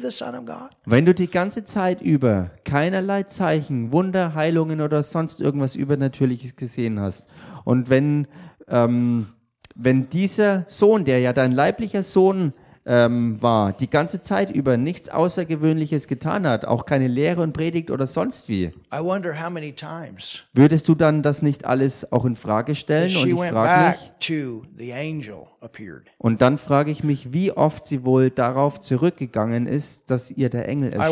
Wenn 0.86 1.06
du 1.06 1.14
die 1.14 1.28
ganze 1.28 1.64
Zeit 1.64 2.02
über 2.02 2.52
keinerlei 2.66 3.24
Zeichen, 3.24 3.92
Wunder, 3.92 4.34
Heilungen 4.34 4.82
oder 4.82 5.04
sonst 5.04 5.40
irgendwas 5.40 5.76
Übernatürliches 5.76 6.56
gesehen 6.56 7.00
hast 7.00 7.30
und 7.64 7.90
wenn, 7.90 8.28
ähm, 8.68 9.28
wenn 9.76 10.10
dieser 10.10 10.66
Sohn, 10.68 11.06
der 11.06 11.20
ja 11.20 11.34
dein 11.34 11.52
leiblicher 11.52 12.02
Sohn 12.04 12.54
ähm, 12.90 13.40
war, 13.40 13.72
die 13.72 13.88
ganze 13.88 14.20
Zeit 14.20 14.50
über 14.50 14.76
nichts 14.76 15.10
Außergewöhnliches 15.10 16.08
getan 16.08 16.48
hat, 16.48 16.66
auch 16.66 16.88
keine 16.88 17.08
Lehre 17.08 17.44
und 17.44 17.54
Predigt 17.54 17.92
oder 17.92 18.08
sonst 18.08 18.50
wie, 18.50 18.64
I 18.92 19.00
wonder 19.00 19.40
how 19.40 19.52
many 19.52 19.72
times 19.72 20.44
würdest 20.54 20.88
du 20.88 20.96
dann 20.96 21.22
das 21.22 21.44
nicht 21.44 21.66
alles 21.66 22.12
auch 22.12 22.26
in 22.26 22.36
Frage 22.36 22.74
stellen? 22.74 23.16
Und 23.16 23.28
ich 23.28 23.36
frage 23.36 23.90
mich, 23.90 24.00
back 24.00 24.20
to 24.20 24.64
the 24.76 24.92
angel 24.92 25.46
appeared. 25.62 26.08
und 26.18 26.42
dann 26.42 26.58
frage 26.58 26.90
ich 26.90 27.04
mich, 27.04 27.32
wie 27.32 27.52
oft 27.52 27.86
sie 27.86 28.04
wohl 28.04 28.32
darauf 28.32 28.80
zurückgegangen 28.80 29.68
ist, 29.68 30.10
dass 30.10 30.32
ihr 30.32 30.50
der 30.50 30.68
Engel 30.68 30.92
erschienen 30.94 31.00
ist. 31.04 31.06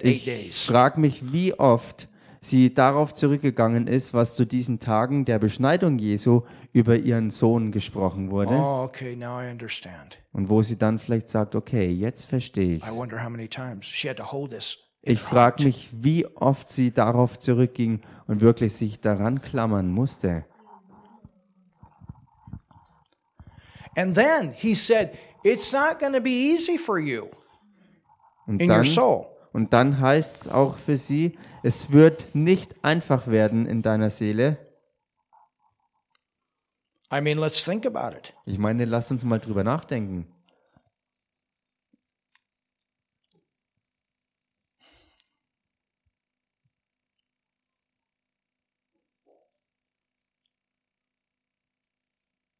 Ich 0.00 0.66
frage 0.66 1.00
mich, 1.00 1.32
wie 1.32 1.54
oft 1.54 2.08
sie 2.48 2.72
darauf 2.74 3.12
zurückgegangen 3.14 3.86
ist, 3.86 4.14
was 4.14 4.36
zu 4.36 4.44
diesen 4.46 4.78
Tagen 4.78 5.24
der 5.24 5.38
Beschneidung 5.38 5.98
Jesu 5.98 6.42
über 6.72 6.96
ihren 6.96 7.30
Sohn 7.30 7.72
gesprochen 7.72 8.30
wurde 8.30 8.54
Oh, 8.54 8.82
okay, 8.84 9.16
now 9.16 9.40
I 9.40 9.50
understand. 9.50 10.18
und 10.32 10.48
wo 10.48 10.62
sie 10.62 10.76
dann 10.78 10.98
vielleicht 10.98 11.28
sagt, 11.28 11.54
okay, 11.54 11.88
jetzt 11.88 12.24
verstehe 12.24 12.74
I 12.74 12.76
ich's. 12.76 12.94
wonder 12.96 13.22
how 13.22 13.30
many 13.30 13.48
times 13.48 13.86
she 13.86 14.08
had 14.08 14.16
to 14.18 14.24
hold 14.32 14.50
this. 14.52 14.78
in 15.02 15.12
Ich 15.14 15.20
her 15.22 15.28
frage 15.28 15.64
mich, 15.64 15.88
wie 15.92 16.26
oft 16.36 16.68
sie 16.68 16.90
darauf 16.90 17.38
zurückging 17.38 18.00
und 18.26 18.40
wirklich 18.40 18.72
sich 18.74 19.00
daran 19.00 19.40
klammern 19.40 19.90
musste. 19.90 20.44
And 23.96 24.14
then 24.14 24.52
he 24.54 24.74
said, 24.74 25.16
It's 25.42 25.72
not 25.72 25.98
going 26.00 26.12
to 26.12 26.20
be 26.20 26.30
easy 26.30 26.76
for 26.76 26.98
you 26.98 27.28
in 28.48 28.68
your 28.70 28.84
soul. 28.84 29.35
Und 29.56 29.72
dann 29.72 30.00
heißt 30.00 30.42
es 30.42 30.48
auch 30.48 30.76
für 30.76 30.98
sie, 30.98 31.38
es 31.62 31.90
wird 31.90 32.34
nicht 32.34 32.84
einfach 32.84 33.26
werden 33.26 33.64
in 33.64 33.80
deiner 33.80 34.10
Seele. 34.10 34.58
I 37.10 37.22
mean, 37.22 37.38
let's 37.38 37.64
think 37.64 37.86
about 37.86 38.14
it. 38.14 38.34
Ich 38.44 38.58
meine, 38.58 38.84
lass 38.84 39.10
uns 39.10 39.24
mal 39.24 39.40
drüber 39.40 39.64
nachdenken. 39.64 40.26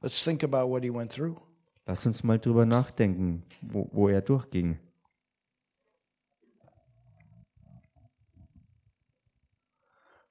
Let's 0.00 0.24
think 0.24 0.42
about 0.42 0.70
what 0.70 0.82
he 0.82 0.90
went 0.90 1.12
through. 1.12 1.36
Lass 1.84 2.06
uns 2.06 2.24
mal 2.24 2.38
drüber 2.38 2.64
nachdenken, 2.64 3.42
wo, 3.60 3.86
wo 3.92 4.08
er 4.08 4.22
durchging. 4.22 4.78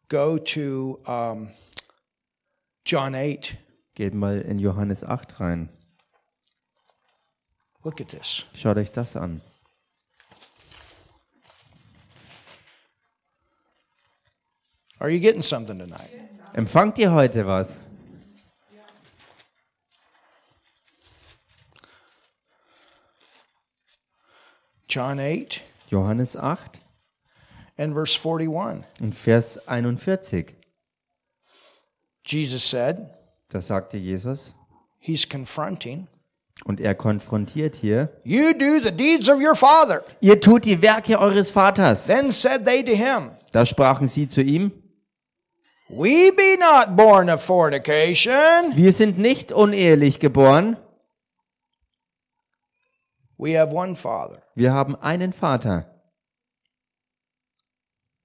Go 0.07 0.37
to 0.37 0.99
um, 1.07 1.49
John 2.85 3.15
8. 3.15 3.57
Geht 3.95 4.13
mal 4.13 4.39
in 4.39 4.59
Johannes 4.59 5.03
8 5.03 5.39
rein. 5.39 5.69
Look 7.83 8.01
at 8.01 8.09
this. 8.09 8.43
Schaut 8.53 8.77
euch 8.77 8.91
das 8.91 9.15
an. 9.15 9.41
Are 14.99 15.09
you 15.09 15.19
getting 15.19 15.43
something 15.43 15.77
tonight? 15.77 16.09
Empfangt 16.53 16.97
ihr 16.97 17.11
heute 17.11 17.45
was? 17.45 17.77
John 24.87 25.19
8 25.19 25.61
Johannes 25.89 26.37
8 26.37 26.79
and 27.77 27.93
verse 27.93 28.17
41. 28.17 28.83
und 29.01 29.13
Vers 29.15 29.57
41. 29.67 30.55
Jesus 32.25 32.63
said, 32.69 33.09
Da 33.49 33.61
sagte 33.61 33.97
Jesus, 33.97 34.53
He's 34.99 35.27
confronting, 35.29 36.07
und 36.65 36.79
er 36.79 36.95
konfrontiert 36.95 37.75
hier, 37.75 38.09
You 38.23 38.53
do 38.53 38.79
the 38.81 38.91
deeds 38.91 39.29
of 39.29 39.39
your 39.39 39.55
father. 39.55 40.03
ihr 40.21 40.39
tut 40.41 40.65
die 40.65 40.81
Werke 40.81 41.19
eures 41.19 41.51
Vaters. 41.51 42.07
Then 42.07 42.31
said 42.31 42.65
they 42.65 42.83
to 42.83 42.93
him, 42.95 43.31
Da 43.51 43.65
sprachen 43.65 44.07
sie 44.07 44.27
zu 44.27 44.41
ihm, 44.41 44.71
We 45.87 46.31
be 46.35 46.57
not 46.59 46.95
born 46.95 47.29
of 47.29 47.43
fornication. 47.43 48.33
wir 48.75 48.91
sind 48.91 49.19
nicht 49.19 49.51
unehelich 49.51 50.19
geboren, 50.19 50.77
We 53.37 53.59
have 53.59 53.71
one 53.75 53.95
father. 53.95 54.41
wir 54.55 54.73
haben 54.73 54.95
einen 54.95 55.33
Vater. 55.33 55.94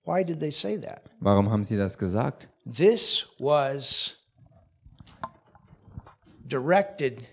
Why 0.05 0.25
did 0.25 0.39
they 0.41 0.51
say 0.51 0.77
that? 0.79 1.03
Warum 1.21 1.51
haben 1.51 1.63
sie 1.65 1.77
das 1.77 1.97
gesagt? 1.99 2.49
This 2.65 3.27
was 3.39 4.17
directed 6.47 7.27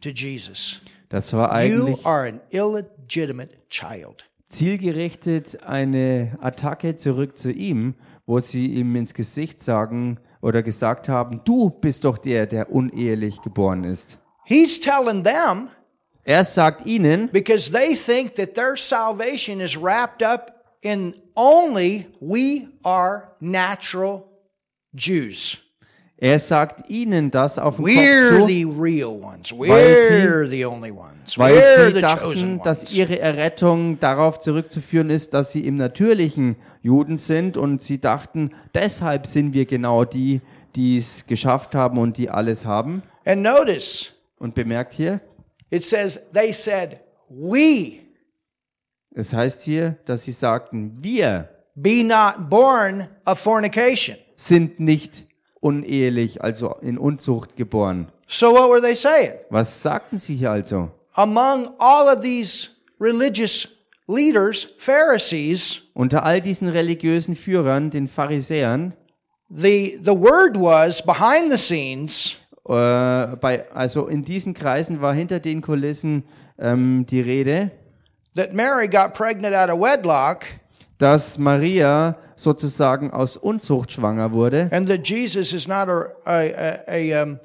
to 0.00 0.10
Jesus. 0.10 0.80
Das 1.08 1.32
war 1.32 1.48
You 1.64 1.84
eigentlich 1.92 2.06
are 2.06 2.26
an 2.26 2.40
illegitimate 2.50 3.68
child. 3.68 4.24
zielgerichtet 4.48 5.62
eine 5.64 6.36
Attacke 6.40 6.96
zurück 6.96 7.36
zu 7.36 7.50
ihm, 7.50 7.94
wo 8.26 8.40
sie 8.40 8.66
ihm 8.66 8.94
ins 8.96 9.14
Gesicht 9.14 9.60
sagen 9.60 10.18
oder 10.40 10.62
gesagt 10.62 11.08
haben, 11.08 11.40
du 11.44 11.70
bist 11.70 12.04
doch 12.04 12.18
der, 12.18 12.46
der 12.46 12.70
unehelich 12.70 13.42
geboren 13.42 13.84
ist. 13.84 14.18
He's 14.44 14.78
telling 14.78 15.24
them 15.24 15.70
Er 16.24 16.44
sagt 16.44 16.86
ihnen, 16.86 17.30
because 17.30 17.70
they 17.70 17.94
think 17.94 18.34
that 18.34 18.54
their 18.54 18.76
salvation 18.76 19.60
is 19.60 19.80
wrapped 19.80 20.24
up 20.24 20.55
in 20.80 21.14
only 21.34 22.06
we 22.20 22.68
are 22.84 23.34
natural 23.40 24.24
Jews. 24.94 25.58
er 26.18 26.38
sagt 26.38 26.88
ihnen 26.88 27.30
das 27.30 27.58
auf 27.58 27.76
den 27.76 27.84
We're 27.86 28.30
Kopf 28.30 28.40
zu, 28.40 28.46
the 28.46 28.64
real 28.64 29.20
ones. 29.22 29.52
We're 29.52 30.46
the 30.48 30.64
only 30.64 30.90
ones. 30.90 31.36
weil 31.36 31.54
We're 31.56 31.94
sie 31.94 32.00
dachten, 32.00 32.60
dass 32.64 32.94
ihre 32.94 33.18
Errettung 33.18 34.00
darauf 34.00 34.38
zurückzuführen 34.38 35.10
ist, 35.10 35.34
dass 35.34 35.52
sie 35.52 35.66
im 35.66 35.76
natürlichen 35.76 36.56
Juden 36.82 37.18
sind 37.18 37.56
und 37.58 37.82
sie 37.82 38.00
dachten, 38.00 38.52
deshalb 38.74 39.26
sind 39.26 39.52
wir 39.52 39.66
genau 39.66 40.04
die, 40.04 40.40
die 40.74 40.96
es 40.96 41.26
geschafft 41.26 41.74
haben 41.74 41.98
und 41.98 42.16
die 42.16 42.30
alles 42.30 42.64
haben. 42.64 43.02
And 43.26 43.42
notice, 43.42 44.12
Und 44.38 44.54
bemerkt 44.54 44.94
hier, 44.94 45.20
it 45.70 45.82
says, 45.84 46.18
they 46.32 46.52
said, 46.52 47.00
we 47.28 48.05
es 49.16 49.32
heißt 49.32 49.62
hier, 49.62 49.96
dass 50.04 50.24
sie 50.24 50.32
sagten, 50.32 50.92
wir 50.98 51.48
be 51.74 52.04
not 52.04 52.50
born 52.50 53.08
of 53.24 53.38
fornication. 53.38 54.16
sind 54.36 54.78
nicht 54.78 55.26
unehelich, 55.60 56.42
also 56.42 56.74
in 56.82 56.98
Unzucht 56.98 57.56
geboren. 57.56 58.12
So 58.26 58.52
what 58.52 58.70
were 58.70 58.80
they 58.82 58.94
saying? 58.94 59.32
Was 59.48 59.82
sagten 59.82 60.18
sie 60.18 60.36
hier 60.36 60.50
also? 60.50 60.90
Among 61.14 61.70
all 61.78 62.14
of 62.14 62.20
these 62.20 62.68
religious 63.00 63.68
leaders, 64.06 64.68
Pharisees, 64.78 65.80
Unter 65.94 66.24
all 66.24 66.42
diesen 66.42 66.68
religiösen 66.68 67.34
Führern, 67.34 67.90
den 67.90 68.08
Pharisäern, 68.08 68.92
the, 69.48 69.98
the 70.02 70.12
word 70.12 70.56
was 70.56 71.02
behind 71.02 71.50
the 71.50 71.56
scenes, 71.56 72.36
äh, 72.68 73.36
bei, 73.36 73.64
also 73.72 74.08
in 74.08 74.24
diesen 74.24 74.52
Kreisen 74.52 75.00
war 75.00 75.14
hinter 75.14 75.40
den 75.40 75.62
Kulissen 75.62 76.24
ähm, 76.58 77.06
die 77.08 77.22
Rede, 77.22 77.70
that 78.36 78.52
Mary 78.52 78.88
got 78.88 79.14
pregnant 79.14 79.54
out 79.54 79.70
of 79.70 79.80
wedlock 79.80 80.44
dass 80.98 81.38
Maria 81.38 82.16
sozusagen 82.36 83.10
aus 83.10 83.36
Unzucht 83.36 83.92
schwanger 83.92 84.32
wurde 84.32 84.68
and 84.72 84.88
that 84.88 85.06
Jesus 85.08 85.52
is 85.52 85.66
not 85.66 85.88
a, 85.88 86.10
a, 86.24 86.80
a, 86.86 87.22
um, 87.22 87.40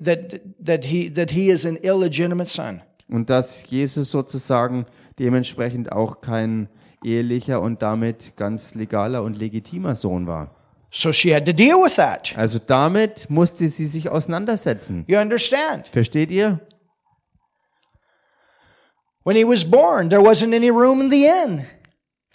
that, 0.00 0.40
that, 0.64 0.84
he, 0.84 1.08
that 1.10 1.30
he 1.30 1.50
is 1.50 1.64
an 1.64 1.76
illegitimate 1.76 2.48
son. 2.48 2.80
und 3.08 3.30
dass 3.30 3.68
Jesus 3.68 4.10
sozusagen 4.10 4.86
dementsprechend 5.18 5.92
auch 5.92 6.20
kein 6.20 6.68
ehelicher 7.04 7.60
und 7.60 7.82
damit 7.82 8.36
ganz 8.36 8.74
legaler 8.74 9.22
und 9.22 9.38
legitimer 9.38 9.94
Sohn 9.94 10.26
war. 10.26 10.50
So 10.90 11.12
she 11.12 11.34
had 11.34 11.44
to 11.44 11.52
deal 11.52 11.76
with 11.76 11.96
that. 11.96 12.34
Also 12.36 12.58
damit 12.64 13.28
musste 13.28 13.66
sie 13.68 13.84
sich 13.84 14.08
auseinandersetzen. 14.08 15.04
You 15.08 15.18
understand? 15.18 15.88
Versteht 15.88 16.30
ihr? 16.30 16.60
When 19.24 19.36
he 19.36 19.44
was 19.44 19.64
born, 19.64 20.10
there 20.10 20.22
wasn't 20.22 20.54
any 20.54 20.70
room 20.70 21.00
in 21.00 21.10
the 21.10 21.24
inn. 21.26 21.64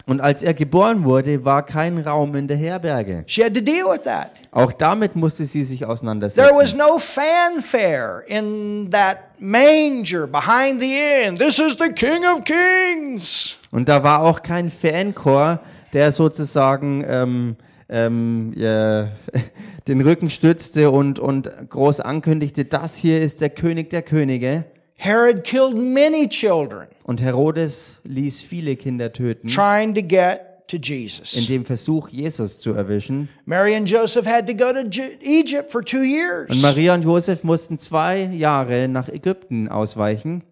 Und 0.06 0.20
als 0.20 0.42
er 0.42 0.54
geboren 0.54 1.04
wurde, 1.04 1.44
war 1.44 1.64
kein 1.64 1.98
Raum 1.98 2.34
in 2.34 2.48
der 2.48 2.56
Herberge. 2.56 3.22
She 3.26 3.44
had 3.44 3.54
to 3.54 3.60
deal 3.60 3.86
with 3.86 4.02
that. 4.02 4.32
Auch 4.50 4.72
damit 4.72 5.14
musste 5.14 5.44
sie 5.44 5.62
sich 5.62 5.80
There 5.80 5.90
was 5.90 6.00
auseinandersetzen. 6.00 6.78
no 6.78 6.98
fanfare 6.98 8.24
in 8.26 8.90
that 8.90 9.18
manger 9.38 10.26
behind 10.26 10.80
the 10.80 10.96
inn. 11.24 11.36
This 11.36 11.60
is 11.60 11.76
the 11.78 11.92
King 11.92 12.24
of 12.24 12.42
Kings. 12.44 13.56
Und 13.70 13.88
da 13.88 14.02
war 14.02 14.22
auch 14.22 14.42
kein 14.42 14.68
Fanchor, 14.68 15.60
der 15.92 16.10
sozusagen 16.10 17.04
ähm, 17.06 17.56
ähm, 17.88 18.52
ja, 18.56 19.10
den 19.86 20.00
Rücken 20.00 20.28
stützte 20.28 20.90
und, 20.90 21.20
und 21.20 21.48
groß 21.68 22.00
ankündigte, 22.00 22.64
das 22.64 22.96
hier 22.96 23.20
ist 23.22 23.40
der 23.40 23.50
König 23.50 23.90
der 23.90 24.02
Könige. 24.02 24.64
Herod 25.02 25.44
killed 25.44 25.76
many 25.76 26.28
children 26.28 26.88
Und 27.04 27.22
Herodes 27.22 28.00
ließ 28.04 28.42
viele 28.42 28.76
Kinder 28.76 29.10
töten, 29.12 29.48
trying 29.48 29.94
to 29.94 30.02
get 30.02 30.68
to 30.68 30.76
in 30.76 30.82
Jesus. 30.82 31.46
dem 31.46 31.64
Versuch, 31.64 32.10
Jesus 32.10 32.58
zu 32.58 32.72
erwischen. 32.74 33.30
Mary 33.46 33.74
and 33.74 33.88
Joseph 33.88 34.26
had 34.26 34.46
to 34.46 34.52
go 34.54 34.72
to 34.72 34.80
Egypt 35.22 35.70
for 35.72 35.82
two 35.82 36.00
Und 36.00 36.06
years. 36.10 36.62
Maria 36.62 36.92
und 36.94 37.02
Josef 37.02 37.42
mussten 37.44 37.78
zwei 37.78 38.24
Jahre 38.24 38.88
nach 38.88 39.08
Ägypten 39.08 39.68
ausweichen. 39.68 40.44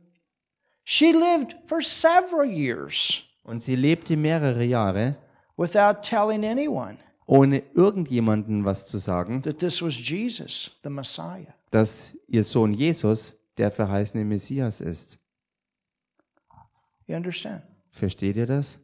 She 0.84 1.12
lived 1.12 1.54
for 1.66 1.82
several 1.82 2.48
years 2.50 3.24
Und 3.44 3.62
sie 3.62 3.76
lebte 3.76 4.16
mehrere 4.16 4.64
Jahre, 4.64 5.16
without 5.58 6.00
telling 6.02 6.44
anyone 6.44 6.96
ohne 7.26 7.62
irgendjemanden 7.74 8.64
was 8.64 8.86
zu 8.86 8.96
sagen, 8.96 9.42
that 9.42 9.58
this 9.58 9.82
was 9.82 9.94
Jesus, 9.98 10.70
the 10.82 10.88
Messiah. 10.88 11.52
dass 11.70 12.16
ihr 12.28 12.42
Sohn 12.44 12.72
Jesus 12.72 13.34
der 13.58 13.70
verheißene 13.70 14.24
Messias 14.24 14.80
ist. 14.80 15.18
You 17.06 17.16
understand? 17.16 17.62
Versteht 17.90 18.36
ihr 18.36 18.46
das? 18.46 18.78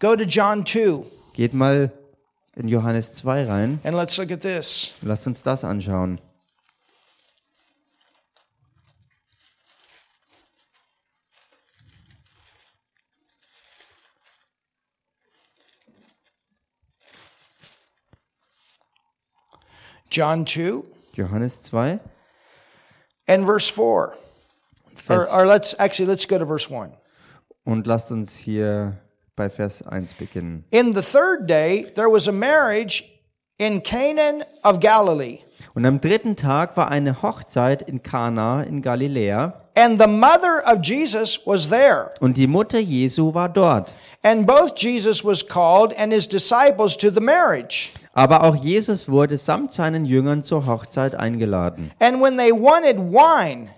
Go 0.00 0.16
to 0.16 0.24
John 0.24 0.64
2 0.64 1.04
Geht 1.34 1.52
mal 1.54 1.92
in 2.56 2.68
Johannes 2.68 3.14
2 3.14 3.44
rein. 3.46 3.80
and 3.84 3.94
let's 3.94 4.16
look 4.18 4.30
at 4.30 4.40
this. 4.40 4.92
Lasst 5.02 5.26
uns 5.26 5.42
das 5.42 5.64
anschauen. 5.64 6.20
John 20.10 20.44
2 20.44 20.82
Johannes 21.14 21.62
2 21.62 22.00
and 23.30 23.46
verse 23.46 23.68
4. 23.68 24.16
Or, 25.08 25.32
or 25.32 25.46
let's 25.46 25.74
actually 25.78 26.06
let's 26.06 26.26
go 26.26 26.38
to 26.38 26.44
verse 26.44 26.68
1. 26.68 26.92
und 27.64 27.86
lasst 27.86 28.10
uns 28.10 28.36
hier 28.36 28.98
bei 29.36 29.48
Vers 29.48 29.82
1 29.82 30.14
beginnen. 30.14 30.64
In 30.70 30.92
the 30.92 31.02
third 31.02 31.46
day 31.46 31.86
there 31.94 32.10
was 32.10 32.28
a 32.28 32.32
marriage 32.32 33.04
in 33.58 33.80
Canaan 33.80 34.44
of 34.64 34.80
Galilee, 34.80 35.40
Und 35.80 35.86
am 35.86 35.98
dritten 35.98 36.36
Tag 36.36 36.76
war 36.76 36.90
eine 36.90 37.22
Hochzeit 37.22 37.80
in 37.80 38.02
Kana 38.02 38.62
in 38.64 38.82
Galiläa 38.82 39.54
and 39.74 39.98
the 39.98 40.06
mother 40.06 40.62
of 40.66 40.80
Jesus 40.82 41.40
was 41.46 41.70
there. 41.70 42.10
und 42.20 42.36
die 42.36 42.46
Mutter 42.46 42.78
Jesu 42.78 43.32
war 43.32 43.48
dort. 43.48 43.94
And 44.22 44.46
both 44.46 44.74
Jesus 44.76 45.24
was 45.24 45.48
called 45.48 45.98
and 45.98 46.12
his 46.12 46.28
disciples 46.28 46.98
to 46.98 47.08
the 47.10 47.22
marriage. 47.22 47.92
Aber 48.12 48.44
auch 48.44 48.56
Jesus 48.56 49.08
wurde 49.08 49.38
samt 49.38 49.72
seinen 49.72 50.04
Jüngern 50.04 50.42
zur 50.42 50.66
Hochzeit 50.66 51.14
eingeladen. 51.14 51.90
And 51.98 52.20
when 52.20 52.36
they 52.36 52.52
wanted 52.52 52.98
wine, 52.98 53.70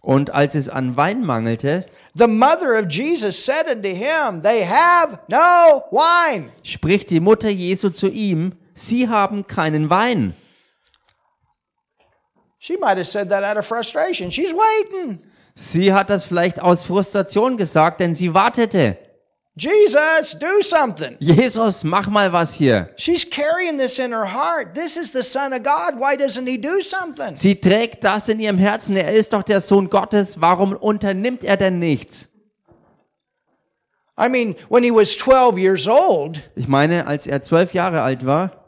Und 0.00 0.32
als 0.32 0.54
es 0.54 0.68
an 0.68 0.96
Wein 0.96 1.22
mangelte, 1.24 1.86
the 2.14 2.28
mother 2.28 2.78
of 2.78 2.86
Jesus 2.88 3.44
said 3.44 3.66
unto 3.68 3.88
him, 3.88 4.42
They 4.44 4.64
have 4.64 5.18
no 5.28 5.82
wine. 5.90 6.50
spricht 6.62 7.10
die 7.10 7.18
Mutter 7.18 7.48
Jesu 7.48 7.90
zu 7.90 8.06
ihm, 8.06 8.52
sie 8.74 9.08
haben 9.08 9.48
keinen 9.48 9.90
Wein. 9.90 10.34
She 12.64 12.78
might 12.78 12.96
have 12.96 13.06
said 13.06 13.28
that 13.28 13.44
out 13.44 13.58
of 13.58 13.66
frustration. 13.66 14.30
She's 14.30 14.54
waiting. 14.54 15.18
Sie 15.54 15.92
hat 15.92 16.08
das 16.08 16.24
vielleicht 16.24 16.62
aus 16.62 16.86
Frustration 16.86 17.58
gesagt, 17.58 18.00
denn 18.00 18.14
sie 18.14 18.32
wartete. 18.32 18.96
Jesus, 19.54 20.34
do 20.40 20.62
something. 20.62 21.18
Jesus, 21.20 21.84
mach 21.84 22.08
mal 22.08 22.32
was 22.32 22.54
hier. 22.54 22.88
She's 22.96 23.28
carrying 23.28 23.76
this 23.76 23.98
in 23.98 24.12
her 24.12 24.24
heart. 24.24 24.72
This 24.72 24.96
is 24.96 25.12
the 25.12 25.22
Son 25.22 25.52
of 25.52 25.62
God. 25.62 26.00
Why 26.00 26.16
doesn't 26.16 26.46
he 26.46 26.58
do 26.58 26.80
something? 26.80 27.36
Sie 27.36 27.60
trägt 27.60 28.02
das 28.02 28.30
in 28.30 28.40
ihrem 28.40 28.56
Herzen. 28.56 28.96
Er 28.96 29.12
ist 29.12 29.34
doch 29.34 29.42
der 29.42 29.60
Sohn 29.60 29.90
Gottes. 29.90 30.40
Warum 30.40 30.72
unternimmt 30.72 31.44
er 31.44 31.58
denn 31.58 31.78
nichts? 31.78 32.30
I 34.18 34.30
mean, 34.30 34.56
when 34.70 34.82
he 34.82 34.90
was 34.90 35.18
12 35.18 35.58
years 35.58 35.86
old, 35.86 36.40
Ich 36.56 36.66
meine, 36.66 37.06
als 37.06 37.26
er 37.26 37.42
zwölf 37.42 37.74
Jahre 37.74 38.00
alt 38.00 38.24
war, 38.24 38.63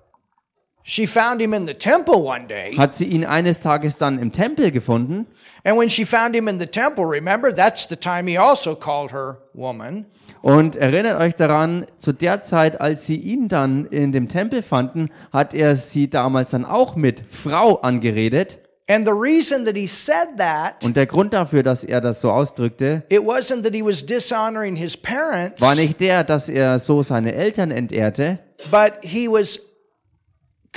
hat 2.78 2.94
sie 2.94 3.04
ihn 3.04 3.24
eines 3.24 3.60
Tages 3.60 3.96
dann 3.96 4.18
im 4.18 4.32
Tempel 4.32 4.70
gefunden. 4.70 5.26
And 5.64 5.76
when 5.76 5.90
she 5.90 6.06
found 6.06 6.34
him 6.36 6.46
in 6.46 6.60
the 6.60 6.66
temple, 6.66 7.04
remember, 7.04 7.52
that's 7.52 7.88
the 7.88 7.96
time 7.96 8.30
he 8.30 8.38
also 8.38 8.76
called 8.76 9.12
her 9.12 9.38
woman. 9.52 10.06
Und 10.42 10.76
erinnert 10.76 11.20
euch 11.20 11.34
daran, 11.34 11.86
zu 11.98 12.12
der 12.12 12.44
Zeit, 12.44 12.80
als 12.80 13.04
sie 13.04 13.16
ihn 13.16 13.48
dann 13.48 13.86
in 13.86 14.12
dem 14.12 14.28
Tempel 14.28 14.62
fanden, 14.62 15.10
hat 15.32 15.54
er 15.54 15.74
sie 15.74 16.08
damals 16.08 16.52
dann 16.52 16.64
auch 16.64 16.94
mit 16.94 17.22
Frau 17.28 17.80
angeredet. 17.80 18.60
And 18.88 19.04
the 19.04 19.12
reason 19.12 19.64
that 19.64 19.74
he 19.74 19.88
said 19.88 20.38
that, 20.38 20.84
Und 20.84 20.96
der 20.96 21.06
Grund 21.06 21.32
dafür, 21.32 21.64
dass 21.64 21.82
er 21.82 22.00
das 22.00 22.20
so 22.20 22.30
ausdrückte, 22.30 23.02
it 23.08 23.22
wasn't 23.22 23.64
that 23.64 23.74
he 23.74 23.84
was 23.84 24.06
dishonoring 24.06 24.76
his 24.76 24.96
parents, 24.96 25.60
war 25.60 25.74
nicht 25.74 25.98
der, 25.98 26.22
dass 26.22 26.48
er 26.48 26.78
so 26.78 27.02
seine 27.02 27.34
Eltern 27.34 27.72
entehrte, 27.72 28.38
but 28.70 28.92
he 29.02 29.26
was 29.26 29.58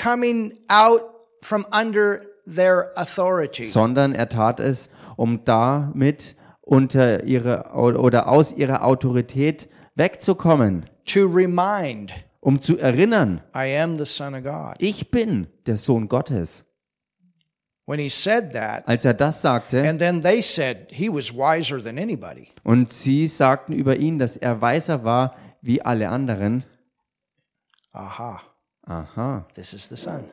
coming 0.02 0.58
out 0.70 1.02
from 1.42 1.66
under 1.72 2.22
their 2.46 2.92
authority. 2.96 3.64
sondern 3.64 4.14
er 4.14 4.30
tat 4.30 4.60
es, 4.60 4.90
um 5.18 5.44
damit 5.46 6.36
unter 6.62 7.24
ihre 7.24 7.72
oder 7.74 8.28
aus 8.28 8.54
ihrer 8.54 8.84
Autorität 8.86 9.70
wegzukommen, 9.96 10.86
to 11.06 11.26
remind, 11.26 12.14
um 12.40 12.60
zu 12.60 12.78
erinnern, 12.78 13.42
I 13.56 13.78
am 13.78 13.98
the 13.98 14.06
Son 14.06 14.34
of 14.36 14.44
God. 14.44 14.76
ich 14.80 15.12
bin 15.12 15.48
der 15.66 15.78
Sohn 15.78 16.08
Gottes. 16.08 16.66
When 17.86 18.00
he 18.00 18.10
said 18.10 18.54
that, 18.54 18.88
Als 18.88 19.04
er 19.04 19.16
das 19.16 19.42
sagte, 19.42 19.82
and 19.88 20.00
then 20.00 20.22
they 20.22 20.42
said 20.44 20.88
he 20.92 21.10
was 21.10 21.34
wiser 21.34 21.82
than 21.84 21.98
anybody. 21.98 22.50
und 22.64 22.92
sie 22.92 23.28
sagten 23.28 23.74
über 23.74 23.96
ihn, 23.98 24.20
dass 24.20 24.38
er 24.38 24.62
weiser 24.62 25.04
war 25.04 25.36
wie 25.62 25.82
alle 25.82 26.10
anderen, 26.10 26.64
Aha, 27.92 28.40
aha, 28.90 29.46
this 29.56 29.74
is 29.74 29.88
the 29.88 29.96
Son. 29.96 30.26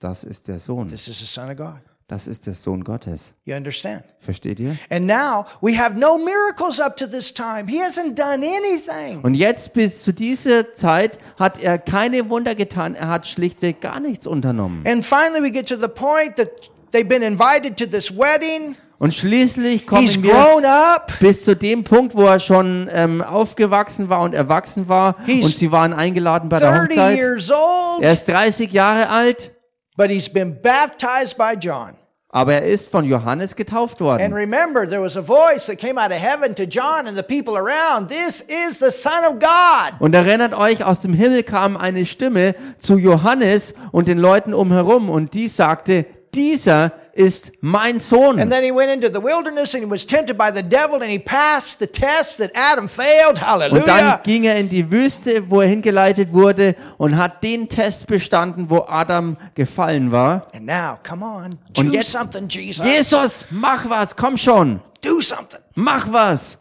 das 0.00 0.24
ist 0.24 0.48
der 0.48 0.58
Sohn, 0.58 0.88
This 0.88 1.08
is 1.08 1.18
the 1.20 1.26
Son 1.26 1.50
of 1.50 1.56
God. 1.56 1.80
das 2.08 2.26
ist 2.26 2.46
der 2.46 2.54
Sohn 2.54 2.82
Gottes. 2.84 3.34
You 3.44 3.54
understand? 3.54 4.02
Versteht 4.20 4.58
ihr? 4.60 4.76
And 4.90 5.06
now 5.06 5.44
we 5.60 5.78
have 5.78 5.94
no 5.98 6.16
miracles 6.16 6.80
up 6.80 6.96
to 6.96 7.06
this 7.06 7.32
time. 7.34 7.66
He 7.68 7.80
hasn't 7.82 8.14
done 8.14 8.42
anything. 8.44 9.20
Und 9.22 9.34
jetzt 9.34 9.74
bis 9.74 10.02
zu 10.02 10.12
dieser 10.12 10.74
Zeit 10.74 11.18
hat 11.38 11.60
er 11.62 11.78
keine 11.78 12.30
Wunder 12.30 12.54
getan, 12.54 12.94
er 12.94 13.08
hat 13.08 13.26
schlichtweg 13.26 13.80
gar 13.82 14.00
nichts 14.00 14.26
unternommen. 14.26 14.86
And 14.86 15.04
finally, 15.04 15.42
we 15.42 15.50
get 15.52 15.68
to 15.68 15.76
the 15.76 15.88
point 15.88 16.36
that 16.36 16.48
they've 16.92 17.08
been 17.08 17.22
invited 17.22 17.76
to 17.76 17.84
this 17.86 18.10
wedding. 18.16 18.76
Und 18.98 19.14
schließlich 19.14 19.82
He's 19.82 19.86
kommen 19.86 20.22
wir 20.24 20.32
grown 20.32 20.64
up. 20.64 21.12
bis 21.20 21.44
zu 21.44 21.54
dem 21.54 21.84
Punkt, 21.84 22.16
wo 22.16 22.24
er 22.26 22.40
schon 22.40 22.88
ähm, 22.92 23.22
aufgewachsen 23.22 24.08
war 24.08 24.22
und 24.22 24.34
erwachsen 24.34 24.88
war 24.88 25.14
He's 25.24 25.44
und 25.44 25.54
sie 25.56 25.70
waren 25.70 25.92
eingeladen 25.92 26.48
bei 26.48 26.58
der 26.58 26.70
30 26.72 26.88
Hochzeit. 26.98 27.16
years 27.18 27.50
old, 27.52 28.02
Er 28.02 28.12
ist 28.12 28.28
30 28.28 28.72
Jahre 28.72 29.08
alt, 29.08 29.52
but 29.96 30.08
he's 30.10 30.28
been 30.28 30.60
baptized 30.60 31.38
by 31.38 31.54
John. 31.60 31.94
aber 32.30 32.54
er 32.54 32.64
ist 32.64 32.90
von 32.90 33.04
Johannes 33.04 33.54
getauft 33.54 34.00
And 34.02 34.08
worden. 34.08 34.32
remember, 34.34 34.84
there 34.88 35.00
was 35.02 35.16
a 35.16 35.22
voice 35.22 35.66
that 35.66 35.78
came 35.78 35.96
out 35.98 36.10
of 36.10 36.18
heaven 36.18 36.54
to 36.56 36.64
John 36.64 37.06
and 37.06 37.16
the 37.16 37.22
people 37.22 37.54
around. 37.56 38.08
This 38.08 38.40
is 38.42 38.78
the 38.80 38.90
Son 38.90 39.24
of 39.30 39.38
God. 39.38 39.92
Und 40.00 40.12
erinnert 40.14 40.54
euch, 40.54 40.84
aus 40.84 41.00
dem 41.00 41.14
Himmel 41.14 41.44
kam 41.44 41.76
eine 41.76 42.04
Stimme 42.04 42.54
zu 42.80 42.98
Johannes 42.98 43.74
und 43.92 44.08
den 44.08 44.18
Leuten 44.18 44.52
umherum 44.54 45.08
und 45.08 45.34
die 45.34 45.46
sagte, 45.48 46.04
dieser 46.34 46.92
ist 47.12 47.50
mein 47.60 47.98
Sohn. 47.98 48.38
And 48.38 48.50
then 48.50 48.62
he 48.62 48.70
went 48.72 48.90
into 48.90 49.08
the 49.08 49.20
wilderness 49.22 49.74
and 49.74 49.82
he 49.84 49.90
was 49.90 50.06
tempted 50.06 50.38
by 50.38 50.50
the 50.54 50.62
devil 50.62 50.94
and 51.02 51.10
he 51.10 51.18
passed 51.18 51.80
the 51.80 51.86
test 51.86 52.38
that 52.38 52.50
Adam 52.54 52.88
failed. 52.88 53.32
Und 53.38 53.46
Hallelujah. 53.46 53.84
dann 53.86 54.22
ging 54.22 54.44
er 54.44 54.56
in 54.56 54.68
die 54.68 54.88
Wüste, 54.90 55.50
wo 55.50 55.60
er 55.60 55.68
hingeleitet 55.68 56.32
wurde 56.32 56.76
und 56.96 57.16
hat 57.16 57.42
den 57.42 57.68
Test 57.68 58.06
bestanden, 58.06 58.70
wo 58.70 58.84
Adam 58.88 59.36
gefallen 59.54 60.12
war. 60.12 60.46
And 60.54 60.66
now, 60.66 60.94
come 61.02 61.24
on, 61.24 61.44
Und 61.76 61.78
do 61.78 61.82
jetzt, 61.92 62.12
something, 62.12 62.46
Jesus. 62.48 62.84
Jesus, 62.86 63.46
mach 63.50 63.88
was, 63.90 64.14
komm 64.14 64.36
schon, 64.36 64.80
Do 65.00 65.20
something. 65.20 65.60
mach 65.74 66.06
was. 66.12 66.58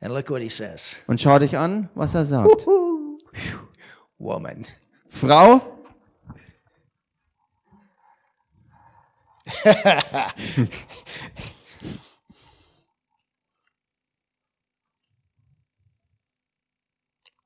And 0.00 0.14
look 0.14 0.30
what 0.30 0.40
he 0.40 0.48
says. 0.48 0.94
Und 1.08 1.20
schau 1.20 1.40
dich 1.40 1.56
an, 1.58 1.88
was 1.96 2.14
er 2.14 2.24
sagt. 2.24 2.46
Woman. 4.18 4.64
Frau, 5.08 5.60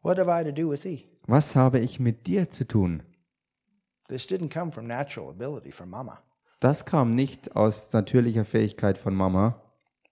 What 0.02 0.18
have 0.18 0.28
I 0.28 0.42
to 0.44 0.52
do 0.52 0.68
with 0.68 0.82
thee? 0.82 1.08
was 1.28 1.54
habe 1.54 1.78
ich 1.78 2.00
mit 2.00 2.26
dir 2.26 2.50
zu 2.50 2.66
tun? 2.66 3.02
This 4.08 4.26
didn't 4.26 4.50
come 4.50 4.72
from 4.72 4.86
natural 4.86 5.30
ability 5.30 5.70
from 5.70 5.90
mama. 5.90 6.18
Das 6.60 6.84
kam 6.84 7.14
nicht 7.14 7.54
aus 7.56 7.92
natürlicher 7.92 8.44
Fähigkeit 8.44 8.98
von 8.98 9.14
Mama, 9.14 9.60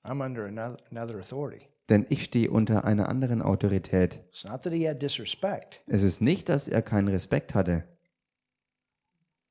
I'm 0.04 0.24
under 0.24 0.46
another, 0.46 0.76
another 0.90 1.16
authority. 1.18 1.68
denn 1.88 2.06
ich 2.08 2.24
stehe 2.24 2.50
unter 2.50 2.84
einer 2.84 3.08
anderen 3.08 3.42
Autorität. 3.42 4.20
It's 4.28 4.44
not 4.44 4.62
that 4.62 4.72
he 4.72 4.88
had 4.88 5.02
disrespect. 5.02 5.82
Es 5.86 6.02
ist 6.02 6.20
nicht, 6.20 6.48
dass 6.48 6.68
er 6.68 6.82
keinen 6.82 7.08
Respekt 7.08 7.54
hatte. 7.54 7.84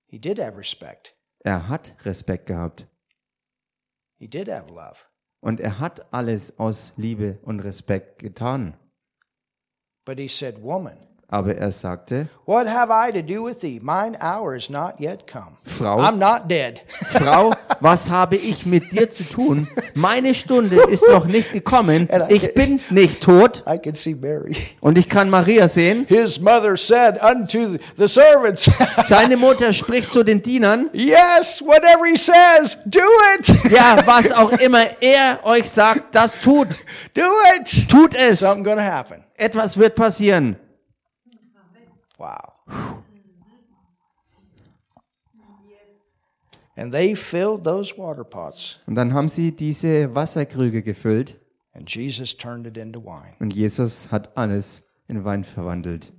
He 0.08 0.18
did 0.20 0.40
have 0.40 0.58
respect. 0.58 1.16
Er 1.40 1.68
hat 1.68 1.96
Respekt 2.06 2.48
gehabt. 2.48 2.88
He 4.18 4.28
did 4.28 4.50
have 4.50 4.74
love. 4.74 5.06
Und 5.42 5.60
er 5.60 5.80
hat 5.80 6.14
alles 6.14 6.60
aus 6.60 6.94
Liebe 6.98 7.40
und 7.44 7.62
Respekt 7.62 8.20
getan. 8.20 8.78
But 10.06 10.18
he 10.20 10.28
said, 10.28 10.62
Woman, 10.62 10.98
Aber 11.32 11.56
er 11.56 11.72
sagte, 11.72 12.28
what 12.48 12.68
have 12.68 12.90
I 12.90 13.12
to 13.12 13.22
do 13.22 13.46
with 13.46 13.60
thee? 13.60 13.80
Mine 13.80 14.18
hour 14.20 14.56
is 14.56 14.68
not 14.68 15.00
yet 15.00 15.28
come. 15.28 15.58
Frau, 15.64 16.00
I'm 16.00 16.18
not 16.18 16.50
dead. 16.50 16.82
Frau, 17.12 17.54
was 17.80 18.10
habe 18.10 18.36
ich 18.36 18.66
mit 18.66 18.92
dir 18.92 19.12
zu 19.12 19.24
tun? 19.24 19.68
Meine 19.94 20.34
Stunde 20.34 20.78
ist 20.90 21.08
noch 21.08 21.26
nicht 21.26 21.54
gekommen. 21.54 22.10
Ich 22.30 22.56
bin 22.56 22.80
nicht 22.90 23.22
tot. 23.22 23.64
I 23.68 23.78
can 23.78 23.94
see 23.94 24.16
Mary. 24.16 24.58
Und 24.82 24.98
ich 24.98 25.08
kann 25.08 25.30
Maria 25.30 25.68
sehen. 25.68 26.08
His 26.10 26.42
mother 26.42 26.76
said 26.76 27.20
unto 27.22 27.78
the 27.96 28.08
servants, 28.08 28.68
Seine 29.08 29.38
Mutter 29.38 29.72
spricht 29.72 30.12
zu 30.12 30.24
den 30.24 30.42
Dienern. 30.42 30.90
Yes, 30.94 31.62
whatever 31.62 32.08
he 32.10 32.18
says, 32.18 32.76
do 32.86 33.02
it. 33.38 33.48
Ja, 33.72 34.02
was 34.08 34.32
auch 34.32 34.52
immer 34.54 35.00
er 35.00 35.42
euch 35.44 35.70
sagt, 35.70 36.16
das 36.16 36.42
tut. 36.42 36.70
Do 37.14 37.22
it. 37.56 37.88
Tut 37.88 38.16
es. 38.16 38.40
Something 38.40 38.64
to 38.64 38.82
happen. 38.82 39.24
Etwas 39.38 39.78
wird 39.78 39.94
passieren. 39.94 40.56
Wow. 42.20 42.54
And 46.76 46.94
they 46.94 47.14
filled 47.16 47.64
those 47.66 47.98
water 47.98 48.24
pots, 48.24 48.78
Und 48.88 48.96
dann 48.96 49.14
haben 49.14 49.28
sie 49.30 49.52
diese 49.54 50.14
Wasserkrüge 50.16 50.82
gefüllt. 50.82 51.38
and 51.74 51.90
Jesus 51.90 52.34
turned 52.36 52.66
it 52.68 52.78
into 52.78 53.00
wine. 53.04 53.32
Und 53.40 53.54
Jesus 53.54 54.12
hat 54.12 54.36
alles 54.38 54.84
in 55.08 55.24
Wein 55.26 55.44
verwandelt. 55.44 56.14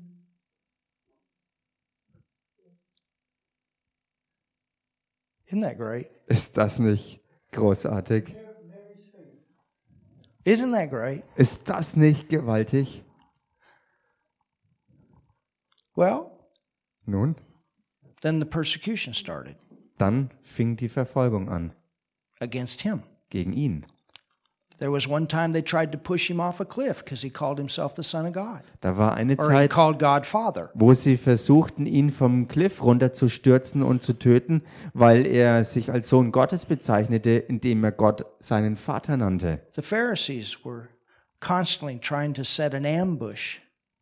Isn't 5.46 5.62
that 5.62 5.78
great? 5.78 6.11
Ist 6.26 6.57
das 6.57 6.78
nicht 6.78 7.20
großartig? 7.53 8.36
Isn't 10.44 10.72
that 10.72 10.90
great? 10.90 11.24
Ist 11.36 11.68
das 11.68 11.96
nicht 11.96 12.28
gewaltig? 12.28 13.05
Well, 16.01 16.30
Nun, 17.05 17.36
then 18.22 18.40
the 18.40 18.46
persecution 18.46 19.12
started 19.12 19.57
dann 19.98 20.30
fing 20.42 20.76
die 20.76 20.88
Verfolgung 20.88 21.51
an 21.51 21.74
against 22.40 22.80
him. 22.80 23.03
gegen 23.28 23.53
ihn. 23.53 23.84
There 24.78 24.90
was 24.90 25.07
one 25.07 25.28
time 25.28 25.53
they 25.53 25.61
tried 25.61 25.92
to 25.92 25.98
push 25.98 26.30
him 26.30 26.40
off 26.40 26.59
a 26.59 26.64
cliff 26.64 27.05
because 27.05 27.20
he 27.20 27.28
called 27.28 27.59
himself 27.59 27.94
the 27.96 28.03
Son 28.03 28.24
of 28.24 28.32
God, 28.32 28.62
Da 28.80 28.96
war 28.96 29.12
eine 29.12 29.34
or 29.38 29.51
he 29.51 29.57
Zeit, 29.57 29.70
called 29.70 29.98
God 29.98 30.24
Father. 30.24 30.70
wo 30.72 30.94
sie 30.94 31.18
versuchten, 31.18 31.84
ihn 31.84 32.09
vom 32.09 32.48
Cliff 32.48 32.82
runterzustürzen 32.82 33.82
und 33.82 34.03
zu 34.03 34.14
töten, 34.14 34.62
weil 34.94 35.26
er 35.26 35.64
sich 35.64 35.92
als 35.92 36.09
Sohn 36.09 36.32
Gottes 36.32 36.64
bezeichnete, 36.64 37.32
indem 37.32 37.84
er 37.84 37.92
Gott 37.92 38.24
seinen 38.40 38.76
Vater 38.76 39.18
nannte. 39.18 39.61
The 39.76 39.82
Pharisees 39.82 40.64
were 40.64 40.88
constantly 41.40 41.98
trying 41.98 42.32
to 42.32 42.42
set 42.42 42.72
an 42.72 42.86
ambush. 42.86 43.59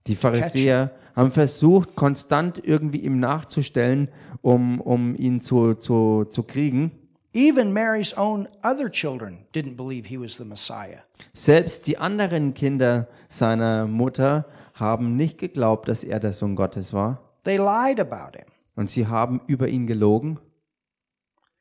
Die 0.09 0.16
Pharisäer 0.16 0.90
haben 1.14 1.30
versucht, 1.30 1.94
konstant 1.94 2.61
irgendwie 2.64 2.98
ihm 2.98 3.20
nachzustellen, 3.20 4.09
um, 4.40 4.80
um 4.80 5.14
ihn 5.14 5.40
zu, 5.40 5.74
zu, 5.74 6.24
zu 6.24 6.42
kriegen. 6.42 6.92
Even 7.34 7.72
Mary's 7.74 8.16
own 8.16 8.48
other 8.64 8.90
children 8.90 9.44
didn't 9.54 9.76
believe 9.76 10.09
he 10.09 10.18
was 10.18 10.36
the 10.36 10.44
Messiah. 10.44 11.02
Selbst 11.34 11.86
die 11.86 11.98
anderen 11.98 12.54
Kinder 12.54 13.06
seiner 13.28 13.86
Mutter 13.86 14.46
haben 14.72 15.14
nicht 15.14 15.38
geglaubt, 15.38 15.88
dass 15.88 16.04
er 16.04 16.20
der 16.20 16.32
Sohn 16.32 16.56
Gottes 16.56 16.94
war. 16.94 17.20
They 17.44 17.59
lied 17.59 18.00
about 18.00 18.36
him. 18.36 18.46
Und 18.76 18.88
sie 18.88 19.06
haben 19.06 19.42
über 19.46 19.68
ihn 19.68 19.86
gelogen. 19.86 20.38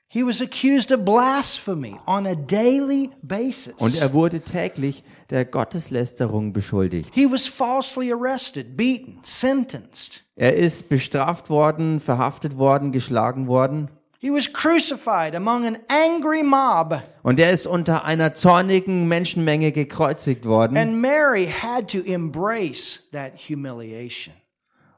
He 0.09 0.23
was 0.23 0.41
accused 0.41 0.93
of 0.93 1.03
blasphemy 1.03 1.99
on 2.05 2.25
a 2.25 2.35
daily 2.35 3.09
basis. 3.21 3.73
Und 3.77 3.99
er 3.99 4.13
wurde 4.13 4.39
täglich 4.39 5.03
der 5.29 5.43
Gotteslästerung 5.43 6.53
beschuldigt. 6.53 7.13
He 7.13 7.29
was 7.29 7.47
falsely 7.47 8.13
arrested, 8.13 8.77
beaten, 8.77 9.19
sentenced. 9.23 10.23
Er 10.37 10.55
ist 10.55 10.87
bestraft 10.87 11.49
worden, 11.49 11.99
verhaftet 11.99 12.57
worden, 12.57 12.93
geschlagen 12.93 13.47
worden. 13.47 13.89
He 14.19 14.31
was 14.31 14.51
crucified 14.51 15.35
among 15.35 15.65
an 15.65 15.77
angry 15.89 16.41
mob. 16.41 17.01
Und 17.21 17.39
er 17.39 17.51
ist 17.51 17.67
unter 17.67 18.05
einer 18.05 18.33
zornigen 18.33 19.07
Menschenmenge 19.09 19.73
gekreuzigt 19.73 20.45
worden. 20.45 20.77
And 20.77 21.01
Mary 21.01 21.47
had 21.47 21.91
to 21.91 21.99
embrace 21.99 23.03
that 23.11 23.33
humiliation. 23.49 24.33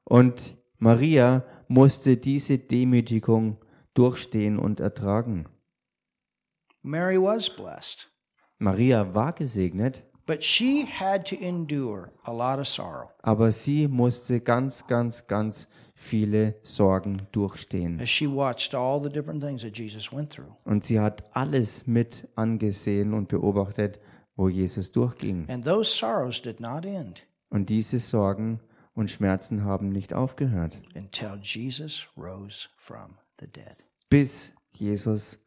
Und 0.04 0.56
Maria 0.78 1.44
musste 1.68 2.16
diese 2.16 2.60
Demütigung 2.60 3.58
durchstehen 4.00 4.58
und 4.58 4.80
ertragen. 4.80 5.46
Mary 6.82 7.18
was 7.22 7.50
blessed, 7.50 8.10
Maria 8.58 9.14
war 9.14 9.34
gesegnet, 9.34 10.04
but 10.26 10.44
she 10.44 10.86
had 10.86 11.28
to 11.28 11.36
endure 11.36 12.12
a 12.24 12.32
lot 12.32 12.60
of 12.60 12.68
sorrow 12.68 13.10
aber 13.22 13.52
sie 13.52 13.88
musste 13.88 14.40
ganz, 14.40 14.88
ganz, 14.88 15.28
ganz 15.28 15.68
viele 15.94 16.56
Sorgen 16.64 17.28
durchstehen. 17.34 18.00
as 18.00 18.10
she 18.10 18.26
watched 18.28 18.74
all 18.74 19.02
the 19.04 19.10
different 19.10 19.44
things 19.44 19.62
that 19.64 19.78
Jesus 19.78 20.14
went 20.14 20.32
through. 20.32 20.56
Und 20.64 20.84
sie 20.86 21.00
hat 21.00 21.24
alles 21.36 21.86
mit 21.88 22.28
angesehen 22.36 23.14
und 23.14 23.28
beobachtet, 23.28 24.00
wo 24.36 24.48
Jesus 24.48 24.92
durchging. 24.94 25.50
And 25.50 25.66
those 25.66 25.92
sorrows 25.92 26.42
did 26.42 26.62
not 26.62 26.86
end 26.86 27.24
Und 27.50 27.70
diese 27.70 28.00
Sorgen 28.00 28.62
und 28.94 29.12
Schmerzen 29.12 29.66
haben 29.66 29.90
nicht 29.90 30.14
aufgehört, 30.14 30.80
until 30.96 31.38
Jesus 31.42 32.08
rose 32.16 32.70
from 32.78 33.18
the 33.40 33.48
dead. 33.48 33.84
Bis 34.10 34.54
Jesus 34.72 35.40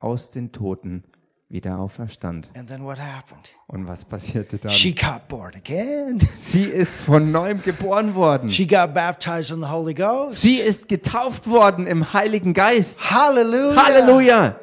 aus 0.00 0.30
den 0.30 0.52
Toten 0.52 1.04
wieder 1.48 1.78
auferstand. 1.78 2.48
And 2.54 2.68
then 2.68 2.84
what 2.84 2.98
happened? 2.98 3.50
Und 3.68 3.86
was 3.86 4.04
passierte 4.04 4.58
dann? 4.58 4.70
She 4.70 4.94
got 4.94 5.28
born 5.28 5.54
again. 5.54 6.20
Sie 6.34 6.64
ist 6.64 6.98
von 6.98 7.32
neuem 7.32 7.62
geboren 7.62 8.14
worden. 8.14 8.50
She 8.50 8.66
got 8.66 8.92
baptized 8.92 9.50
in 9.50 9.60
the 9.60 9.68
Holy 9.68 9.94
Ghost. 9.94 10.42
Sie 10.42 10.56
ist 10.56 10.88
getauft 10.88 11.48
worden 11.48 11.86
im 11.86 12.12
Heiligen 12.12 12.52
Geist. 12.52 13.10
Hallelujah. 13.10 13.84
Halleluja! 13.84 14.60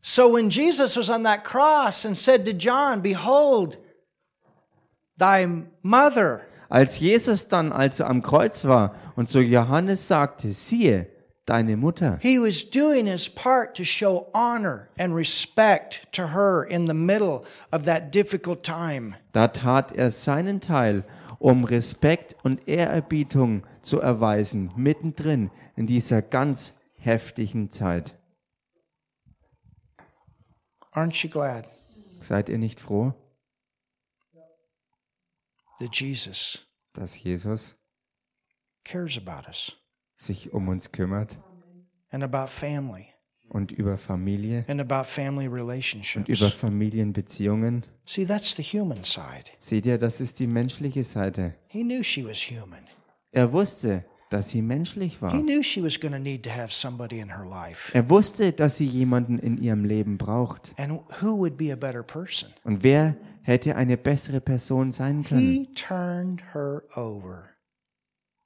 So 0.00 0.34
when 0.34 0.50
Jesus 0.50 0.96
was 0.96 1.08
on 1.08 1.24
that 1.24 1.44
cross 1.44 2.04
and 2.04 2.16
said 2.16 2.44
to 2.44 2.52
John, 2.52 3.02
Behold, 3.02 3.78
thy 5.18 5.46
mother, 5.82 6.42
Als 6.68 6.98
Jesus 6.98 7.48
dann 7.48 7.72
also 7.72 8.04
am 8.04 8.22
Kreuz 8.22 8.64
war 8.64 8.94
und 9.16 9.28
zu 9.28 9.40
Johannes 9.40 10.08
sagte, 10.08 10.52
siehe, 10.52 11.06
deine 11.46 11.76
Mutter, 11.76 12.18
he 12.22 12.38
was 12.38 12.64
doing 12.68 13.06
his 13.06 13.28
part 13.28 13.74
to 13.76 13.84
show 13.84 14.28
honor 14.32 14.88
and 14.98 15.14
respect 15.14 16.06
to 16.12 16.28
her 16.28 16.64
in 16.64 16.86
the 16.86 16.94
middle 16.94 17.44
of 17.70 17.84
that 17.84 18.12
difficult 18.12 18.62
time. 18.62 19.14
da 19.32 19.48
tat 19.48 19.92
er 19.92 20.10
seinen 20.10 20.60
Teil, 20.60 21.04
um 21.38 21.64
Respekt 21.64 22.36
und 22.44 22.66
Ehrerbietung 22.66 23.62
zu 23.82 24.00
erweisen, 24.00 24.70
mittendrin 24.76 25.50
in 25.76 25.86
dieser 25.86 26.22
ganz 26.22 26.74
heftigen 26.98 27.70
Zeit. 27.70 28.14
Aren't 30.92 31.22
you 31.22 31.28
glad 31.30 31.68
Seid 32.20 32.48
ihr 32.48 32.58
nicht 32.58 32.80
froh, 32.80 33.12
that 35.80 35.94
Jesus 35.94 36.60
dass 36.94 37.18
Jesus 37.22 37.74
cares 38.84 39.18
about 39.18 39.48
us 39.48 39.72
sich 40.16 40.52
um 40.52 40.68
uns 40.68 40.92
kümmert 40.92 41.38
and 42.10 42.22
about 42.22 42.48
family 42.48 43.08
und 43.48 43.72
über 43.72 43.98
Familie 43.98 44.64
and 44.68 44.80
about 44.80 45.04
family 45.04 45.46
und 45.46 45.52
über 45.52 45.58
relationships? 45.58 46.52
Familienbeziehungen? 46.52 47.84
See, 48.06 48.24
that's 48.24 48.54
the 48.56 48.62
human 48.62 49.04
side. 49.04 49.50
Seht 49.58 49.86
ihr, 49.86 49.98
das 49.98 50.20
ist 50.20 50.38
die 50.40 50.46
menschliche 50.46 51.04
Seite. 51.04 51.54
He 51.68 51.82
knew 51.82 52.02
she 52.02 52.24
was 52.24 52.38
human. 52.38 52.84
Er 53.32 53.52
wusste, 53.52 54.04
dass 54.30 54.50
sie 54.50 54.62
menschlich 54.62 55.20
war. 55.22 55.32
He 55.32 55.42
knew 55.42 55.62
she 55.62 55.82
was 55.82 55.98
going 55.98 56.12
to 56.12 56.18
need 56.18 56.42
to 56.42 56.50
have 56.50 56.72
somebody 56.72 57.20
in 57.20 57.28
her 57.28 57.44
life. 57.44 57.92
Er 57.94 58.08
wusste, 58.08 58.52
dass 58.52 58.78
sie 58.78 58.86
jemanden 58.86 59.38
in 59.38 59.58
ihrem 59.58 59.84
Leben 59.84 60.18
braucht. 60.18 60.72
And 60.76 61.00
who 61.20 61.38
would 61.38 61.56
be 61.56 61.72
a 61.72 61.76
better 61.76 62.02
person? 62.02 62.50
Und 62.64 62.82
wer 62.82 63.16
hätte 63.42 63.76
eine 63.76 63.96
bessere 63.96 64.40
Person 64.40 64.92
sein 64.92 65.24
können? 65.24 65.40
He 65.40 65.68
turned 65.74 66.42
her 66.54 66.82
over 66.96 67.50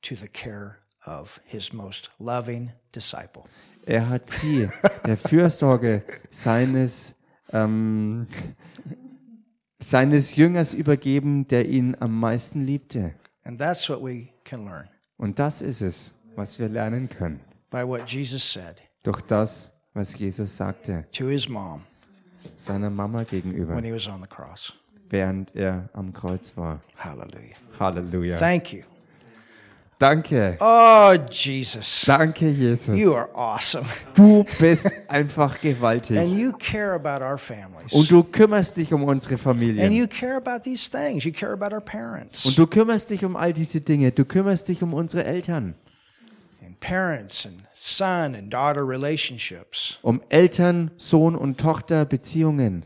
to 0.03 0.15
the 0.15 0.29
care 0.29 0.79
of 1.09 1.41
his 1.47 1.73
most 1.73 2.11
loving 2.19 2.71
disciple. 2.95 3.43
Er 3.87 4.09
hat 4.09 4.27
sie 4.27 4.69
der 5.07 5.17
Fürsorge 5.17 6.03
seines, 6.31 7.15
ähm, 7.53 8.27
seines 9.79 10.37
Jüngers 10.37 10.75
übergeben, 10.75 11.49
der 11.49 11.67
ihn 11.69 11.97
am 12.01 12.19
meisten 12.21 12.65
liebte. 12.65 13.15
And 13.45 13.59
that's 13.59 13.89
what 13.89 14.03
we 14.03 14.29
can 14.45 14.67
learn 14.67 14.89
Und 15.17 15.39
das 15.39 15.63
ist 15.63 15.81
es, 15.81 16.15
was 16.37 16.59
wir 16.59 16.69
lernen 16.69 17.09
können. 17.09 17.41
by 17.71 17.83
what 17.87 18.09
Jesus 18.11 18.43
said 18.53 18.83
Durch 19.05 19.21
das, 19.23 19.73
was 19.95 20.19
Jesus 20.19 20.57
sagte, 20.57 21.07
to 21.13 21.29
his 21.29 21.49
mom 21.49 21.83
seiner 22.57 22.91
Mama 22.91 23.23
gegenüber, 23.25 23.75
when 23.75 23.85
he 23.85 23.93
was 23.93 24.07
on 24.07 24.21
the 24.21 24.29
cross. 24.29 24.73
während 25.09 25.55
er 25.55 25.89
am 25.95 26.13
Kreuz 26.13 26.55
war. 26.57 26.83
Hallelujah. 26.97 27.57
Halleluja. 27.81 28.37
Thank 28.39 28.73
you. 28.75 28.83
Danke. 29.99 30.57
Oh, 30.61 31.13
Jesus. 31.29 32.05
Danke, 32.07 32.51
Jesus. 32.51 32.97
You 32.97 33.15
are 33.17 33.29
awesome. 33.35 33.85
Du 34.15 34.45
bist 34.61 34.87
einfach 35.09 35.55
And 35.55 35.61
gewaltig. 35.63 36.39
you 36.39 36.53
care 36.53 36.95
about 36.95 37.25
our 37.25 37.37
families. 37.37 37.93
Und 37.93 38.09
du 38.09 38.23
kümmerst 38.23 38.77
dich 38.77 38.93
um 38.93 39.03
unsere 39.03 39.35
And 39.35 39.43
Familien. 39.43 39.93
you 39.93 40.07
care 40.07 40.37
about 40.37 40.63
these 40.63 40.89
things. 40.89 41.25
You 41.25 41.33
care 41.33 41.53
about 41.53 41.75
our 41.75 41.81
parents. 41.81 42.47
Und 42.47 42.57
du 42.57 42.69
kümmerst 42.69 43.11
dich 43.11 43.25
um 43.25 43.35
all 43.35 43.53
diese 43.53 43.81
Dinge. 43.81 44.13
Du 44.13 44.25
kümmerst 44.25 44.69
dich 44.69 44.85
um 44.85 44.95
unsere 44.95 45.25
Eltern. 45.25 45.75
And 46.65 46.79
parents 46.79 47.45
and 47.45 47.65
son 47.75 48.37
and 48.37 48.53
daughter 48.53 48.87
relationships. 48.87 49.99
Um 50.03 50.23
Eltern, 50.29 50.93
Sohn 50.97 51.35
und 51.35 51.59
Tochter 51.59 52.05
Beziehungen. 52.05 52.85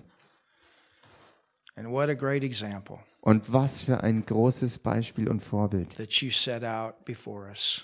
And 1.76 1.90
what 1.90 2.08
a 2.08 2.14
great 2.14 2.42
example 2.42 3.00
Und 3.24 3.52
was 3.52 3.84
für 3.84 4.02
ein 4.02 4.26
großes 4.26 4.78
Beispiel 4.78 5.28
und 5.28 5.40
Vorbild, 5.40 5.88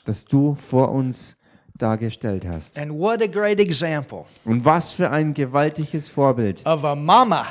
das 0.04 0.24
du 0.24 0.54
vor 0.56 0.90
uns 0.90 1.36
dargestellt 1.76 2.44
hast. 2.44 2.76
And 2.76 2.92
what 2.92 3.22
a 3.22 3.26
great 3.26 3.60
example 3.60 4.24
Und 4.44 4.64
was 4.64 4.92
für 4.92 5.10
ein 5.10 5.32
gewaltiges 5.34 6.08
Vorbild 6.08 6.66
of 6.66 6.84
a 6.84 6.96
mama 6.96 7.46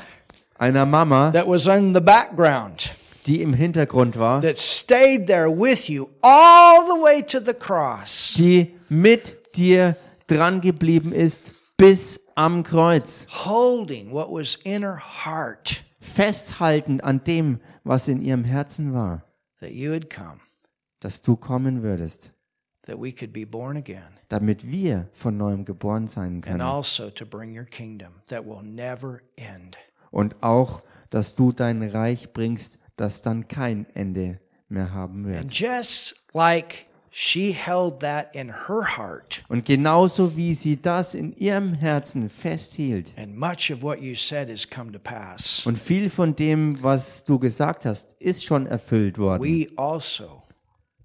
einer 0.60 0.86
Mama, 0.86 1.32
that 1.32 1.48
was 1.48 1.66
in 1.68 1.94
the 1.94 2.02
background 2.02 2.92
die 3.26 3.42
im 3.42 3.54
Hintergrund 3.54 4.18
war, 4.18 4.42
die 4.42 4.56
mit 8.90 9.56
dir 9.56 9.98
dran 10.28 10.62
geblieben 10.62 11.12
ist 11.14 11.54
bis 11.78 12.20
am 12.36 12.64
Kreuz. 12.64 13.28
holding 13.46 14.12
what 14.12 14.30
was 14.30 14.56
in 14.64 14.82
her 14.82 15.00
heart 15.26 15.84
festhaltend 16.00 17.04
an 17.04 17.24
dem, 17.24 17.60
was 17.88 18.08
in 18.08 18.22
ihrem 18.22 18.44
Herzen 18.44 18.94
war, 18.94 19.24
that 19.60 19.72
you 19.72 19.92
had 19.94 20.10
come, 20.10 20.40
dass 21.00 21.22
du 21.22 21.36
kommen 21.36 21.82
würdest, 21.84 22.32
that 22.86 22.98
we 23.00 23.12
could 23.12 23.34
be 23.34 23.46
born 23.46 23.78
again, 23.78 24.20
damit 24.30 24.66
wir 24.70 25.08
von 25.12 25.38
neuem 25.38 25.66
geboren 25.66 26.08
sein 26.08 26.36
and 26.36 26.46
können. 26.46 26.62
also 26.62 27.10
to 27.10 27.26
bring 27.26 27.56
your 27.58 27.66
kingdom 27.66 28.14
that 28.30 28.46
will 28.46 28.62
never 28.64 29.22
end. 29.36 29.78
Und 30.12 30.36
auch, 30.42 30.84
dass 31.10 31.36
du 31.36 31.52
dein 31.52 31.84
Reich 31.84 32.34
bringst, 32.34 32.80
das 32.96 33.22
dann 33.22 33.48
kein 33.48 33.86
Ende 33.94 34.40
mehr 34.70 34.92
haben 34.94 35.26
And 35.26 35.26
wird. 35.28 35.52
just 35.54 36.16
like 36.34 36.88
she 37.12 37.52
held 37.54 38.00
that 38.02 38.36
in 38.36 38.50
her 38.68 38.98
heart. 38.98 39.44
Und 39.50 39.66
genauso 39.66 40.36
wie 40.36 40.54
sie 40.54 40.82
das 40.82 41.14
in 41.16 41.34
ihrem 41.36 41.74
Herzen 41.74 42.30
festhielt. 42.30 43.14
And 43.18 43.38
much 43.38 43.72
of 43.72 43.82
what 43.82 44.02
you 44.02 44.14
said 44.16 44.50
has 44.50 44.70
come 44.70 44.92
to 44.92 45.00
pass. 45.00 45.66
Und 45.66 45.78
viel 45.78 46.10
von 46.10 46.36
dem, 46.36 46.82
was 46.84 47.24
du 47.24 47.40
gesagt 47.40 47.86
hast, 47.86 48.14
ist 48.20 48.46
schon 48.46 48.68
erfüllt 48.68 49.18
worden. 49.18 49.44
We 49.44 49.68
also 49.78 50.44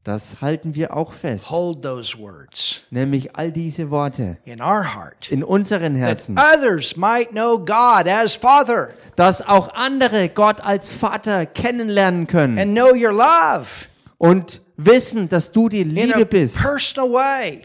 Das 0.04 0.40
halten 0.40 0.74
wir 0.74 0.96
auch 0.96 1.12
fest. 1.12 1.48
hold 1.50 1.82
those 1.82 2.18
words 2.18 2.80
Nämlich 2.90 3.36
all 3.36 3.52
diese 3.52 3.90
Worte 3.90 4.36
in 4.44 4.60
our 4.60 4.94
heart. 4.96 5.30
in 5.30 5.44
unseren 5.44 5.94
That 5.94 6.02
Herzen. 6.02 6.36
others 6.38 6.96
might 6.96 7.30
know 7.30 7.56
God 7.58 8.08
as 8.08 8.34
Father 8.34 8.88
Dass 9.14 9.46
auch 9.46 9.72
andere 9.74 10.28
Gott 10.28 10.60
als 10.60 10.90
Vater 10.90 11.46
kennenlernen 11.46 12.26
können. 12.26 12.58
and 12.58 12.72
know 12.74 12.90
your 12.94 13.12
love 13.12 13.86
Und 14.18 14.61
wissen, 14.84 15.28
dass 15.28 15.52
du 15.52 15.68
die 15.68 15.84
Liebe 15.84 16.26
bist. 16.26 16.58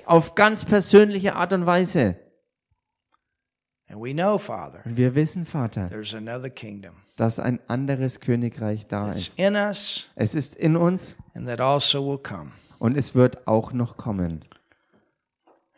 Auf 0.05 0.35
ganz 0.35 0.65
persönliche 0.65 1.35
Art 1.35 1.53
und 1.53 1.65
Weise. 1.65 2.17
Und 3.89 4.97
wir 4.97 5.15
wissen, 5.15 5.45
Vater, 5.45 5.89
dass 7.15 7.39
ein 7.39 7.59
anderes 7.67 8.19
Königreich 8.19 8.85
da 8.87 9.09
ist. 9.09 9.39
Es 10.15 10.35
ist 10.35 10.55
in 10.55 10.75
uns 10.75 11.15
also 11.33 12.21
und 12.79 12.97
es 12.97 13.15
wird 13.15 13.47
auch 13.47 13.71
noch 13.71 13.97
kommen. 13.97 14.43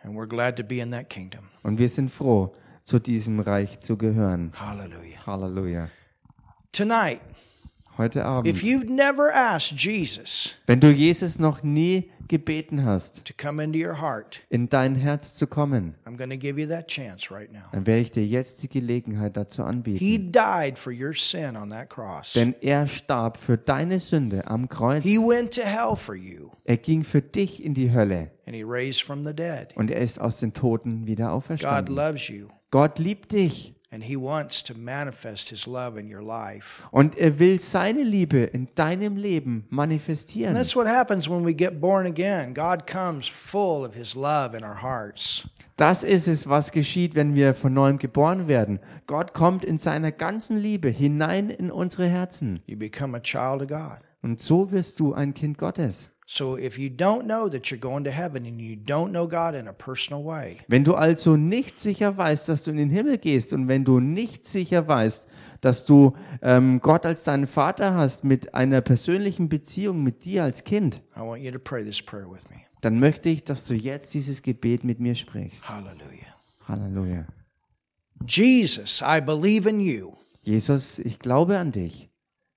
Und 0.03 1.77
wir 1.77 1.89
sind 1.89 2.09
froh, 2.09 2.51
zu 2.83 2.99
diesem 2.99 3.39
Reich 3.39 3.79
zu 3.81 3.97
gehören. 3.97 4.51
Hallelujah. 4.59 5.25
Halleluja. 5.25 5.89
Tonight, 6.71 7.21
Heute 7.99 8.19
if 8.19 8.25
Abend, 8.25 8.63
you've 8.63 8.89
never 8.89 9.29
asked 9.33 9.77
Jesus 9.77 10.55
wenn 10.67 10.79
du 10.79 10.89
Jesus 10.89 11.37
noch 11.37 11.63
nie 11.63 12.09
gebeten 12.29 12.85
hast, 12.85 13.25
to 13.25 13.33
come 13.35 13.61
into 13.61 13.77
your 13.77 13.99
heart, 13.99 14.39
in 14.49 14.69
dein 14.69 14.95
Herz 14.95 15.35
zu 15.35 15.47
kommen, 15.47 15.95
I'm 16.05 16.15
going 16.15 16.29
to 16.29 16.37
give 16.37 16.57
you 16.57 16.65
that 16.69 16.87
chance 16.87 17.29
right 17.29 17.51
now. 17.51 17.65
dann 17.73 17.85
werde 17.85 18.01
ich 18.01 18.11
dir 18.11 18.25
jetzt 18.25 18.63
die 18.63 18.69
Gelegenheit 18.69 19.35
dazu 19.35 19.63
anbieten. 19.63 19.99
He 19.99 20.17
died 20.17 20.77
for 20.77 20.93
your 20.93 21.13
sin 21.13 21.57
on 21.57 21.69
that 21.71 21.89
cross. 21.89 22.31
Denn 22.33 22.55
er 22.61 22.87
starb 22.87 23.35
für 23.35 23.57
deine 23.57 23.99
Sünde 23.99 24.47
am 24.47 24.69
Kreuz. 24.69 25.03
He 25.03 25.17
went 25.17 25.53
to 25.55 25.63
hell 25.63 25.97
for 25.97 26.15
you, 26.15 26.51
Er 26.63 26.77
ging 26.77 27.03
für 27.03 27.21
dich 27.21 27.61
in 27.61 27.73
die 27.73 27.91
Hölle 27.91 28.31
and 28.45 28.55
he 28.55 28.63
raised 28.63 29.03
from 29.03 29.25
the 29.25 29.33
dead. 29.33 29.75
und 29.75 29.91
er 29.91 29.99
ist 29.99 30.21
aus 30.21 30.39
den 30.39 30.53
Toten 30.53 31.05
wieder 31.05 31.25
God 31.25 31.33
auferstanden. 31.33 31.93
loves 31.95 32.29
you, 32.29 32.47
Gott 32.71 32.97
liebt 32.97 33.33
dich 33.33 33.73
and 33.91 34.03
he 34.03 34.15
wants 34.15 34.63
to 34.63 34.73
manifest 34.75 35.49
his 35.49 35.65
love 35.65 35.99
in 35.99 36.13
your 36.13 36.21
life. 36.21 36.83
und 36.91 37.17
er 37.17 37.39
will 37.39 37.59
seine 37.59 38.03
Liebe 38.03 38.39
in 38.39 38.67
deinem 38.75 39.15
Leben 39.17 39.63
And 39.69 39.71
manifestieren. 39.71 40.53
that's 40.53 40.75
what 40.75 40.87
happens 40.87 41.29
when 41.29 41.45
we 41.45 41.53
get 41.53 41.79
born 41.81 42.05
again. 42.05 42.53
God 42.53 42.85
comes 42.87 43.27
full 43.27 43.85
of 43.85 43.95
his 43.95 44.15
love 44.15 44.55
in 44.55 44.63
our 44.63 44.81
hearts. 44.81 45.47
Das 45.77 46.03
ist 46.03 46.27
es, 46.27 46.47
was 46.49 46.71
geschieht, 46.71 47.15
wenn 47.15 47.35
wir 47.35 47.53
von 47.53 47.73
neuem 47.73 47.99
geboren 47.99 48.47
werden. 48.49 48.79
Gott 49.07 49.33
kommt 49.33 49.63
in 49.63 49.77
seiner 49.77 50.11
ganzen 50.11 50.57
Liebe 50.57 50.89
hinein 50.89 51.49
in 51.49 51.71
unsere 51.71 52.05
Herzen. 52.07 52.59
You 52.67 52.75
become 52.77 53.15
a 53.15 53.21
child 53.21 53.61
of 53.61 53.67
God. 53.69 53.99
Und 54.21 54.41
so 54.41 54.71
wirst 54.71 54.99
du 54.99 55.13
ein 55.13 55.33
Kind 55.33 55.57
Gottes. 55.57 56.11
So 56.32 56.55
if 56.59 56.77
you 56.77 56.89
don't 56.91 57.23
know 57.23 57.49
that 57.49 57.71
you're 57.71 57.80
going 57.80 58.03
to 58.03 58.11
heaven 58.11 58.45
and 58.45 58.61
you 58.61 58.75
don't 58.75 59.09
know 59.09 59.27
God 59.27 59.55
in 59.55 59.67
a 59.67 59.73
personal 59.73 60.23
way, 60.23 60.57
Wenn 60.67 60.84
du 60.84 60.93
also 60.93 61.36
nicht 61.38 61.80
sicher 61.80 62.17
weißt, 62.17 62.47
dass 62.47 62.63
du 62.63 62.69
in 62.69 62.77
den 62.77 62.91
Himmel 62.91 63.17
gehst 63.17 63.51
und 63.51 63.67
wenn 63.67 63.84
du 63.84 63.99
nicht 63.99 64.45
sicher 64.45 64.88
weißt, 64.88 65.27
dass 65.61 65.86
du 65.86 66.15
ähm, 66.43 66.82
Gott 66.82 67.07
als 67.07 67.23
deinen 67.23 67.47
Vater 67.47 67.95
hast 67.95 68.23
mit 68.23 68.53
einer 68.53 68.82
persönlichen 68.82 69.49
Beziehung 69.49 70.03
mit 70.03 70.23
dir 70.23 70.43
als 70.43 70.63
Kind, 70.63 71.01
I 71.17 71.21
want 71.21 71.41
you 71.41 71.49
to 71.51 71.57
pray 71.57 71.84
this 71.84 71.99
prayer 71.99 72.30
with 72.30 72.47
me. 72.51 72.57
dann 72.82 72.99
möchte 72.99 73.30
ich, 73.30 73.43
dass 73.43 73.65
du 73.65 73.73
jetzt 73.73 74.13
dieses 74.13 74.43
Gebet 74.43 74.84
mit 74.84 74.99
mir 74.99 75.15
sprichst. 75.15 75.67
Hallelujah. 75.67 76.36
Halleluja. 76.67 77.25
Jesus, 78.27 79.01
I 79.01 79.19
believe 79.19 79.67
in 79.67 79.80
you. 79.80 80.13
Jesus, 80.43 80.99
ich 80.99 81.17
glaube 81.17 81.57
an 81.57 81.71
dich. 81.71 82.11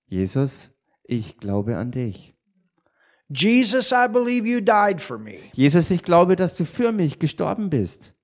Jesus, 0.09 0.73
ich 1.05 1.39
glaube 1.39 1.79
an 1.79 1.91
dich. 1.91 2.35
Jesus, 3.35 3.93
I 3.93 4.09
believe 4.09 4.47
you 4.47 4.61
died 4.61 5.01
for 5.01 5.19
me. 5.19 5.39
Jesus, 5.53 5.91
ich 5.91 6.03
glaube, 6.03 6.37
dass 6.37 6.57
du 6.57 6.65
für 6.65 6.93
mich 6.93 7.19
gestorben 7.19 7.71
bist. 7.71 8.15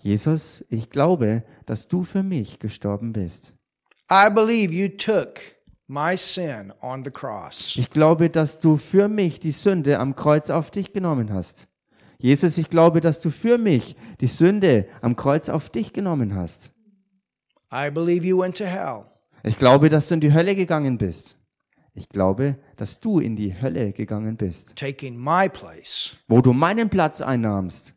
Jesus, 0.00 0.64
ich 0.68 0.90
glaube, 0.90 1.42
dass 1.64 1.88
du 1.88 2.04
für 2.04 2.22
mich 2.22 2.58
gestorben 2.58 3.12
bist. 3.12 3.54
I 4.10 4.30
believe 4.30 4.72
you 4.72 4.88
took 4.88 5.40
my 5.88 6.16
sin 6.16 6.72
on 6.80 7.02
the 7.02 7.10
cross. 7.10 7.76
Ich 7.76 7.90
glaube, 7.90 8.30
dass 8.30 8.60
du 8.60 8.76
für 8.76 9.08
mich 9.08 9.40
die 9.40 9.50
Sünde 9.50 9.98
am 9.98 10.14
Kreuz 10.14 10.50
auf 10.50 10.70
dich 10.70 10.92
genommen 10.92 11.32
hast. 11.32 11.66
Jesus, 12.18 12.56
ich 12.58 12.70
glaube, 12.70 13.00
dass 13.00 13.20
du 13.20 13.30
für 13.30 13.58
mich 13.58 13.96
die 14.20 14.26
Sünde 14.28 14.86
am 15.00 15.16
Kreuz 15.16 15.48
auf 15.48 15.70
dich 15.70 15.92
genommen 15.92 16.34
hast. 16.34 16.72
I 17.72 17.90
believe 17.90 18.24
you 18.24 18.38
went 18.40 18.56
to 18.58 18.64
hell. 18.64 19.04
Ich 19.42 19.58
glaube, 19.58 19.88
dass 19.88 20.08
du 20.08 20.14
in 20.14 20.20
die 20.20 20.32
Hölle 20.32 20.54
gegangen 20.54 20.98
bist. 20.98 21.36
Ich 21.96 22.10
glaube, 22.10 22.58
dass 22.76 23.00
du 23.00 23.20
in 23.20 23.36
die 23.36 23.58
Hölle 23.60 23.92
gegangen 23.92 24.36
bist, 24.36 24.76
taking 24.76 25.16
my 25.16 25.48
place. 25.48 26.14
wo 26.28 26.42
du 26.42 26.52
meinen 26.52 26.90
Platz 26.90 27.22
einnahmst, 27.22 27.94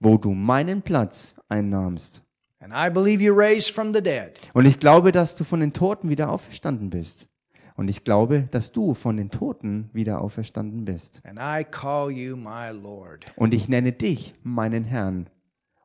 wo 0.00 0.16
du 0.16 0.30
meinen 0.32 0.80
Platz 0.80 1.36
einnahmst. 1.48 2.22
And 2.60 2.72
I 2.72 2.88
believe 2.90 3.22
you 3.22 3.34
raised 3.34 3.70
from 3.74 3.92
the 3.92 4.02
dead. 4.02 4.40
Und 4.54 4.64
ich 4.64 4.78
glaube, 4.78 5.12
dass 5.12 5.36
du 5.36 5.44
von 5.44 5.60
den 5.60 5.72
Toten 5.72 6.08
wieder 6.08 6.30
auferstanden 6.30 6.90
bist. 6.90 7.28
Und 7.76 7.88
ich 7.90 8.04
glaube, 8.04 8.48
dass 8.50 8.72
du 8.72 8.94
von 8.94 9.16
den 9.16 9.30
Toten 9.30 9.90
wieder 9.92 10.20
auferstanden 10.22 10.84
bist. 10.84 11.20
And 11.26 11.38
I 11.38 11.64
call 11.64 12.10
you 12.10 12.36
my 12.36 12.70
Lord. 12.70 13.26
Und 13.36 13.52
ich 13.52 13.68
nenne 13.68 13.92
dich 13.92 14.34
meinen 14.42 14.84
Herrn. 14.84 15.28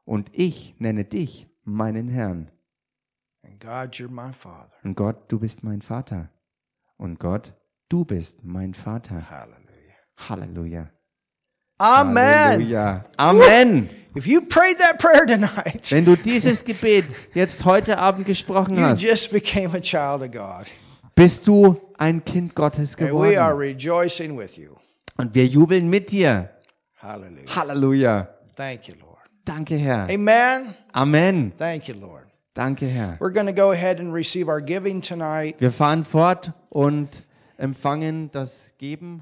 Und 0.05 0.29
ich 0.31 0.75
nenne 0.79 1.03
dich 1.03 1.47
meinen 1.63 2.07
Herrn. 2.07 2.49
And 3.43 3.59
God, 3.59 3.95
you're 3.95 4.09
my 4.09 4.31
Father. 4.31 4.71
Und 4.83 4.95
Gott, 4.95 5.29
du 5.29 5.39
bist 5.39 5.63
mein 5.63 5.81
Vater. 5.81 6.29
Und 6.97 7.19
Gott, 7.19 7.53
du 7.89 8.05
bist 8.05 8.43
mein 8.43 8.73
Vater. 8.73 9.29
Hallelujah. 9.29 9.57
Halleluja. 10.17 10.89
Amen. 11.77 12.25
Halleluja. 12.25 13.05
Amen. 13.17 13.89
If 14.15 14.25
you 14.25 14.41
prayed 14.41 14.79
that 14.79 14.97
prayer 14.97 15.27
tonight, 15.27 15.91
Wenn 15.91 16.05
du 16.05 16.15
dieses 16.15 16.63
Gebet 16.63 17.05
jetzt 17.35 17.63
heute 17.65 17.99
Abend 17.99 18.25
gesprochen 18.25 18.75
you 18.77 18.83
hast, 18.83 19.03
just 19.03 19.31
became 19.31 19.77
a 19.77 19.79
child 19.79 20.23
of 20.23 20.31
God. 20.31 20.65
bist 21.15 21.47
du 21.47 21.79
ein 21.99 22.25
Kind 22.25 22.55
Gottes 22.55 22.95
And 22.97 23.11
we 23.11 23.39
are 23.39 23.51
geworden. 23.53 23.59
rejoicing 23.59 24.37
with 24.37 24.57
you. 24.57 24.71
Und 25.17 25.35
wir 25.35 25.45
jubeln 25.45 25.87
mit 25.89 26.11
dir. 26.11 26.49
Hallelujah. 26.99 27.55
Halleluja. 27.55 28.27
Thank 28.55 28.87
you, 28.87 28.95
Lord. 28.99 29.17
Danke, 29.45 29.75
Herr. 29.77 30.09
Amen. 30.09 30.73
Amen. 30.93 31.53
Thank 31.57 31.87
you, 31.87 31.93
Lord. 31.95 32.26
Danke, 32.57 32.87
Herr. 32.87 33.17
We're 33.19 33.29
going 33.29 33.45
to 33.45 33.53
go 33.53 33.71
ahead 33.71 33.99
and 33.99 34.11
receive 34.11 34.49
our 34.49 34.61
giving 34.61 34.99
tonight. 34.99 35.57
Wir 35.59 35.71
fahren 35.71 36.03
fort 36.03 36.51
und 36.69 37.23
empfangen 37.57 38.31
das 38.31 38.73
Geben 38.79 39.21